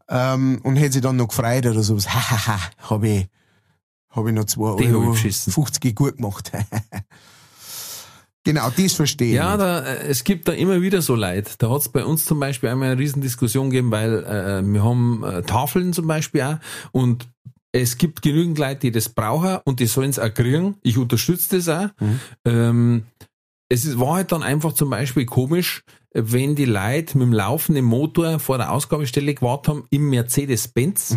Ähm, 0.09 0.61
und 0.65 0.77
hätte 0.77 0.95
sich 0.95 1.03
dann 1.03 1.17
noch 1.17 1.29
gefreut 1.29 1.67
oder 1.67 1.83
sowas. 1.83 2.09
Hahaha, 2.09 2.59
hab 2.79 3.05
ich, 3.05 3.29
hab 4.11 4.27
ich 4.27 4.33
noch 4.33 4.45
2 4.45 4.77
Die 4.77 4.85
ich 4.85 4.91
Euro 4.91 5.13
geschissen. 5.13 5.53
50 5.53 5.95
gut 5.95 6.17
gemacht. 6.17 6.51
genau, 8.45 8.71
das 8.77 8.93
verstehe 8.95 9.29
ich. 9.29 9.35
Ja, 9.35 9.53
nicht. 9.53 9.61
da, 9.61 9.81
äh, 9.81 10.09
es 10.09 10.25
gibt 10.25 10.49
da 10.49 10.53
immer 10.53 10.83
wieder 10.83 11.01
so 11.01 11.15
Leid. 11.15 11.55
Da 11.59 11.71
hat 11.71 11.83
es 11.83 11.89
bei 11.89 12.05
uns 12.05 12.25
zum 12.25 12.41
Beispiel 12.41 12.71
einmal 12.71 12.91
eine 12.91 13.01
Riesendiskussion 13.01 13.71
gegeben, 13.71 13.93
weil 13.93 14.25
äh, 14.25 14.63
wir 14.65 14.83
haben 14.83 15.23
äh, 15.23 15.43
Tafeln 15.43 15.93
zum 15.93 16.09
Beispiel 16.09 16.43
auch 16.43 16.57
und 16.91 17.29
es 17.73 17.99
gibt 17.99 18.23
genügend 18.23 18.59
Leute, 18.59 18.81
die 18.81 18.91
das 18.91 19.11
brauchen 19.11 19.59
und 19.65 19.79
die 19.79 19.87
sollen 19.87 20.11
es 20.11 20.19
auch 20.19 20.35
kriegen. 20.35 20.77
Ich 20.83 20.99
unterstütze 20.99 21.57
das 21.57 21.69
auch. 21.69 21.89
Ähm, 22.45 23.05
es 23.71 23.99
war 23.99 24.17
halt 24.17 24.33
dann 24.33 24.43
einfach 24.43 24.73
zum 24.73 24.91
Beispiel 24.91 25.25
komisch, 25.25 25.85
wenn 26.13 26.57
die 26.57 26.65
Leute 26.65 27.17
mit 27.17 27.29
dem 27.29 27.33
laufenden 27.33 27.85
Motor 27.85 28.41
vor 28.41 28.59
der 28.59 28.73
Ausgabestelle 28.73 29.33
gewartet 29.33 29.69
haben 29.69 29.87
im 29.91 30.11
Mercedes-Benz 30.11 31.17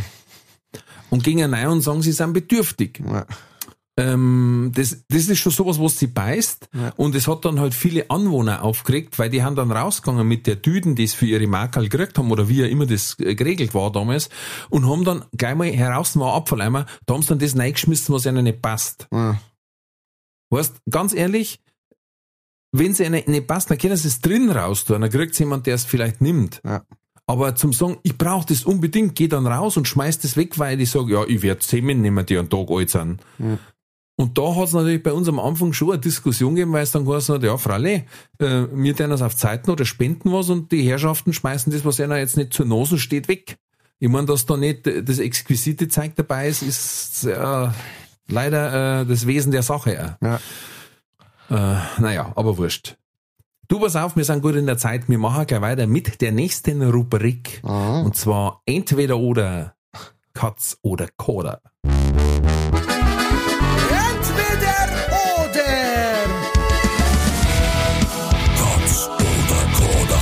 und 1.09 1.23
gingen 1.23 1.53
rein 1.53 1.67
und 1.67 1.81
sagen, 1.81 2.03
sie 2.03 2.11
sind 2.11 2.33
bedürftig. 2.33 3.01
Ja. 3.05 3.25
Ähm, 3.95 4.71
das, 4.73 5.03
das 5.07 5.27
ist 5.27 5.39
schon 5.39 5.51
sowas, 5.51 5.79
was 5.79 5.97
sie 5.97 6.07
beißt. 6.07 6.69
Und 6.95 7.15
es 7.15 7.27
hat 7.27 7.43
dann 7.45 7.59
halt 7.59 7.73
viele 7.73 8.09
Anwohner 8.09 8.63
aufgeregt, 8.63 9.17
weil 9.17 9.31
die 9.31 9.43
haben 9.43 9.55
dann 9.55 9.71
rausgegangen 9.71 10.27
mit 10.27 10.45
der 10.45 10.55
Düden, 10.55 10.95
die 10.95 11.03
es 11.03 11.13
für 11.13 11.25
ihre 11.25 11.47
Markel 11.47 11.89
gekriegt 11.89 12.17
haben 12.19 12.31
oder 12.31 12.49
wie 12.49 12.63
auch 12.63 12.69
immer 12.69 12.85
das 12.85 13.17
äh, 13.19 13.33
geregelt 13.33 13.73
war 13.73 13.91
damals 13.91 14.29
und 14.69 14.87
haben 14.87 15.03
dann 15.03 15.25
gleich 15.35 15.55
mal 15.55 15.71
heraus 15.71 16.17
war 16.19 16.35
Abfalleimer, 16.35 16.85
da 17.05 17.15
haben 17.15 17.21
sie 17.23 17.29
dann 17.29 17.39
das 17.39 17.57
reingeschmissen, 17.57 18.13
was 18.13 18.27
ihnen 18.27 18.43
nicht 18.43 18.61
passt. 18.61 19.07
Ja. 19.11 19.39
Weißt, 20.49 20.75
ganz 20.89 21.13
ehrlich, 21.13 21.59
wenn 22.73 22.93
sie 22.93 23.05
ihnen 23.05 23.23
nicht 23.27 23.47
passt, 23.47 23.69
dann 23.71 23.77
können 23.77 23.95
sie 23.95 24.09
es 24.09 24.19
drin 24.19 24.49
raus 24.49 24.83
tun, 24.83 25.01
dann 25.01 25.09
kriegt 25.09 25.37
jemand, 25.39 25.65
der 25.67 25.75
es 25.75 25.85
vielleicht 25.85 26.21
nimmt. 26.21 26.59
Ja. 26.65 26.83
Aber 27.25 27.55
zum 27.55 27.71
sagen, 27.71 27.97
ich 28.03 28.17
brauche 28.17 28.45
das 28.47 28.65
unbedingt, 28.65 29.15
geh 29.15 29.29
dann 29.29 29.47
raus 29.47 29.77
und 29.77 29.87
schmeiß 29.87 30.19
das 30.19 30.35
weg, 30.35 30.59
weil 30.59 30.81
ich 30.81 30.89
sage, 30.89 31.13
ja, 31.13 31.23
ich 31.25 31.41
werde 31.41 31.61
zehn 31.61 31.85
nehmen, 31.85 32.25
die 32.25 32.37
einen 32.37 32.49
Tag 32.49 32.69
alt 32.69 32.89
sind. 32.89 33.21
Und 34.15 34.37
da 34.37 34.55
hat 34.55 34.67
es 34.67 34.73
natürlich 34.73 35.01
bei 35.01 35.13
uns 35.13 35.27
am 35.27 35.39
Anfang 35.39 35.73
schon 35.73 35.91
eine 35.91 35.99
Diskussion 35.99 36.55
gegeben, 36.55 36.73
weil 36.73 36.83
es 36.83 36.91
dann 36.91 37.05
geheißen 37.05 37.35
hat, 37.35 37.43
ja, 37.43 37.57
Fralle, 37.57 38.05
äh, 38.39 38.65
wir 38.71 38.95
tun 38.95 39.09
das 39.09 39.21
auf 39.21 39.35
Zeiten 39.35 39.71
oder 39.71 39.85
spenden 39.85 40.31
was 40.31 40.49
und 40.49 40.71
die 40.71 40.83
Herrschaften 40.83 41.33
schmeißen 41.33 41.71
das, 41.71 41.85
was 41.85 41.99
ihnen 41.99 42.17
jetzt 42.17 42.37
nicht 42.37 42.53
zur 42.53 42.65
Nase 42.65 42.99
steht, 42.99 43.27
weg. 43.27 43.57
Ich 43.99 44.09
meine, 44.09 44.27
dass 44.27 44.45
da 44.45 44.57
nicht 44.57 44.85
das 44.85 45.19
exquisite 45.19 45.87
Zeug 45.87 46.13
dabei 46.15 46.49
ist, 46.49 46.61
ist 46.61 47.25
äh, 47.25 47.69
leider 48.27 49.01
äh, 49.01 49.05
das 49.05 49.25
Wesen 49.27 49.51
der 49.51 49.63
Sache. 49.63 50.17
Ja. 50.21 50.39
Äh, 51.49 51.75
naja, 51.99 52.31
aber 52.35 52.57
wurscht. 52.57 52.97
Du, 53.67 53.79
pass 53.79 53.95
auf, 53.95 54.15
wir 54.15 54.25
sind 54.25 54.41
gut 54.41 54.55
in 54.55 54.65
der 54.65 54.77
Zeit. 54.77 55.07
Wir 55.09 55.17
machen 55.17 55.47
gleich 55.47 55.61
weiter 55.61 55.87
mit 55.87 56.21
der 56.21 56.31
nächsten 56.31 56.81
Rubrik. 56.83 57.61
Ah. 57.63 58.01
Und 58.01 58.15
zwar 58.15 58.61
entweder 58.65 59.17
oder 59.17 59.75
Katz 60.33 60.77
oder 60.81 61.07
Koda. 61.15 61.61
Entweder 61.83 62.09
oder 65.45 65.63
Katz 68.57 69.09
oder 69.15 69.61
Koda. 69.77 70.21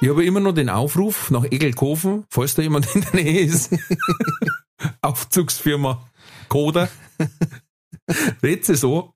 Ich 0.00 0.08
habe 0.08 0.24
immer 0.24 0.40
noch 0.40 0.52
den 0.52 0.68
Aufruf 0.68 1.30
nach 1.30 1.44
Egelkofen, 1.44 2.24
falls 2.28 2.54
da 2.54 2.62
jemand 2.62 2.94
in 2.94 3.02
der 3.02 3.14
Nähe 3.22 3.40
ist. 3.40 3.72
Aufzugsfirma 5.00 6.02
Koda. 6.48 6.88
Rätsel 8.42 8.76
so. 8.76 9.14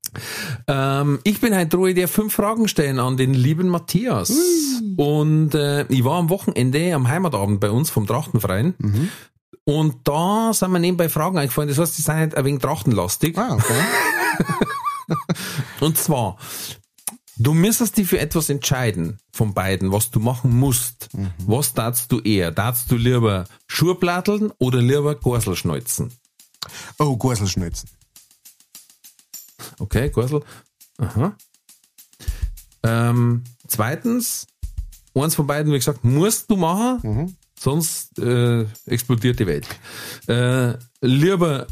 Ähm, 0.66 1.18
ich 1.24 1.40
bin 1.40 1.54
heute 1.54 1.76
Ruhe, 1.76 1.94
der 1.94 2.08
fünf 2.08 2.34
Fragen 2.34 2.68
stellen 2.68 2.98
an 2.98 3.16
den 3.16 3.34
lieben 3.34 3.68
Matthias. 3.68 4.32
Und 4.96 5.54
äh, 5.54 5.86
ich 5.88 6.04
war 6.04 6.18
am 6.18 6.30
Wochenende 6.30 6.94
am 6.94 7.08
Heimatabend 7.08 7.60
bei 7.60 7.70
uns 7.70 7.90
vom 7.90 8.06
Trachtenverein. 8.06 8.74
Mhm. 8.78 9.10
Und 9.64 9.96
da 10.04 10.52
sind 10.52 10.70
mir 10.70 10.78
nebenbei 10.78 11.08
Fragen 11.08 11.38
eingefallen. 11.38 11.68
Das 11.68 11.78
heißt, 11.78 11.98
die 11.98 12.02
sind 12.02 12.14
halt 12.14 12.36
ein 12.36 12.44
wenig 12.44 12.62
trachtenlastig. 12.62 13.36
Ah, 13.36 13.54
okay. 13.54 13.74
Und 15.80 15.98
zwar, 15.98 16.36
du 17.36 17.52
müsstest 17.52 17.96
dich 17.96 18.06
für 18.06 18.20
etwas 18.20 18.48
entscheiden 18.48 19.18
von 19.32 19.54
beiden, 19.54 19.92
was 19.92 20.10
du 20.10 20.20
machen 20.20 20.56
musst. 20.56 21.08
Was 21.38 21.74
darfst 21.74 22.12
du 22.12 22.20
eher? 22.20 22.52
Darfst 22.52 22.90
du 22.90 22.96
lieber 22.96 23.46
Schuhplatteln 23.66 24.52
oder 24.58 24.80
lieber 24.80 25.16
Gorselschneuzen? 25.16 26.12
Oh, 26.98 27.16
Gorselschnitzen. 27.16 27.90
Okay, 29.78 30.10
Gorsel. 30.10 30.42
Aha. 30.98 31.36
Ähm, 32.82 33.44
zweitens, 33.66 34.46
eins 35.14 35.34
von 35.34 35.46
beiden, 35.46 35.72
wie 35.72 35.78
gesagt, 35.78 36.04
musst 36.04 36.50
du 36.50 36.56
machen, 36.56 37.36
sonst 37.58 38.18
äh, 38.18 38.66
explodiert 38.86 39.40
die 39.40 39.46
Welt. 39.46 39.66
Äh, 40.28 40.74
lieber 41.00 41.66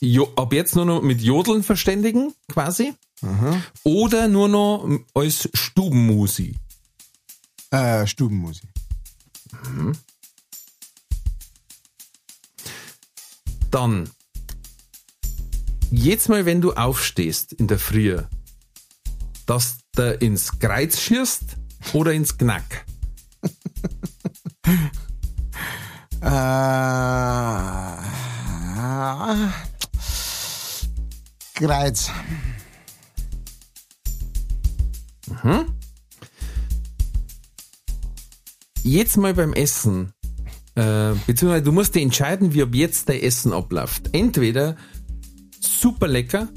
jo 0.00 0.32
ab 0.36 0.52
jetzt 0.52 0.74
nur 0.76 0.84
noch 0.84 1.02
mit 1.02 1.20
Jodeln 1.20 1.62
verständigen, 1.62 2.34
quasi. 2.48 2.94
Oder 3.84 4.26
nur 4.26 4.48
noch 4.48 4.88
als 5.14 5.48
Stubenmusi. 5.54 6.56
Äh, 7.70 8.06
Stubenmusik. 8.06 8.68
Dann, 13.70 14.10
jetzt 15.92 16.28
mal, 16.28 16.46
wenn 16.46 16.60
du 16.60 16.72
aufstehst 16.72 17.52
in 17.52 17.68
der 17.68 17.78
Früh, 17.78 18.18
dass 19.46 19.78
du 19.94 20.14
ins 20.14 20.58
Kreuz 20.58 20.98
schierst 20.98 21.56
oder 21.92 22.12
ins 22.12 22.36
Knack. 22.36 22.84
Äh, 26.24 26.28
Kreuz. 31.54 32.10
Jetzt 38.84 39.16
mal 39.16 39.34
beim 39.34 39.52
Essen, 39.52 40.12
äh, 40.76 41.12
beziehungsweise 41.26 41.62
du 41.62 41.72
musst 41.72 41.96
dir 41.96 42.02
entscheiden, 42.02 42.54
wie 42.54 42.62
ab 42.62 42.68
jetzt 42.72 43.08
dein 43.08 43.20
Essen 43.20 43.52
abläuft. 43.52 44.10
Entweder 44.12 44.76
super 45.82 46.06
lecker, 46.06 46.48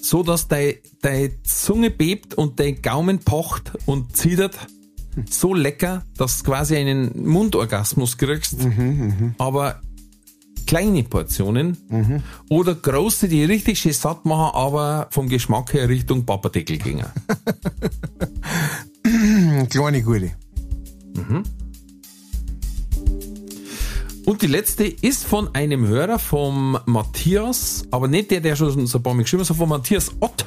so 0.00 0.22
dass 0.22 0.48
deine 0.48 0.76
deine 1.02 1.42
Zunge 1.42 1.90
bebt 1.90 2.34
und 2.34 2.58
dein 2.58 2.80
Gaumen 2.80 3.18
pocht 3.18 3.72
und 3.86 4.16
zittert. 4.16 4.56
So 5.28 5.54
lecker, 5.54 6.04
dass 6.16 6.38
du 6.38 6.44
quasi 6.44 6.76
einen 6.76 7.26
Mundorgasmus 7.26 8.16
kriegst. 8.16 8.56
Aber 9.38 9.80
kleine 10.66 11.02
Portionen 11.02 11.76
oder 12.48 12.74
große, 12.74 13.28
die 13.28 13.44
richtig 13.44 13.80
schön 13.80 13.92
satt 13.92 14.24
machen, 14.24 14.54
aber 14.54 15.08
vom 15.10 15.28
Geschmack 15.28 15.74
her 15.74 15.88
Richtung 15.88 16.24
Papadeckel 16.24 16.78
gingen. 16.78 17.06
Kleine 19.68 20.02
gute. 20.02 20.32
Und 24.30 24.42
die 24.42 24.46
letzte 24.46 24.84
ist 24.84 25.24
von 25.24 25.56
einem 25.56 25.88
Hörer 25.88 26.20
vom 26.20 26.78
Matthias, 26.86 27.82
aber 27.90 28.06
nicht 28.06 28.30
der, 28.30 28.40
der 28.40 28.54
schon 28.54 28.86
so 28.86 28.98
ein 28.98 29.02
paar 29.02 29.12
Mal 29.12 29.22
geschrieben 29.24 29.40
hat, 29.40 29.48
sondern 29.48 29.68
von 29.68 29.76
Matthias 29.76 30.12
Ott. 30.20 30.46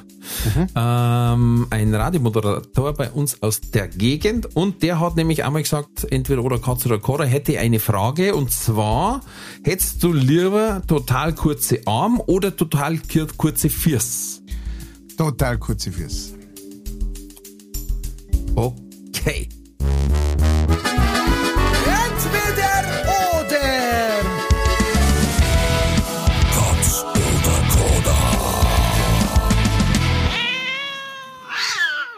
Ähm, 0.73 1.67
ein 1.69 1.93
Radiomoderator 1.93 2.93
bei 2.93 3.11
uns 3.11 3.43
aus 3.43 3.59
der 3.59 3.89
Gegend 3.89 4.55
und 4.55 4.83
der 4.83 5.01
hat 5.01 5.17
nämlich 5.17 5.43
einmal 5.43 5.63
gesagt, 5.63 6.09
entweder 6.09 6.45
oder 6.45 6.59
Katze 6.59 6.87
oder 6.87 6.97
Kora 6.97 7.25
hätte 7.25 7.59
eine 7.59 7.81
Frage 7.81 8.35
und 8.35 8.51
zwar, 8.51 9.19
hättest 9.65 10.01
du 10.01 10.13
lieber 10.13 10.81
total 10.87 11.35
kurze 11.35 11.81
Arm 11.85 12.21
oder 12.25 12.55
total 12.55 12.99
kur- 12.99 13.27
kurze 13.35 13.69
Füße? 13.69 14.43
Total 15.17 15.57
kurze 15.57 15.91
Füße. 15.91 16.35
Okay. 18.55 19.49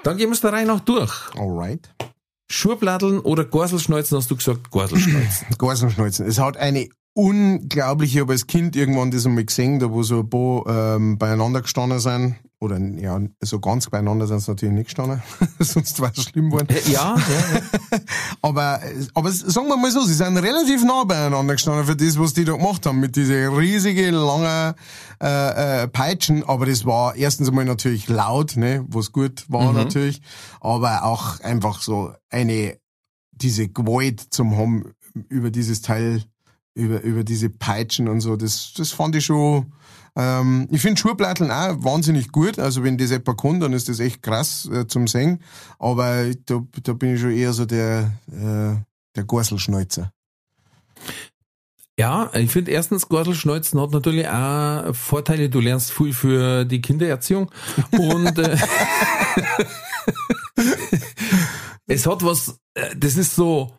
Dann 0.05 0.17
gehen 0.17 0.29
wir 0.29 0.33
es 0.33 0.41
der 0.41 0.53
Reihe 0.53 0.67
nach 0.67 0.81
durch. 0.81 1.11
Alright. 1.35 1.89
Schuhbladeln 2.47 3.19
oder 3.21 3.43
Gorselschneuzen, 3.43 4.15
hast 4.19 4.29
du 4.29 4.35
gesagt, 4.35 4.69
Gorselschneuzen. 4.69 5.47
Gorsenschneuzen. 5.57 6.27
Es 6.27 6.37
hat 6.37 6.57
eine 6.57 6.89
unglaubliche, 7.15 8.17
ich 8.17 8.21
habe 8.21 8.33
als 8.33 8.45
Kind 8.45 8.75
irgendwann 8.75 9.09
das 9.09 9.25
einmal 9.25 9.45
gesehen, 9.45 9.79
da 9.79 9.89
wo 9.89 10.03
so 10.03 10.19
ein 10.19 10.29
paar 10.29 10.95
ähm, 10.95 11.17
beieinander 11.17 11.63
gestanden 11.63 11.97
sind. 11.97 12.35
Oder 12.59 12.79
ja, 12.79 13.19
so 13.41 13.59
ganz 13.59 13.89
beieinander 13.89 14.27
sind 14.27 14.39
sie 14.39 14.51
natürlich 14.51 14.73
nicht 14.73 14.85
gestanden, 14.85 15.21
sonst 15.59 15.99
wäre 16.01 16.13
es 16.15 16.23
schlimm 16.23 16.49
geworden. 16.49 16.67
ja, 16.87 17.15
ja, 17.15 17.55
ja. 17.55 17.99
Aber, 18.41 18.79
aber 19.13 19.31
sagen 19.31 19.67
wir 19.67 19.77
mal 19.77 19.91
so, 19.91 20.01
sie 20.03 20.13
sind 20.13 20.37
relativ 20.37 20.83
nah 20.83 21.03
beieinander 21.03 21.53
gestanden 21.53 21.85
für 21.85 21.95
das, 21.95 22.19
was 22.19 22.33
die 22.33 22.45
da 22.45 22.53
gemacht 22.53 22.85
haben, 22.85 22.99
mit 22.99 23.15
diese 23.15 23.47
riesige, 23.57 24.11
lange 24.11 24.75
äh, 25.21 25.83
äh, 25.83 25.87
Peitschen. 25.87 26.43
Aber 26.43 26.65
das 26.65 26.85
war 26.85 27.15
erstens 27.15 27.49
einmal 27.49 27.65
natürlich 27.65 28.07
laut, 28.07 28.55
ne, 28.55 28.85
was 28.87 29.11
gut 29.11 29.45
war 29.49 29.73
natürlich, 29.73 30.21
aber 30.61 31.03
auch 31.03 31.39
einfach 31.41 31.81
so 31.81 32.13
eine, 32.29 32.77
diese 33.31 33.67
Gewalt 33.67 34.21
zum 34.29 34.57
haben 34.57 34.93
über 35.29 35.49
dieses 35.49 35.81
Teil, 35.81 36.23
über, 36.75 37.01
über 37.01 37.23
diese 37.23 37.49
Peitschen 37.49 38.07
und 38.07 38.21
so, 38.21 38.35
das, 38.35 38.73
das 38.75 38.91
fand 38.91 39.15
ich 39.15 39.25
schon, 39.25 39.73
ähm, 40.15 40.67
ich 40.71 40.81
finde 40.81 40.99
Schuhplatteln 40.99 41.51
auch 41.51 41.83
wahnsinnig 41.83 42.31
gut. 42.31 42.59
Also 42.59 42.83
wenn 42.83 42.97
das 42.97 43.11
jemand 43.11 43.39
kann, 43.39 43.59
dann 43.59 43.73
ist 43.73 43.89
das 43.89 43.99
echt 43.99 44.23
krass 44.23 44.69
äh, 44.71 44.87
zum 44.87 45.07
Singen. 45.07 45.41
Aber 45.79 46.25
da, 46.45 46.61
da 46.83 46.93
bin 46.93 47.15
ich 47.15 47.21
schon 47.21 47.31
eher 47.31 47.53
so 47.53 47.65
der, 47.65 48.13
äh, 48.31 48.75
der 49.15 49.23
Gorselschneuzer. 49.25 50.11
Ja, 51.97 52.29
ich 52.33 52.51
finde 52.51 52.71
erstens, 52.71 53.07
Gordelschneuzen 53.07 53.79
hat 53.79 53.91
natürlich 53.91 54.27
auch 54.27 54.93
Vorteile. 54.93 55.49
Du 55.49 55.61
lernst 55.61 55.93
viel 55.93 56.13
für 56.13 56.65
die 56.65 56.81
Kindererziehung 56.81 57.49
und 57.91 58.37
äh, 58.37 58.57
es 61.87 62.05
hat 62.05 62.23
was, 62.23 62.59
äh, 62.73 62.95
das 62.95 63.15
ist 63.15 63.35
so, 63.35 63.71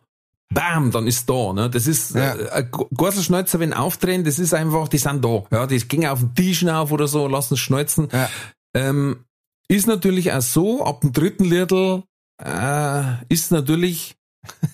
bam, 0.53 0.91
dann 0.91 1.07
ist 1.07 1.29
da, 1.29 1.53
ne? 1.53 1.69
Das 1.69 1.87
ist, 1.87 2.15
Ja. 2.15 2.35
äh, 2.35 2.49
ein 2.51 2.71
Gorselschneuzer, 2.71 3.59
wenn 3.59 3.73
aufdrehen, 3.73 4.23
das 4.23 4.39
ist 4.39 4.53
einfach, 4.53 4.87
die 4.87 4.97
sind 4.97 5.23
da. 5.23 5.43
Ja, 5.51 5.67
die 5.67 5.77
gehen 5.79 6.05
auf 6.05 6.19
den 6.19 6.33
Tisch 6.35 6.65
auf 6.65 6.91
oder 6.91 7.07
so, 7.07 7.27
lassen 7.27 7.57
schneuzen. 7.57 8.07
Ja. 8.11 8.29
Ähm, 8.73 9.25
ist 9.67 9.87
natürlich 9.87 10.31
auch 10.31 10.41
so, 10.41 10.85
ab 10.85 11.01
dem 11.01 11.11
dritten 11.11 11.43
Liedl 11.45 12.03
äh, 12.41 13.03
ist 13.29 13.51
natürlich 13.51 14.15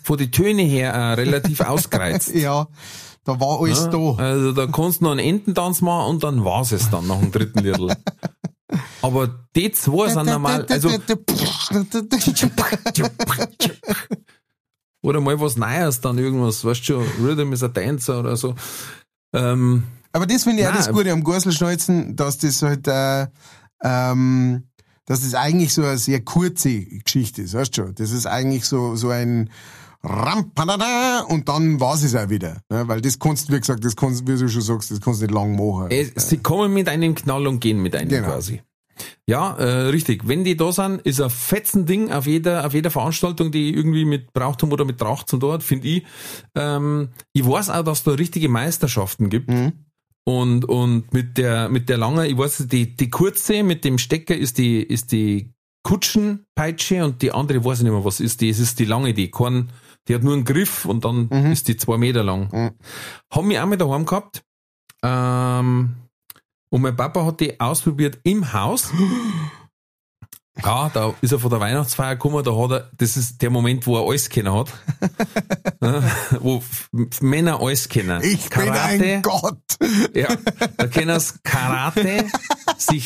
von 0.04 0.18
die 0.18 0.30
Töne 0.30 0.62
her 0.62 0.94
äh, 0.94 1.14
relativ 1.14 1.62
ausgereizt. 1.62 2.36
Ja, 2.36 2.68
da 3.24 3.40
war 3.40 3.60
alles 3.62 3.86
Ja, 3.86 3.88
da. 3.88 4.16
Also 4.24 4.52
da 4.52 4.68
kannst 4.68 5.00
du 5.02 5.06
noch 5.06 5.12
einen 5.12 5.20
Ententanz 5.22 5.82
machen 5.82 6.10
und 6.12 6.24
dann 6.24 6.44
war's 6.46 6.72
es 6.72 6.90
dann 6.92 7.08
nach 7.08 7.20
dem 7.20 7.32
dritten 7.32 7.60
Liedl. 7.60 7.96
Aber 9.02 9.30
die 9.56 9.72
zwei 9.72 10.10
sind 10.10 10.26
normal, 10.26 10.66
also 10.70 10.90
oder 15.04 15.22
mal 15.22 15.40
was 15.40 15.56
Neues 15.58 16.02
dann 16.02 16.18
irgendwas, 16.18 16.66
weißt 16.66 16.80
du 16.82 16.84
schon, 16.86 17.06
Rhythm 17.24 17.54
is 17.54 17.62
a 17.62 17.68
Dancer 17.68 18.20
oder 18.22 18.36
so. 18.36 18.56
Ähm, 19.34 19.84
Aber 20.12 20.26
das 20.26 20.44
finde 20.44 20.62
ich 20.62 20.68
auch 20.68 20.72
Nein. 20.72 20.80
das 20.86 20.92
Gute 20.92 21.12
am 21.12 21.24
Gorselschneuzen, 21.24 22.16
dass 22.16 22.40
das 22.40 22.62
halt, 22.64 22.88
äh, 22.88 23.28
ähm, 23.84 24.64
dass 25.06 25.22
das 25.22 25.36
eigentlich 25.36 25.74
so 25.74 25.84
eine 25.84 25.98
sehr 25.98 26.22
kurze 26.22 26.86
Geschichte 26.86 27.42
ist, 27.44 27.54
weißt 27.54 27.78
du 27.78 27.84
schon? 27.84 27.96
Das 27.96 28.12
ist 28.12 28.26
eigentlich 28.26 28.66
so, 28.66 28.96
so 28.96 29.10
ein 29.10 29.50
Rampadada 30.06 31.22
und 31.28 31.48
dann 31.50 31.80
war's 31.80 32.04
es 32.04 32.16
auch 32.16 32.30
wieder. 32.30 32.62
Ne? 32.70 32.88
Weil 32.88 33.02
das 33.02 33.20
kannst 33.20 33.50
du, 33.50 33.54
wie 33.54 33.60
gesagt, 33.60 33.84
das 33.86 33.96
kannst, 33.96 34.28
wie 34.28 34.38
du 34.38 34.48
schon 34.50 34.62
sagst, 34.62 34.92
das 34.92 35.00
kannst 35.02 35.22
du 35.22 35.26
nicht 35.26 35.34
lang 35.34 35.56
machen. 35.56 35.88
es, 35.92 36.30
sie 36.30 36.38
kommen 36.38 36.74
mit 36.74 36.88
einem 36.90 37.16
Knall 37.16 37.48
und 37.48 37.60
gehen 37.60 37.82
mit 37.82 37.96
einem 37.96 38.10
Genau. 38.10 38.28
quasi. 38.28 38.62
Ja, 39.28 39.56
äh, 39.58 39.88
richtig. 39.90 40.28
Wenn 40.28 40.44
die 40.44 40.58
da 40.58 40.72
sind, 40.72 41.02
ist 41.02 41.22
ein 41.22 41.30
fetzen 41.30 41.86
Ding 41.86 42.12
auf 42.12 42.28
jeder, 42.28 42.66
auf 42.66 42.74
jeder 42.74 42.92
Veranstaltung, 42.92 43.52
die 43.52 43.74
irgendwie 43.74 44.06
mit 44.06 44.34
Brauchtum 44.34 44.72
oder 44.72 44.86
mit 44.86 45.00
Tracht 45.00 45.30
zum 45.30 45.40
dort, 45.40 45.64
finde 45.64 45.88
ich. 45.88 46.04
Ähm, 46.56 47.10
ich 47.34 47.46
weiß 47.46 47.70
auch, 47.70 47.84
dass 47.84 48.04
da 48.04 48.12
richtige 48.12 48.50
Meisterschaften 48.50 49.30
gibt. 49.30 49.50
Und, 50.26 50.66
und 50.66 51.14
mit 51.14 51.38
der, 51.38 51.70
mit 51.70 51.90
der 51.90 51.98
langen, 51.98 52.26
ich 52.26 52.38
weiß, 52.38 52.68
die, 52.68 52.96
die 52.96 53.10
kurze 53.10 53.64
mit 53.64 53.84
dem 53.84 53.98
Stecker 53.98 54.36
ist 54.36 54.58
die, 54.58 54.82
ist 54.82 55.12
die 55.12 55.54
Kutschenpeitsche 55.84 57.04
und 57.04 57.22
die 57.22 57.34
andere 57.34 57.64
weiß 57.64 57.80
ich 57.80 57.84
nicht 57.84 57.94
mehr, 57.94 58.06
was 58.06 58.20
ist 58.22 58.42
die. 58.42 58.50
Es 58.50 58.60
ist 58.60 58.80
die 58.80 58.86
lange, 58.86 59.14
die 59.14 59.30
keinen 59.30 59.70
Die 60.08 60.16
hat 60.16 60.24
nur 60.24 60.34
einen 60.34 60.46
Griff 60.46 60.86
und 60.86 61.06
dann 61.06 61.30
ist 61.52 61.68
die 61.68 61.78
zwei 61.78 61.98
Meter 61.98 62.24
lang. 62.24 62.50
Mhm. 62.52 62.72
Haben 63.32 63.50
wir 63.50 63.64
auch 63.64 63.68
mal 63.68 63.78
daheim 63.78 64.06
gehabt. 64.06 64.44
Ähm, 65.04 65.96
und 66.74 66.82
mein 66.82 66.96
Papa 66.96 67.24
hat 67.24 67.40
die 67.40 67.60
ausprobiert 67.60 68.18
im 68.24 68.52
Haus. 68.52 68.92
Ja, 70.64 70.90
da 70.94 71.14
ist 71.22 71.32
er 71.32 71.38
von 71.38 71.52
der 71.52 71.60
Weihnachtsfeier 71.60 72.16
gekommen, 72.16 72.44
da 72.44 72.52
hat 72.56 72.72
er, 72.72 72.90
das 72.98 73.16
ist 73.16 73.40
der 73.44 73.52
Moment, 73.52 73.86
wo 73.86 74.00
er 74.00 74.10
alles 74.10 74.28
kennen 74.28 74.52
hat. 74.52 74.74
Ja, 75.84 76.02
wo 76.40 76.64
Männer 77.20 77.60
alles 77.60 77.90
kennen. 77.90 78.24
Ich 78.24 78.50
bin 78.50 78.70
ein 78.70 79.22
Gott. 79.22 79.60
Ja, 80.16 80.30
da 80.78 80.88
können 80.88 81.20
sie 81.20 81.34
Karate, 81.44 82.26
sich 82.78 83.06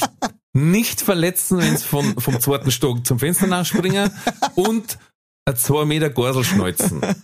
nicht 0.53 1.01
verletzen, 1.01 1.57
wenn 1.57 1.75
sie 1.75 1.83
von, 1.83 2.19
vom 2.19 2.39
zweiten 2.39 2.71
Stock 2.71 3.05
zum 3.05 3.19
Fenster 3.19 3.47
nachspringen 3.47 4.11
und 4.55 4.99
ein 5.43 5.55
zwei 5.57 5.85
Meter 5.85 6.09
Gorsel 6.09 6.45
schneuzen. 6.45 7.01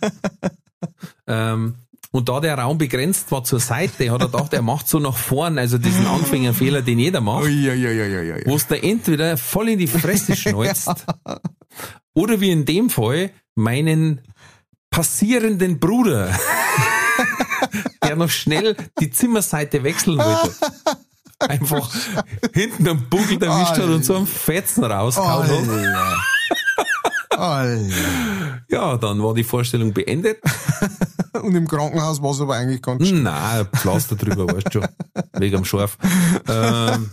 Ähm, 1.26 1.76
und 2.14 2.28
da 2.28 2.38
der 2.38 2.56
Raum 2.56 2.78
begrenzt 2.78 3.32
war 3.32 3.42
zur 3.42 3.58
Seite, 3.58 4.08
hat 4.12 4.20
er 4.20 4.28
gedacht, 4.28 4.52
er 4.52 4.62
macht 4.62 4.88
so 4.88 5.00
nach 5.00 5.16
vorn, 5.16 5.58
also 5.58 5.78
diesen 5.78 6.06
Anfängerfehler, 6.06 6.80
den 6.80 7.00
jeder 7.00 7.20
macht, 7.20 7.46
wo 7.46 8.54
es 8.54 8.68
da 8.68 8.76
entweder 8.76 9.36
voll 9.36 9.70
in 9.70 9.80
die 9.80 9.88
Fresse 9.88 10.36
schneuzt 10.36 11.06
oder 12.14 12.40
wie 12.40 12.52
in 12.52 12.66
dem 12.66 12.88
Fall 12.88 13.30
meinen 13.56 14.20
passierenden 14.90 15.80
Bruder, 15.80 16.30
der 18.04 18.14
noch 18.14 18.30
schnell 18.30 18.76
die 19.00 19.10
Zimmerseite 19.10 19.82
wechseln 19.82 20.18
wollte. 20.18 20.54
Einfach 21.40 21.92
hinten 22.54 22.86
am 22.86 23.08
Bugel 23.10 23.42
erwischt 23.42 23.76
hat 23.76 23.88
und 23.88 24.04
so 24.04 24.14
einen 24.14 24.28
Fetzen 24.28 24.84
rausgehauen 24.84 25.48
hat. 25.50 26.18
Ja, 28.68 28.96
dann 28.98 29.20
war 29.20 29.34
die 29.34 29.42
Vorstellung 29.42 29.92
beendet. 29.92 30.38
Und 31.42 31.54
im 31.54 31.66
Krankenhaus 31.68 32.22
war 32.22 32.30
es 32.32 32.40
aber 32.40 32.54
eigentlich 32.56 32.80
ganz 32.82 33.10
Nein, 33.10 33.24
ein 33.26 33.66
Pflaster 33.66 34.16
drüber, 34.16 34.46
weißt 34.46 34.66
du 34.66 34.80
schon. 34.80 34.88
Wegen 35.38 35.56
am 35.56 35.64
Scharf. 35.64 35.98
Ähm, 36.48 37.10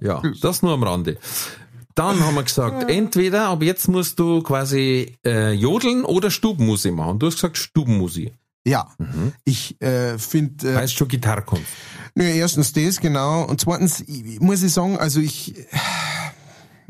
ja, 0.00 0.22
das 0.40 0.62
nur 0.62 0.72
am 0.74 0.82
Rande. 0.82 1.18
Dann 1.94 2.20
haben 2.24 2.36
wir 2.36 2.44
gesagt, 2.44 2.88
entweder 2.88 3.48
ab 3.48 3.62
jetzt 3.62 3.88
musst 3.88 4.18
du 4.20 4.42
quasi 4.42 5.16
äh, 5.26 5.52
jodeln 5.52 6.04
oder 6.04 6.30
Stubenmusik 6.30 6.94
machen. 6.94 7.18
Du 7.18 7.26
hast 7.26 7.34
gesagt 7.34 7.56
Stubenmusik. 7.58 8.32
Ja, 8.64 8.88
Mhm. 8.98 9.32
ich 9.44 9.80
äh, 9.80 10.18
finde, 10.18 10.72
äh, 10.72 10.76
Heißt 10.76 10.94
schon 10.94 11.08
Gitarrenkunst. 11.08 11.64
nö, 12.14 12.24
erstens 12.24 12.72
das, 12.72 13.00
genau. 13.00 13.42
Und 13.44 13.60
zweitens 13.60 14.00
ich, 14.02 14.40
muss 14.40 14.62
ich 14.62 14.72
sagen, 14.72 14.98
also 14.98 15.20
ich, 15.20 15.54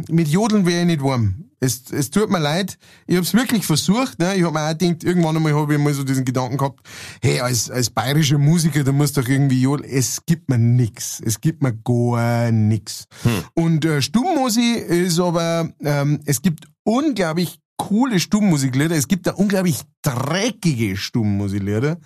mit 0.08 0.28
Jodeln 0.28 0.66
wäre 0.66 0.80
ich 0.80 0.86
nicht 0.86 1.02
warm. 1.02 1.47
Es, 1.60 1.90
es 1.90 2.10
tut 2.10 2.30
mir 2.30 2.38
leid. 2.38 2.78
Ich 3.06 3.16
habe 3.16 3.26
es 3.26 3.34
wirklich 3.34 3.66
versucht. 3.66 4.18
Ne? 4.18 4.36
Ich 4.36 4.42
habe 4.44 4.54
mir 4.54 4.64
auch 4.64 4.78
gedacht, 4.78 5.04
irgendwann 5.04 5.36
einmal 5.36 5.54
habe 5.54 5.74
ich 5.74 5.80
mal 5.80 5.92
so 5.92 6.04
diesen 6.04 6.24
Gedanken 6.24 6.56
gehabt, 6.56 6.86
hey, 7.22 7.40
als, 7.40 7.70
als 7.70 7.90
bayerischer 7.90 8.38
Musiker, 8.38 8.84
da 8.84 8.92
musst 8.92 9.16
du 9.16 9.22
doch 9.22 9.28
irgendwie 9.28 9.60
jodeln. 9.60 9.90
Es 9.90 10.24
gibt 10.24 10.48
mir 10.48 10.58
nix. 10.58 11.20
Es 11.20 11.40
gibt 11.40 11.62
mir 11.62 11.74
gar 11.74 12.52
nix. 12.52 13.06
Und 13.54 13.84
äh, 13.84 14.00
Stubenmusik 14.02 14.88
ist 14.88 15.18
aber, 15.18 15.70
ähm, 15.82 16.20
es 16.24 16.42
gibt 16.42 16.66
unglaublich 16.84 17.58
coole 17.76 18.20
Stubenmusiklieder. 18.20 18.94
Es 18.94 19.08
gibt 19.08 19.26
da 19.26 19.32
unglaublich 19.32 19.80
dreckige 20.02 20.96
Stubenmusiklieder. 20.96 21.98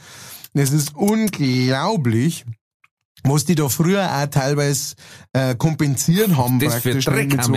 Es 0.55 0.71
ist 0.71 0.95
unglaublich, 0.95 2.45
was 3.25 3.45
die 3.45 3.55
da 3.55 3.69
früher 3.69 4.05
auch 4.11 4.27
teilweise 4.27 4.95
äh, 5.33 5.55
kompensieren 5.55 6.37
haben. 6.37 6.59
Das 6.59 6.75
für 6.77 6.91
praktisch, 6.91 7.07
ne, 7.07 7.13
Dreck 7.15 7.31
mit 7.33 7.45
so, 7.45 7.53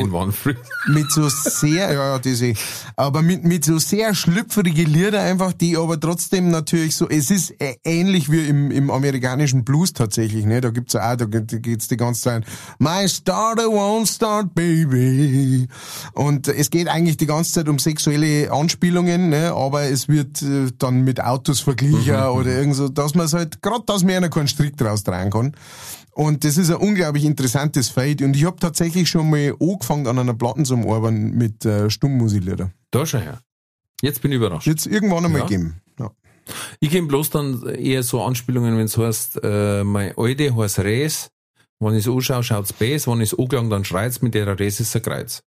mit 0.88 1.12
so 1.12 1.28
sehr, 1.30 1.92
ja, 1.94 2.14
ja, 2.14 2.20
das 2.20 2.42
eh. 2.42 2.54
aber 2.96 3.22
mit, 3.22 3.44
mit 3.44 3.66
so 3.66 3.78
sehr 3.80 4.14
schlüpfrige 4.16 4.84
Lieder 4.84 5.22
einfach, 5.22 5.54
die 5.54 5.76
aber 5.78 6.00
trotzdem 6.00 6.50
natürlich 6.52 6.96
so, 6.96 7.10
es 7.10 7.32
ist 7.32 7.54
ähnlich 7.84 8.32
wie 8.32 8.46
im, 8.48 8.72
im 8.72 8.90
amerikanischen 8.92 9.64
Blues 9.66 9.94
tatsächlich, 9.94 10.46
ne, 10.46 10.62
da 10.62 10.70
gibt's 10.70 10.94
ja 10.94 11.12
auch, 11.12 11.16
da 11.18 11.26
geht- 11.26 11.52
da 11.52 11.58
geht's 11.58 11.88
die 11.88 11.98
ganze 11.98 12.22
Zeit, 12.22 12.44
my 12.80 13.08
starter 13.10 13.66
won't 13.66 14.08
start, 14.14 14.54
baby. 14.56 15.68
Und 16.14 16.48
es 16.48 16.70
geht 16.70 16.88
eigentlich 16.88 17.18
die 17.18 17.26
ganze 17.26 17.52
Zeit 17.54 17.70
um 17.70 17.80
sexuelle 17.80 18.52
Anspielungen, 18.52 19.30
ne, 19.30 19.52
aber 19.54 19.84
es 19.84 20.08
wird 20.08 20.42
äh, 20.42 20.72
dann 20.78 21.04
mit 21.04 21.22
Autos 21.22 21.60
verglichen 21.60 22.16
oder 22.16 22.52
irgend 22.52 22.76
so, 22.76 22.90
dass 22.90 23.16
man 23.16 23.26
es 23.26 23.34
halt, 23.34 23.62
gerade 23.62 23.84
dass 23.86 24.04
man 24.04 24.16
einer 24.16 24.30
keinen 24.30 24.48
Strick 24.48 24.78
draus 24.78 25.04
tragen 25.04 25.30
kann. 25.32 25.55
Und 26.12 26.44
das 26.46 26.58
ist 26.58 26.70
ein 26.70 26.78
unglaublich 26.78 27.26
interessantes 27.26 27.90
Feld. 27.90 28.22
Und 28.22 28.36
ich 28.36 28.46
habe 28.46 28.58
tatsächlich 28.58 29.10
schon 29.10 29.30
mal 29.30 29.54
angefangen 29.60 30.08
an 30.08 30.18
einer 30.18 30.34
Platten 30.34 30.64
zum 30.64 30.90
Arbeiten 30.90 31.32
mit 31.32 31.66
äh, 31.66 31.90
Stummmusiklieder. 31.90 32.72
Da 32.92 33.06
schon 33.06 33.22
her. 33.22 33.42
Jetzt 34.02 34.22
bin 34.22 34.32
ich 34.32 34.38
überrascht. 34.38 34.68
Jetzt 34.68 34.86
irgendwann 34.88 35.26
einmal 35.26 35.42
Ja. 35.42 35.48
geben. 35.48 35.82
Ja. 36.00 36.12
Ich 36.80 36.90
kenne 36.92 37.08
bloß 37.08 37.32
dann 37.32 37.64
eher 37.68 38.04
so 38.04 38.24
Anspielungen, 38.24 38.78
wenn 38.78 38.86
es 38.86 38.98
heißt, 38.98 39.40
äh, 39.44 39.84
mein 39.84 40.14
Alte 40.18 40.56
heißt 40.56 40.80
Res, 40.80 41.30
wenn 41.80 41.96
ich 41.96 42.06
es 42.08 42.12
anschaue, 42.14 42.44
schaut's 42.44 42.72
Bass, 42.72 43.08
wenn 43.08 43.20
ich 43.22 43.34
es 43.34 43.40
angelangt, 43.40 43.72
dann 43.72 43.84
schreit's, 43.84 44.22
mit 44.22 44.34
der 44.36 44.58
Res 44.58 44.80
ist 44.80 44.96
ein 44.96 45.02
Kreuz. 45.02 45.44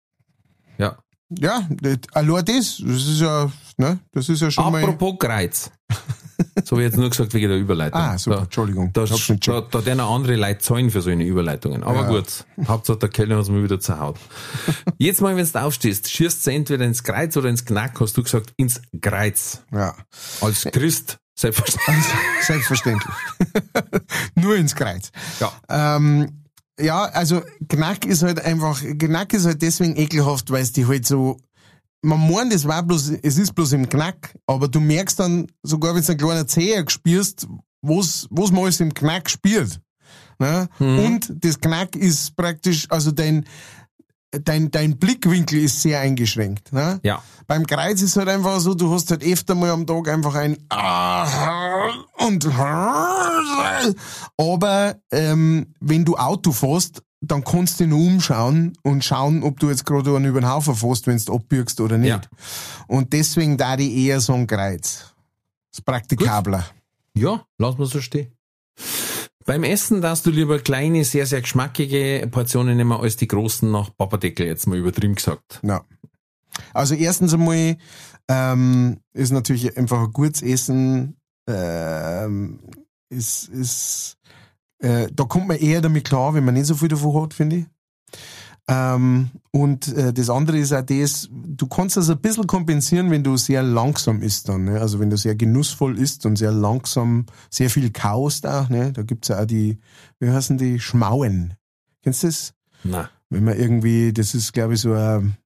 Ja. 0.77 0.97
Ja, 1.29 1.67
allein 2.13 2.45
das, 2.45 2.81
das 2.85 3.07
ist 3.07 3.19
ja, 3.21 3.51
ne, 3.77 3.99
das 4.11 4.29
ist 4.29 4.41
ja 4.41 4.51
schon 4.51 4.71
mal. 4.71 4.83
Apropos 4.83 5.15
Kreuz. 5.19 5.71
So 6.63 6.71
habe 6.75 6.83
ich 6.83 6.89
jetzt 6.89 6.97
nur 6.97 7.09
gesagt 7.09 7.33
wegen 7.33 7.49
der 7.49 7.57
Überleitung. 7.57 7.99
Ah, 8.01 8.17
super, 8.17 8.37
Da, 8.37 8.43
Entschuldigung. 8.43 8.91
da, 8.93 9.61
da, 9.61 9.81
da 9.81 9.95
noch 9.95 10.13
andere 10.15 10.35
Leute 10.35 10.59
zahlen 10.59 10.89
für 10.89 11.01
solche 11.01 11.23
Überleitungen. 11.23 11.83
Aber 11.83 12.01
Ja. 12.01 12.07
gut, 12.09 12.45
Hauptsache 12.67 12.97
der 12.99 13.09
Kellner 13.09 13.35
hat 13.35 13.43
es 13.43 13.49
mir 13.49 13.63
wieder 13.63 13.79
zerhaut. 13.79 14.17
Jetzt 14.97 15.21
mal, 15.21 15.35
wenn 15.35 15.45
du 15.45 15.61
aufstehst, 15.61 16.09
schießt 16.11 16.45
du 16.47 16.51
entweder 16.51 16.85
ins 16.85 17.03
Kreuz 17.03 17.35
oder 17.37 17.49
ins 17.49 17.63
Knack, 17.65 17.99
hast 17.99 18.17
du 18.17 18.23
gesagt, 18.23 18.53
ins 18.57 18.81
Kreuz. 19.01 19.61
Ja, 19.71 19.95
Als 20.41 20.63
Christ, 20.63 21.17
selbstverständlich. 21.35 22.05
selbstverständlich. 22.41 23.13
Nur 24.35 24.55
ins 24.55 24.75
Kreuz. 24.75 25.11
Ja. 25.39 25.51
Ähm, 25.69 26.43
ja, 26.79 27.03
also 27.05 27.41
Knack 27.69 28.05
ist 28.05 28.23
halt 28.23 28.43
einfach, 28.43 28.81
Knack 28.81 29.33
ist 29.33 29.45
halt 29.45 29.61
deswegen 29.61 29.95
ekelhaft, 29.95 30.51
weil 30.51 30.61
es 30.61 30.73
die 30.73 30.87
halt 30.87 31.05
so, 31.05 31.37
man 32.05 32.31
meint, 32.31 32.53
es 32.53 32.67
war 32.67 32.83
bloß, 32.83 33.13
es 33.21 33.37
ist 33.37 33.53
bloß 33.53 33.73
im 33.73 33.89
Knack, 33.89 34.35
aber 34.47 34.67
du 34.67 34.79
merkst 34.79 35.19
dann, 35.19 35.47
sogar 35.63 35.95
wenn 35.95 36.03
du 36.03 36.09
einen 36.09 36.19
kleinen 36.19 36.47
Zeher 36.47 36.85
spürst, 36.87 37.47
was, 37.81 38.27
was 38.29 38.51
man 38.51 38.63
alles 38.63 38.79
im 38.79 38.93
Knack 38.93 39.29
spürt. 39.29 39.79
Ne? 40.39 40.67
Und 40.79 41.31
das 41.43 41.59
Knack 41.59 41.95
ist 41.95 42.35
praktisch, 42.35 42.87
also 42.89 43.11
dein, 43.11 43.45
dein, 44.31 44.69
dein 44.71 44.97
Blickwinkel 44.97 45.59
ist 45.59 45.81
sehr 45.81 45.99
eingeschränkt. 45.99 46.73
Ne? 46.73 46.99
Ja. 47.03 47.21
Beim 47.47 47.65
Kreuz 47.65 48.01
ist 48.01 48.17
halt 48.17 48.27
einfach 48.27 48.59
so, 48.59 48.73
du 48.73 48.91
hast 48.91 49.11
halt 49.11 49.23
öfter 49.23 49.55
mal 49.55 49.69
am 49.69 49.85
Tag 49.85 50.09
einfach 50.09 50.35
ein 50.35 50.57
und 52.17 52.45
aber 54.37 54.95
ähm, 55.11 55.73
wenn 55.79 56.03
du 56.05 56.15
Auto 56.15 56.51
fährst, 56.51 57.01
dann 57.21 57.43
kannst 57.43 57.79
du 57.79 57.87
nur 57.87 57.99
umschauen 57.99 58.77
und 58.83 59.03
schauen, 59.03 59.43
ob 59.43 59.59
du 59.59 59.69
jetzt 59.69 59.85
gerade 59.85 60.15
einen 60.15 60.25
über 60.25 60.41
den 60.41 60.49
Haufen 60.49 60.75
fährst, 60.75 61.07
wenn 61.07 61.17
du 61.17 61.33
abbiegst 61.33 61.79
oder 61.79 61.97
nicht. 61.97 62.09
Ja. 62.09 62.21
Und 62.87 63.13
deswegen 63.13 63.57
da 63.57 63.77
die 63.77 64.05
eher 64.05 64.19
so 64.19 64.33
ein 64.33 64.47
Kreuz. 64.47 65.13
Das 65.71 65.79
ist 65.79 65.85
praktikabler. 65.85 66.65
Ja, 67.15 67.45
lass 67.57 67.77
mal 67.77 67.85
so 67.85 68.01
stehen. 68.01 68.31
Beim 69.45 69.63
Essen 69.63 70.01
darfst 70.01 70.25
du 70.25 70.31
lieber 70.31 70.59
kleine, 70.59 71.05
sehr, 71.05 71.25
sehr 71.25 71.41
geschmackige 71.41 72.27
Portionen 72.31 72.77
nehmen 72.77 72.91
als 72.93 73.15
die 73.15 73.27
großen 73.27 73.69
nach 73.69 73.95
Papadeckel, 73.95 74.47
jetzt 74.47 74.67
mal 74.67 74.77
übertrieben 74.77 75.15
gesagt. 75.15 75.59
Ja. 75.63 75.85
Also 76.73 76.95
erstens 76.95 77.33
einmal 77.33 77.77
ähm, 78.27 78.97
ist 79.13 79.31
natürlich 79.31 79.77
einfach 79.77 80.01
ein 80.01 80.11
gutes 80.11 80.41
Essen, 80.41 81.17
ähm, 81.47 82.59
ist, 83.09 83.49
ist 83.49 84.17
äh, 84.79 85.07
da 85.13 85.23
kommt 85.23 85.47
man 85.47 85.57
eher 85.57 85.81
damit 85.81 86.05
klar, 86.05 86.33
wenn 86.33 86.45
man 86.45 86.53
nicht 86.53 86.67
so 86.67 86.75
viel 86.75 86.89
davon 86.89 87.21
hat, 87.21 87.33
finde 87.33 87.57
ich. 87.57 87.65
Ähm, 88.67 89.29
und 89.51 89.95
äh, 89.95 90.11
das 90.11 90.29
andere 90.29 90.57
ist 90.57 90.73
auch 90.73 90.81
das, 90.81 91.29
du 91.31 91.67
kannst 91.67 91.97
das 91.97 92.09
ein 92.09 92.19
bisschen 92.19 92.47
kompensieren, 92.47 93.11
wenn 93.11 93.23
du 93.23 93.37
sehr 93.37 93.61
langsam 93.61 94.21
isst 94.21 94.49
dann. 94.49 94.65
Ne? 94.65 94.81
Also 94.81 94.99
wenn 94.99 95.11
du 95.11 95.17
sehr 95.17 95.35
genussvoll 95.35 95.99
isst 95.99 96.25
und 96.25 96.35
sehr 96.37 96.51
langsam, 96.51 97.27
sehr 97.51 97.69
viel 97.69 97.91
kaust 97.91 98.47
auch. 98.47 98.69
Ne? 98.69 98.91
Da 98.91 99.03
gibt's 99.03 99.27
ja 99.27 99.41
auch 99.41 99.45
die, 99.45 99.77
wie 100.19 100.31
heißen 100.31 100.57
die, 100.57 100.79
Schmauen. 100.79 101.53
Kennst 102.01 102.23
du 102.23 102.27
das? 102.27 102.53
Na, 102.83 103.09
Wenn 103.29 103.43
man 103.43 103.57
irgendwie, 103.57 104.13
das 104.13 104.33
ist 104.33 104.53
glaube 104.53 104.73
ich 104.73 104.81
so 104.81 104.93
ein 104.93 105.37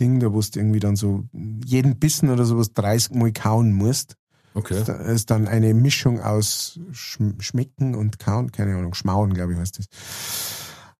Ding, 0.00 0.20
da 0.20 0.32
wo 0.32 0.40
du 0.40 0.58
irgendwie 0.58 0.80
dann 0.80 0.96
so 0.96 1.24
jeden 1.64 1.98
Bissen 1.98 2.30
oder 2.30 2.44
sowas 2.44 2.72
30 2.72 3.14
Mal 3.14 3.32
kauen 3.32 3.72
musst. 3.72 4.16
Okay. 4.56 4.82
Da 4.84 4.94
ist 4.94 5.30
dann 5.30 5.46
eine 5.46 5.74
Mischung 5.74 6.20
aus 6.20 6.80
Schm 6.92 7.40
Schmecken 7.40 7.94
und 7.94 8.18
Kauen, 8.18 8.50
keine 8.52 8.76
Ahnung, 8.76 8.94
Schmauen, 8.94 9.34
glaube 9.34 9.52
ich, 9.52 9.58
heißt 9.58 9.78
das. 9.78 9.86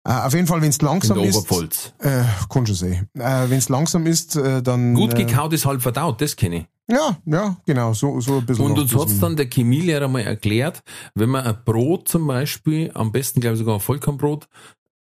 Äh, 0.05 0.27
auf 0.27 0.35
jeden 0.35 0.47
Fall, 0.47 0.63
wenn 0.63 0.71
es 0.71 0.81
langsam 0.81 1.19
ist, 1.19 1.37
Oberpfalz. 1.37 1.93
äh, 1.99 2.23
kann 2.49 2.67
schon 2.67 2.77
sein. 2.77 3.09
Äh, 3.15 3.51
wenn 3.51 3.59
es 3.59 3.69
langsam 3.69 4.07
ist, 4.07 4.37
äh, 4.37 4.63
dann 4.63 4.95
Gut 4.95 5.15
äh, 5.15 5.25
gekaut 5.25 5.53
ist 5.53 5.67
halb 5.67 5.83
verdaut, 5.83 6.21
das 6.21 6.37
kenne 6.37 6.57
ich. 6.57 6.67
Ja, 6.89 7.17
ja, 7.25 7.57
genau, 7.67 7.95
so 7.95 8.21
so 8.21 8.39
ein 8.39 8.47
bisschen. 8.47 8.65
Und 8.65 8.79
uns 8.79 8.95
hat's 8.95 9.19
dann 9.19 9.35
der 9.35 9.49
Chemielehrer 9.51 10.07
mal 10.07 10.21
erklärt, 10.21 10.85
wenn 11.17 11.31
man 11.31 11.45
ein 11.45 11.59
Brot 11.65 12.07
zum 12.07 12.29
Beispiel, 12.29 12.93
am 12.95 13.11
besten 13.11 13.41
glaube 13.41 13.55
ich 13.55 13.59
sogar 13.59 13.75
ein 13.75 13.81
Vollkornbrot, 13.81 14.47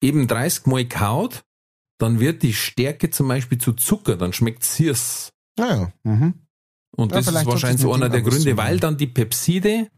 eben 0.00 0.26
30 0.26 0.66
Mal 0.66 0.86
kaut, 0.88 1.44
dann 1.98 2.20
wird 2.20 2.42
die 2.42 2.54
Stärke 2.54 3.10
zum 3.10 3.28
Beispiel 3.28 3.58
zu 3.58 3.74
Zucker, 3.74 4.16
dann 4.16 4.32
schmeckt 4.32 4.64
süß. 4.64 5.32
Ja, 5.58 5.76
ja. 5.76 5.92
Mhm. 6.04 6.34
Und 6.96 7.12
Ja, 7.12 7.18
das 7.18 7.26
ist 7.28 7.46
wahrscheinlich 7.46 7.84
mit 7.84 7.94
einer 7.94 8.08
der 8.08 8.22
Gründe, 8.22 8.56
weil 8.56 8.78
dann 8.80 8.96
die 8.96 9.06
Pepside 9.06 9.88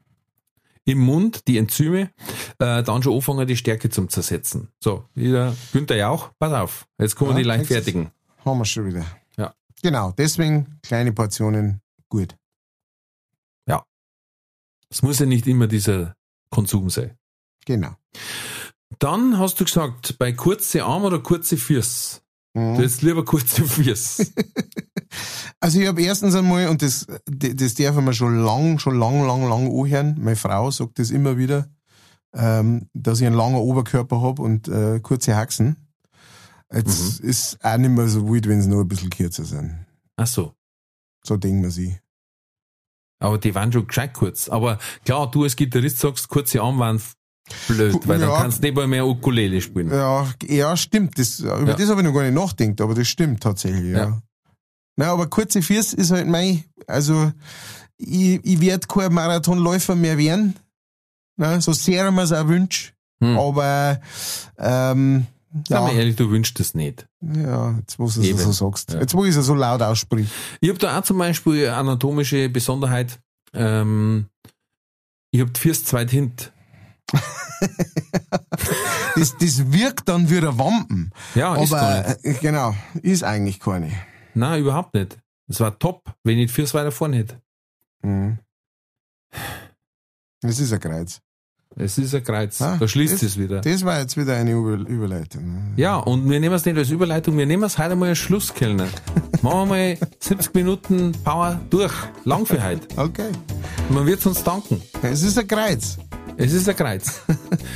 im 0.84 0.98
Mund, 0.98 1.46
die 1.48 1.58
Enzyme, 1.58 2.10
äh, 2.58 2.82
dann 2.82 3.02
schon 3.02 3.14
anfangen, 3.14 3.46
die 3.46 3.56
Stärke 3.56 3.90
zum 3.90 4.08
zersetzen. 4.08 4.68
So, 4.80 5.04
wieder 5.14 5.54
Günther 5.72 5.96
Jauch, 5.96 6.30
pass 6.38 6.52
auf, 6.52 6.86
jetzt 6.98 7.16
kommen 7.16 7.32
Ja, 7.32 7.36
die 7.38 7.42
leicht 7.42 7.60
jetzt 7.62 7.70
ist- 7.70 7.76
fertigen. 7.76 8.10
Haben 8.44 8.58
wir 8.58 8.64
schon 8.64 8.86
wieder. 8.86 9.04
Ja. 9.36 9.52
Genau, 9.82 10.12
deswegen 10.16 10.78
kleine 10.82 11.12
Portionen 11.12 11.80
gut. 12.08 12.36
Es 14.88 15.02
muss 15.02 15.18
ja 15.18 15.26
nicht 15.26 15.48
immer 15.48 15.66
dieser 15.66 16.14
Konsum 16.48 16.90
sein. 16.90 17.18
Genau. 17.64 17.90
Dann 19.00 19.36
hast 19.36 19.58
du 19.58 19.64
gesagt, 19.64 20.16
bei 20.16 20.30
kurze 20.32 20.84
Arm 20.84 21.02
oder 21.02 21.18
kurze 21.18 21.56
Füße? 21.56 22.20
Mhm. 22.56 22.76
Hättest 22.76 23.02
lieber 23.02 23.24
kurze 23.24 23.64
Füße. 23.64 24.26
Also 25.60 25.80
ich 25.80 25.86
habe 25.86 26.02
erstens 26.02 26.34
einmal, 26.34 26.68
und 26.68 26.82
das, 26.82 27.06
das 27.26 27.74
darf 27.74 27.96
man 27.96 28.12
schon 28.12 28.36
lang, 28.44 28.78
schon 28.78 28.98
lang, 28.98 29.26
lang, 29.26 29.48
lang 29.48 29.66
anhören, 29.68 30.16
meine 30.20 30.36
Frau 30.36 30.70
sagt 30.70 30.98
das 30.98 31.10
immer 31.10 31.38
wieder, 31.38 31.68
ähm, 32.34 32.90
dass 32.92 33.20
ich 33.20 33.26
einen 33.26 33.36
langen 33.36 33.56
Oberkörper 33.56 34.20
habe 34.20 34.42
und 34.42 34.68
äh, 34.68 35.00
kurze 35.00 35.34
Haxen. 35.34 35.76
Jetzt 36.72 37.22
Mhm. 37.22 37.28
ist 37.30 37.64
auch 37.64 37.78
nicht 37.78 37.90
mehr 37.90 38.08
so 38.08 38.28
wild, 38.28 38.46
wenn 38.48 38.60
sie 38.60 38.68
nur 38.68 38.82
ein 38.82 38.88
bisschen 38.88 39.08
kürzer 39.10 39.44
sind. 39.44 39.86
Ach 40.16 40.26
so. 40.26 40.52
So 41.24 41.36
denken 41.38 41.62
wir 41.62 41.70
sie. 41.70 41.98
Aber 43.18 43.38
die 43.38 43.54
waren 43.54 43.72
schon 43.72 43.86
gescheit 43.86 44.12
kurz. 44.12 44.48
Aber 44.50 44.78
klar, 45.04 45.30
du 45.30 45.44
als 45.44 45.56
Gitarrist 45.56 45.98
sagst, 45.98 46.28
kurze 46.28 46.60
Arme 46.60 46.80
waren 46.80 47.00
blöd, 47.68 47.94
weil 48.06 48.18
dann 48.18 48.28
Ja. 48.30 48.40
kannst 48.42 48.58
du 48.58 48.62
nicht 48.66 48.74
mal 48.76 48.86
mehr 48.86 49.06
Ukulele 49.06 49.60
spielen. 49.60 49.90
Ja, 49.90 50.26
ja 50.46 50.76
stimmt. 50.76 51.18
Das, 51.18 51.40
über 51.40 51.66
Ja. 51.66 51.74
das 51.74 51.88
habe 51.88 52.00
ich 52.00 52.06
noch 52.06 52.14
gar 52.14 52.22
nicht 52.22 52.34
nachgedacht, 52.34 52.80
aber 52.80 52.94
das 52.94 53.08
stimmt 53.08 53.42
tatsächlich, 53.42 53.92
ja. 53.92 53.98
Ja. 53.98 54.22
Na, 54.96 55.12
aber 55.12 55.26
kurze 55.28 55.60
Füße 55.62 55.96
ist 55.96 56.10
halt 56.10 56.26
mein, 56.26 56.64
also 56.86 57.32
ich, 57.98 58.40
ich 58.44 58.60
werde 58.60 58.86
kein 58.86 59.12
Marathonläufer 59.12 59.94
mehr 59.94 60.16
werden, 60.18 60.54
na, 61.36 61.60
so 61.60 61.72
sehr 61.72 62.10
man 62.10 62.24
es 62.24 62.32
auch 62.32 62.48
wünscht, 62.48 62.94
Hm. 63.22 63.38
aber 63.38 64.00
ähm, 64.58 65.26
Sag 65.68 65.70
ja, 65.70 65.80
mal 65.86 65.94
ehrlich, 65.94 66.16
du 66.16 66.30
wünschst 66.30 66.58
es 66.60 66.74
nicht. 66.74 67.06
ja, 67.22 67.74
jetzt 67.78 67.98
wo 67.98 68.04
du 68.08 68.20
es 68.20 68.42
so 68.42 68.52
sagst, 68.52 68.92
Ja. 68.92 69.00
jetzt 69.00 69.14
wo 69.14 69.24
ich 69.24 69.34
es 69.34 69.46
so 69.46 69.54
laut 69.54 69.80
aussprich. 69.82 70.28
Ich 70.60 70.68
habe 70.68 70.78
da 70.78 70.98
auch 70.98 71.02
zum 71.02 71.16
Beispiel 71.18 71.66
eine 71.68 71.76
anatomische 71.76 72.48
Besonderheit. 72.50 73.18
Ähm, 73.54 74.26
ich 75.30 75.40
habe 75.40 75.50
die 75.50 75.60
Füße 75.60 75.84
zu 75.84 75.96
weit 75.96 76.10
hint. 76.10 76.52
Das, 79.16 79.34
das 79.38 79.72
wirkt 79.72 80.08
dann 80.08 80.28
wie 80.28 80.36
ein 80.38 80.58
Wampen, 80.58 81.10
Ja, 81.34 81.54
ist 81.56 81.70
gar 81.70 81.80
aber 82.00 82.08
nicht. 82.08 82.24
äh, 82.24 82.34
genau, 82.34 82.74
ist 83.02 83.24
eigentlich 83.24 83.60
keine. 83.60 83.90
Nein, 84.34 84.60
überhaupt 84.60 84.92
nicht. 84.92 85.16
Es 85.48 85.58
war 85.60 85.78
top, 85.78 86.02
wenn 86.22 86.36
ich 86.38 86.50
Füße 86.52 86.74
weiter 86.74 86.92
vorne 86.92 87.16
hätte. 87.18 87.40
Mhm. 88.02 88.38
Das 90.42 90.58
ist 90.58 90.72
ein 90.72 90.80
Kreuz. 90.80 91.20
Es 91.76 91.96
ist 91.98 92.14
ein 92.14 92.24
Kreuz. 92.24 92.60
Ah, 92.60 92.76
da 92.78 92.86
schließt 92.86 93.14
das- 93.14 93.22
es 93.22 93.38
wieder. 93.38 93.60
Das 93.62 93.84
war 93.84 93.98
jetzt 94.00 94.16
wieder 94.18 94.36
eine 94.36 94.52
Über 94.52 94.74
Überleitung. 94.88 95.44
ne? 95.46 95.72
Ja, 95.76 95.96
und 95.96 96.28
wir 96.28 96.38
nehmen 96.40 96.54
es 96.54 96.64
nicht 96.66 96.76
als 96.76 96.90
Überleitung, 96.90 97.38
wir 97.38 97.46
nehmen 97.46 97.62
es 97.64 97.78
heute 97.78 97.96
mal 97.96 98.10
als 98.10 98.18
Schlusskellner. 98.18 98.86
Machen 99.42 99.58
wir 99.60 99.66
mal 99.66 99.98
70 100.20 100.54
Minuten 100.54 101.12
Power 101.24 101.58
durch. 101.70 101.92
Lang 102.24 102.44
für 102.44 102.62
heute. 102.62 102.86
Okay. 102.98 103.30
Man 103.90 104.04
wird 104.06 104.24
uns 104.26 104.42
danken. 104.44 104.82
Es 105.02 105.22
ist 105.22 105.38
ein 105.38 105.46
Kreuz. 105.48 105.96
Es 106.38 106.52
ist 106.52 106.68
ein 106.68 106.76
Kreuz. 106.76 107.22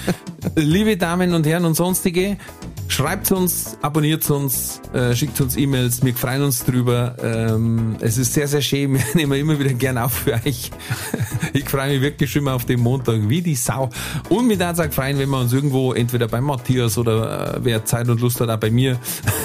Liebe 0.54 0.96
Damen 0.96 1.32
und 1.32 1.46
Herren 1.46 1.64
und 1.64 1.74
sonstige, 1.74 2.36
schreibt 2.90 3.30
uns, 3.32 3.78
abonniert 3.82 4.28
uns, 4.30 4.80
äh, 4.92 5.14
schickt 5.14 5.40
uns 5.40 5.56
E-Mails, 5.56 6.04
wir 6.04 6.14
freuen 6.14 6.42
uns 6.42 6.64
drüber. 6.64 7.14
Ähm, 7.22 7.96
es 8.00 8.18
ist 8.18 8.34
sehr, 8.34 8.48
sehr 8.48 8.60
schön, 8.60 8.94
wir 8.94 9.02
nehmen 9.14 9.38
immer 9.38 9.58
wieder 9.58 9.72
gern 9.72 9.98
auf 9.98 10.12
für 10.12 10.34
euch. 10.34 10.70
Ich 11.52 11.68
freue 11.68 11.90
mich 11.90 12.00
wirklich 12.00 12.30
schon 12.30 12.44
mal 12.44 12.54
auf 12.54 12.64
den 12.64 12.78
Montag, 12.78 13.28
wie 13.28 13.42
die 13.42 13.56
Sau. 13.56 13.90
Und 14.28 14.46
mir 14.46 14.56
darf 14.56 14.78
auch 14.78 14.92
freuen, 14.92 15.18
wenn 15.18 15.28
wir 15.28 15.40
uns 15.40 15.52
irgendwo, 15.52 15.92
entweder 15.92 16.28
bei 16.28 16.40
Matthias 16.40 16.96
oder 16.96 17.56
äh, 17.56 17.60
wer 17.64 17.84
Zeit 17.84 18.08
und 18.08 18.20
Lust 18.20 18.40
hat, 18.40 18.48
auch 18.50 18.56
bei 18.56 18.70
mir, 18.70 19.00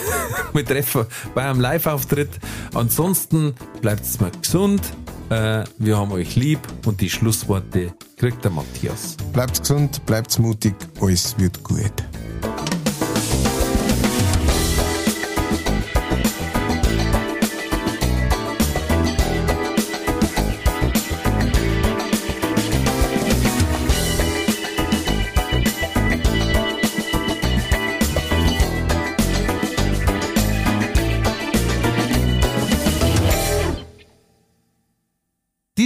mit 0.53 0.67
treffen 0.67 1.05
bei 1.33 1.49
einem 1.49 1.61
Live-Auftritt. 1.61 2.29
Ansonsten 2.75 3.55
bleibt 3.81 4.21
mal 4.21 4.31
gesund. 4.39 4.81
Äh, 5.29 5.63
wir 5.79 5.97
haben 5.97 6.11
euch 6.11 6.35
lieb 6.35 6.59
und 6.85 7.01
die 7.01 7.09
Schlussworte 7.09 7.93
kriegt 8.17 8.43
der 8.43 8.51
Matthias. 8.51 9.17
Bleibt 9.33 9.61
gesund, 9.61 10.05
bleibt 10.05 10.37
mutig, 10.37 10.75
alles 11.01 11.35
wird 11.39 11.63
gut. 11.63 12.03